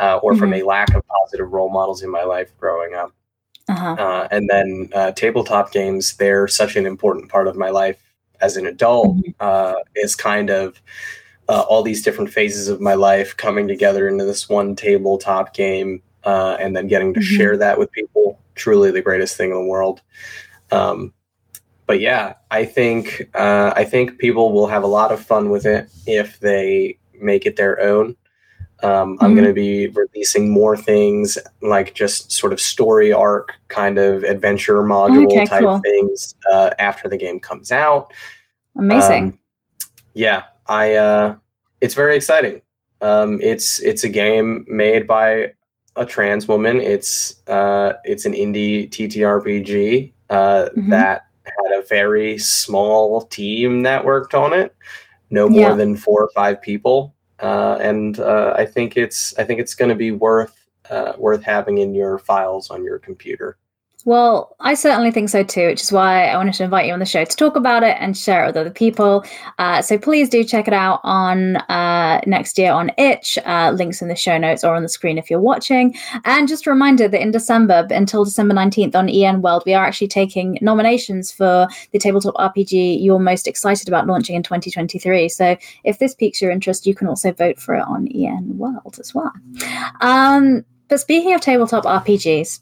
uh, 0.00 0.18
or 0.22 0.32
mm-hmm. 0.32 0.40
from 0.40 0.54
a 0.54 0.62
lack 0.62 0.94
of 0.94 1.02
positive 1.06 1.52
role 1.52 1.70
models 1.70 2.02
in 2.02 2.10
my 2.10 2.24
life 2.24 2.50
growing 2.58 2.94
up. 2.94 3.12
Uh-huh. 3.68 3.96
Uh, 3.98 4.28
and 4.30 4.48
then 4.48 4.88
uh, 4.94 5.12
tabletop 5.12 5.72
games, 5.72 6.16
they're 6.16 6.46
such 6.46 6.76
an 6.76 6.86
important 6.86 7.28
part 7.28 7.48
of 7.48 7.56
my 7.56 7.70
life 7.70 8.00
as 8.40 8.56
an 8.56 8.66
adult. 8.66 9.16
Mm-hmm. 9.16 9.30
Uh, 9.40 9.74
is 9.96 10.14
kind 10.14 10.50
of 10.50 10.80
uh, 11.48 11.64
all 11.68 11.82
these 11.82 12.02
different 12.02 12.30
phases 12.30 12.68
of 12.68 12.80
my 12.80 12.94
life 12.94 13.36
coming 13.36 13.68
together 13.68 14.08
into 14.08 14.24
this 14.24 14.48
one 14.48 14.76
tabletop 14.76 15.54
game, 15.54 16.02
uh, 16.24 16.56
and 16.60 16.76
then 16.76 16.86
getting 16.86 17.14
to 17.14 17.20
mm-hmm. 17.20 17.36
share 17.36 17.56
that 17.56 17.78
with 17.78 17.90
people. 17.92 18.38
Truly 18.54 18.90
the 18.90 19.02
greatest 19.02 19.36
thing 19.36 19.50
in 19.50 19.56
the 19.56 19.64
world. 19.64 20.00
Um, 20.70 21.12
but 21.86 22.00
yeah, 22.00 22.34
I 22.50 22.64
think 22.64 23.30
uh, 23.34 23.72
I 23.76 23.84
think 23.84 24.18
people 24.18 24.52
will 24.52 24.66
have 24.66 24.82
a 24.82 24.88
lot 24.88 25.12
of 25.12 25.24
fun 25.24 25.50
with 25.50 25.66
it 25.66 25.88
if 26.06 26.40
they 26.40 26.98
make 27.20 27.46
it 27.46 27.56
their 27.56 27.80
own. 27.80 28.16
Um, 28.82 29.14
mm-hmm. 29.14 29.24
I'm 29.24 29.34
going 29.34 29.46
to 29.46 29.54
be 29.54 29.88
releasing 29.88 30.50
more 30.50 30.76
things 30.76 31.38
like 31.62 31.94
just 31.94 32.30
sort 32.30 32.52
of 32.52 32.60
story 32.60 33.12
arc 33.12 33.54
kind 33.68 33.98
of 33.98 34.22
adventure 34.22 34.82
module 34.82 35.26
okay, 35.26 35.46
type 35.46 35.62
cool. 35.62 35.78
things 35.78 36.34
uh, 36.52 36.70
after 36.78 37.08
the 37.08 37.16
game 37.16 37.40
comes 37.40 37.72
out. 37.72 38.12
Amazing. 38.76 39.24
Um, 39.24 39.38
yeah, 40.14 40.42
I. 40.66 40.94
Uh, 40.94 41.36
it's 41.80 41.94
very 41.94 42.16
exciting. 42.16 42.62
Um, 43.00 43.38
it's 43.42 43.80
it's 43.80 44.04
a 44.04 44.08
game 44.08 44.64
made 44.68 45.06
by 45.06 45.52
a 45.96 46.04
trans 46.04 46.48
woman. 46.48 46.80
It's 46.80 47.46
uh, 47.48 47.94
it's 48.04 48.24
an 48.24 48.32
indie 48.32 48.88
TTRPG 48.88 50.12
uh, 50.30 50.34
mm-hmm. 50.34 50.90
that 50.90 51.25
had 51.46 51.78
a 51.78 51.86
very 51.86 52.38
small 52.38 53.22
team 53.22 53.82
that 53.82 54.04
worked 54.04 54.34
on 54.34 54.52
it, 54.52 54.74
no 55.30 55.48
more 55.48 55.70
yeah. 55.70 55.74
than 55.74 55.96
four 55.96 56.22
or 56.22 56.30
five 56.34 56.60
people, 56.60 57.14
uh, 57.40 57.78
and 57.80 58.20
uh, 58.20 58.54
I 58.56 58.66
think 58.66 58.96
it's 58.96 59.36
I 59.38 59.44
think 59.44 59.60
it's 59.60 59.74
going 59.74 59.88
to 59.88 59.94
be 59.94 60.12
worth 60.12 60.66
uh, 60.90 61.12
worth 61.18 61.42
having 61.42 61.78
in 61.78 61.94
your 61.94 62.18
files 62.18 62.70
on 62.70 62.84
your 62.84 62.98
computer. 62.98 63.58
Well, 64.06 64.54
I 64.60 64.74
certainly 64.74 65.10
think 65.10 65.30
so 65.30 65.42
too, 65.42 65.66
which 65.66 65.82
is 65.82 65.90
why 65.90 66.28
I 66.28 66.36
wanted 66.36 66.54
to 66.54 66.62
invite 66.62 66.86
you 66.86 66.92
on 66.92 67.00
the 67.00 67.04
show 67.04 67.24
to 67.24 67.36
talk 67.36 67.56
about 67.56 67.82
it 67.82 67.96
and 67.98 68.16
share 68.16 68.44
it 68.44 68.46
with 68.46 68.56
other 68.56 68.70
people. 68.70 69.24
Uh, 69.58 69.82
so 69.82 69.98
please 69.98 70.28
do 70.28 70.44
check 70.44 70.68
it 70.68 70.72
out 70.72 71.00
on 71.02 71.56
uh, 71.56 72.20
next 72.24 72.56
year 72.56 72.70
on 72.70 72.92
Itch. 72.98 73.36
Uh, 73.44 73.72
links 73.72 74.00
in 74.00 74.06
the 74.06 74.14
show 74.14 74.38
notes 74.38 74.62
or 74.62 74.76
on 74.76 74.84
the 74.84 74.88
screen 74.88 75.18
if 75.18 75.28
you're 75.28 75.40
watching. 75.40 75.92
And 76.24 76.46
just 76.46 76.68
a 76.68 76.70
reminder 76.70 77.08
that 77.08 77.20
in 77.20 77.32
December, 77.32 77.84
until 77.90 78.24
December 78.24 78.54
19th 78.54 78.94
on 78.94 79.08
EN 79.08 79.42
World, 79.42 79.64
we 79.66 79.74
are 79.74 79.84
actually 79.84 80.06
taking 80.06 80.56
nominations 80.62 81.32
for 81.32 81.66
the 81.90 81.98
tabletop 81.98 82.34
RPG 82.36 83.02
you're 83.02 83.18
most 83.18 83.48
excited 83.48 83.88
about 83.88 84.06
launching 84.06 84.36
in 84.36 84.44
2023. 84.44 85.28
So 85.28 85.56
if 85.82 85.98
this 85.98 86.14
piques 86.14 86.40
your 86.40 86.52
interest, 86.52 86.86
you 86.86 86.94
can 86.94 87.08
also 87.08 87.32
vote 87.32 87.58
for 87.58 87.74
it 87.74 87.82
on 87.82 88.06
EN 88.14 88.56
World 88.56 88.98
as 89.00 89.12
well. 89.16 89.32
Um, 90.00 90.64
but 90.86 91.00
speaking 91.00 91.34
of 91.34 91.40
tabletop 91.40 91.82
RPGs, 91.82 92.60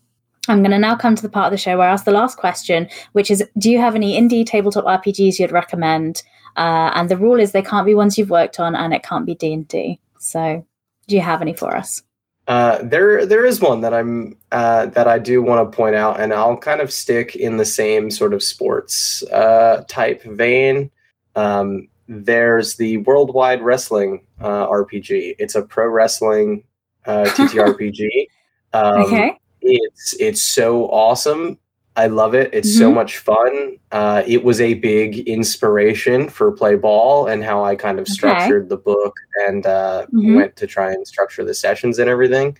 I'm 0.49 0.61
going 0.61 0.73
to 0.73 0.79
now 0.79 0.97
come 0.97 1.15
to 1.17 1.23
the 1.23 1.29
part 1.29 1.47
of 1.47 1.51
the 1.53 1.59
show 1.59 1.79
where 1.79 1.89
I 1.89 1.93
ask 1.93 2.05
the 2.05 2.11
last 2.11 2.37
question, 2.37 2.89
which 3.13 3.31
is 3.31 3.43
Do 3.59 3.71
you 3.71 3.79
have 3.79 3.95
any 3.95 4.21
indie 4.21 4.47
tabletop 4.47 4.85
RPGs 4.85 5.39
you'd 5.39 5.53
recommend? 5.53 6.23
Uh, 6.57 6.91
and 6.95 7.09
the 7.09 7.17
rule 7.17 7.41
is 7.41 7.53
they 7.53 7.63
can't 7.63 7.87
be 7.87 7.95
ones 7.95 8.17
you've 8.17 8.31
worked 8.31 8.61
on 8.61 8.75
and 8.75 8.95
it 8.95 9.03
can't 9.03 9.27
be 9.27 9.35
D&D. 9.35 9.99
So 10.19 10.65
do 11.09 11.15
you 11.15 11.23
have 11.23 11.43
any 11.43 11.55
for 11.55 11.77
us? 11.77 12.03
Uh, 12.47 12.79
there, 12.83 13.25
there 13.25 13.47
is 13.47 13.61
one 13.61 13.81
that 13.81 13.95
I'm 13.95 14.37
uh, 14.53 14.87
that 14.87 15.09
I 15.09 15.19
do 15.19 15.43
want 15.43 15.71
to 15.71 15.75
point 15.75 15.95
out, 15.95 16.21
and 16.21 16.31
I'll 16.33 16.59
kind 16.59 16.83
of 16.83 16.93
stick 16.93 17.35
in 17.37 17.57
the 17.57 17.65
same 17.65 18.11
sort 18.11 18.35
of 18.35 18.43
sports 18.43 19.23
uh, 19.33 19.83
type 19.89 20.23
vein. 20.25 20.91
Um, 21.37 21.89
there's 22.07 22.77
the 22.77 22.99
Worldwide 22.99 23.63
Wrestling 23.63 24.27
uh, 24.41 24.67
RPG. 24.67 25.37
It's 25.39 25.55
a 25.55 25.63
pro 25.63 25.89
wrestling 25.89 26.65
uh, 27.07 27.25
TTRPG. 27.25 28.29
Um, 28.75 29.03
okay. 29.03 29.39
It's 29.65 30.15
it's 30.21 30.43
so 30.43 30.87
awesome. 30.87 31.59
I 31.97 32.09
love 32.09 32.35
it. 32.35 32.51
It's 32.53 32.71
mm-hmm. 32.71 32.79
so 32.79 32.93
much 32.93 33.19
fun. 33.19 33.79
Uh, 33.93 34.25
it 34.27 34.43
was 34.43 34.61
a 34.61 34.75
big 34.75 35.29
inspiration 35.29 36.29
for 36.29 36.51
Play 36.51 36.75
Ball 36.75 37.29
and 37.29 37.45
how 37.45 37.65
I 37.65 37.77
kind 37.77 38.01
of 38.01 38.09
structured 38.09 38.63
okay. 38.63 38.69
the 38.69 38.77
book 38.79 39.15
and 39.47 39.65
uh, 39.65 40.07
mm-hmm. 40.07 40.35
went 40.35 40.57
to 40.57 40.67
try 40.67 40.91
and 40.91 41.07
structure 41.07 41.45
the 41.45 41.55
sessions 41.55 42.01
and 42.01 42.11
everything. 42.11 42.59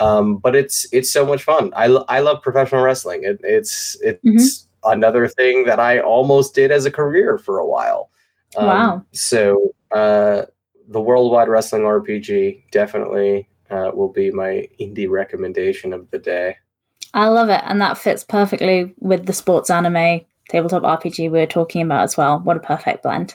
Um, 0.00 0.38
but 0.38 0.56
it's 0.56 0.86
it's 0.92 1.10
so 1.10 1.24
much 1.24 1.44
fun. 1.44 1.72
I, 1.76 1.84
I 1.84 2.18
love 2.18 2.42
professional 2.42 2.82
wrestling. 2.82 3.22
It, 3.22 3.40
it's 3.44 3.96
it's 4.02 4.24
mm-hmm. 4.24 4.90
another 4.90 5.28
thing 5.28 5.66
that 5.66 5.78
I 5.78 6.00
almost 6.00 6.54
did 6.56 6.72
as 6.72 6.84
a 6.84 6.90
career 6.90 7.38
for 7.38 7.60
a 7.60 7.66
while. 7.66 8.10
Um, 8.56 8.66
wow. 8.66 9.04
So 9.12 9.74
uh, 9.92 10.42
the 10.88 11.00
Worldwide 11.00 11.48
Wrestling 11.48 11.82
RPG 11.82 12.70
definitely 12.72 13.48
uh, 13.74 13.90
will 13.92 14.12
be 14.12 14.30
my 14.30 14.68
indie 14.80 15.10
recommendation 15.10 15.92
of 15.92 16.10
the 16.10 16.18
day. 16.18 16.56
I 17.12 17.28
love 17.28 17.48
it, 17.48 17.60
and 17.64 17.80
that 17.80 17.98
fits 17.98 18.24
perfectly 18.24 18.94
with 18.98 19.26
the 19.26 19.32
sports 19.32 19.70
anime 19.70 20.20
tabletop 20.48 20.82
RPG 20.82 21.30
we 21.30 21.38
were 21.40 21.46
talking 21.46 21.82
about 21.82 22.04
as 22.04 22.16
well. 22.16 22.40
What 22.40 22.56
a 22.56 22.60
perfect 22.60 23.02
blend. 23.02 23.34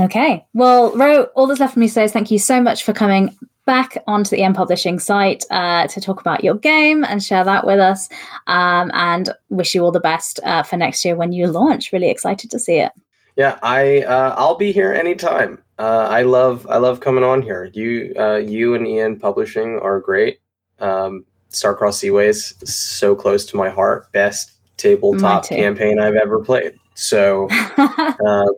Okay, 0.00 0.44
well, 0.54 0.96
Ro, 0.96 1.24
all 1.34 1.46
that's 1.46 1.60
left 1.60 1.74
for 1.74 1.80
me 1.80 1.86
to 1.86 1.92
say 1.92 2.04
is 2.04 2.12
thank 2.12 2.30
you 2.30 2.38
so 2.38 2.60
much 2.62 2.82
for 2.82 2.92
coming 2.92 3.36
back 3.66 4.02
onto 4.06 4.30
the 4.30 4.42
EN 4.42 4.54
Publishing 4.54 4.98
site 4.98 5.44
uh, 5.50 5.86
to 5.86 6.00
talk 6.00 6.20
about 6.20 6.42
your 6.42 6.54
game 6.54 7.04
and 7.04 7.22
share 7.22 7.44
that 7.44 7.66
with 7.66 7.78
us. 7.78 8.08
Um, 8.46 8.90
and 8.94 9.30
wish 9.50 9.74
you 9.74 9.84
all 9.84 9.92
the 9.92 10.00
best 10.00 10.40
uh, 10.44 10.62
for 10.62 10.76
next 10.76 11.04
year 11.04 11.14
when 11.14 11.32
you 11.32 11.46
launch. 11.46 11.92
Really 11.92 12.10
excited 12.10 12.50
to 12.50 12.58
see 12.58 12.78
it. 12.78 12.92
Yeah, 13.36 13.58
I 13.62 14.02
uh, 14.02 14.34
I'll 14.36 14.56
be 14.56 14.72
here 14.72 14.92
anytime. 14.92 15.62
Uh, 15.82 16.06
I 16.08 16.22
love 16.22 16.64
I 16.70 16.76
love 16.76 17.00
coming 17.00 17.24
on 17.24 17.42
here. 17.42 17.68
You 17.72 18.14
uh, 18.16 18.36
you 18.36 18.76
and 18.76 18.86
EN 18.86 19.18
Publishing 19.18 19.80
are 19.80 19.98
great. 19.98 20.38
Um, 20.78 21.24
Star-Crossed 21.48 22.00
Seaways 22.00 22.54
so 22.64 23.16
close 23.16 23.44
to 23.46 23.56
my 23.56 23.68
heart. 23.68 24.12
Best 24.12 24.52
tabletop 24.76 25.44
campaign 25.48 25.98
I've 25.98 26.14
ever 26.14 26.38
played. 26.38 26.74
So 26.94 27.48
um, 27.78 28.54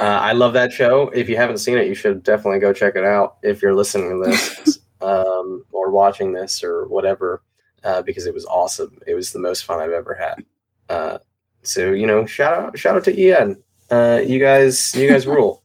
I 0.00 0.32
love 0.32 0.54
that 0.54 0.72
show. 0.72 1.10
If 1.10 1.28
you 1.28 1.36
haven't 1.36 1.58
seen 1.58 1.76
it, 1.76 1.88
you 1.88 1.94
should 1.94 2.22
definitely 2.22 2.60
go 2.60 2.72
check 2.72 2.96
it 2.96 3.04
out. 3.04 3.36
If 3.42 3.60
you're 3.60 3.74
listening 3.74 4.22
to 4.22 4.30
this 4.30 4.78
um, 5.02 5.66
or 5.72 5.90
watching 5.90 6.32
this 6.32 6.64
or 6.64 6.86
whatever, 6.88 7.42
uh, 7.84 8.00
because 8.00 8.24
it 8.24 8.32
was 8.32 8.46
awesome. 8.46 8.98
It 9.06 9.12
was 9.12 9.30
the 9.30 9.40
most 9.40 9.66
fun 9.66 9.78
I've 9.78 9.90
ever 9.90 10.14
had. 10.14 10.42
Uh, 10.88 11.18
so 11.64 11.92
you 11.92 12.06
know, 12.06 12.24
shout 12.24 12.54
out 12.54 12.78
shout 12.78 12.96
out 12.96 13.04
to 13.04 13.20
Ian. 13.20 13.62
uh, 13.90 14.22
you 14.24 14.38
guys, 14.38 14.94
you 14.94 15.06
guys 15.06 15.26
rule. 15.26 15.61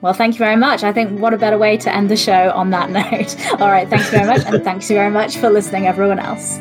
Well, 0.00 0.14
thank 0.14 0.34
you 0.34 0.38
very 0.38 0.56
much. 0.56 0.82
I 0.82 0.92
think 0.92 1.20
what 1.20 1.34
a 1.34 1.38
better 1.38 1.58
way 1.58 1.76
to 1.78 1.94
end 1.94 2.10
the 2.10 2.16
show 2.16 2.50
on 2.52 2.70
that 2.70 2.90
note. 2.98 3.36
All 3.60 3.70
right, 3.70 3.88
thanks 3.88 4.08
very 4.10 4.26
much, 4.26 4.42
and 4.46 4.64
thanks 4.64 4.88
you 4.88 4.96
very 4.96 5.10
much 5.10 5.36
for 5.36 5.50
listening, 5.50 5.86
everyone 5.86 6.18
else. 6.18 6.58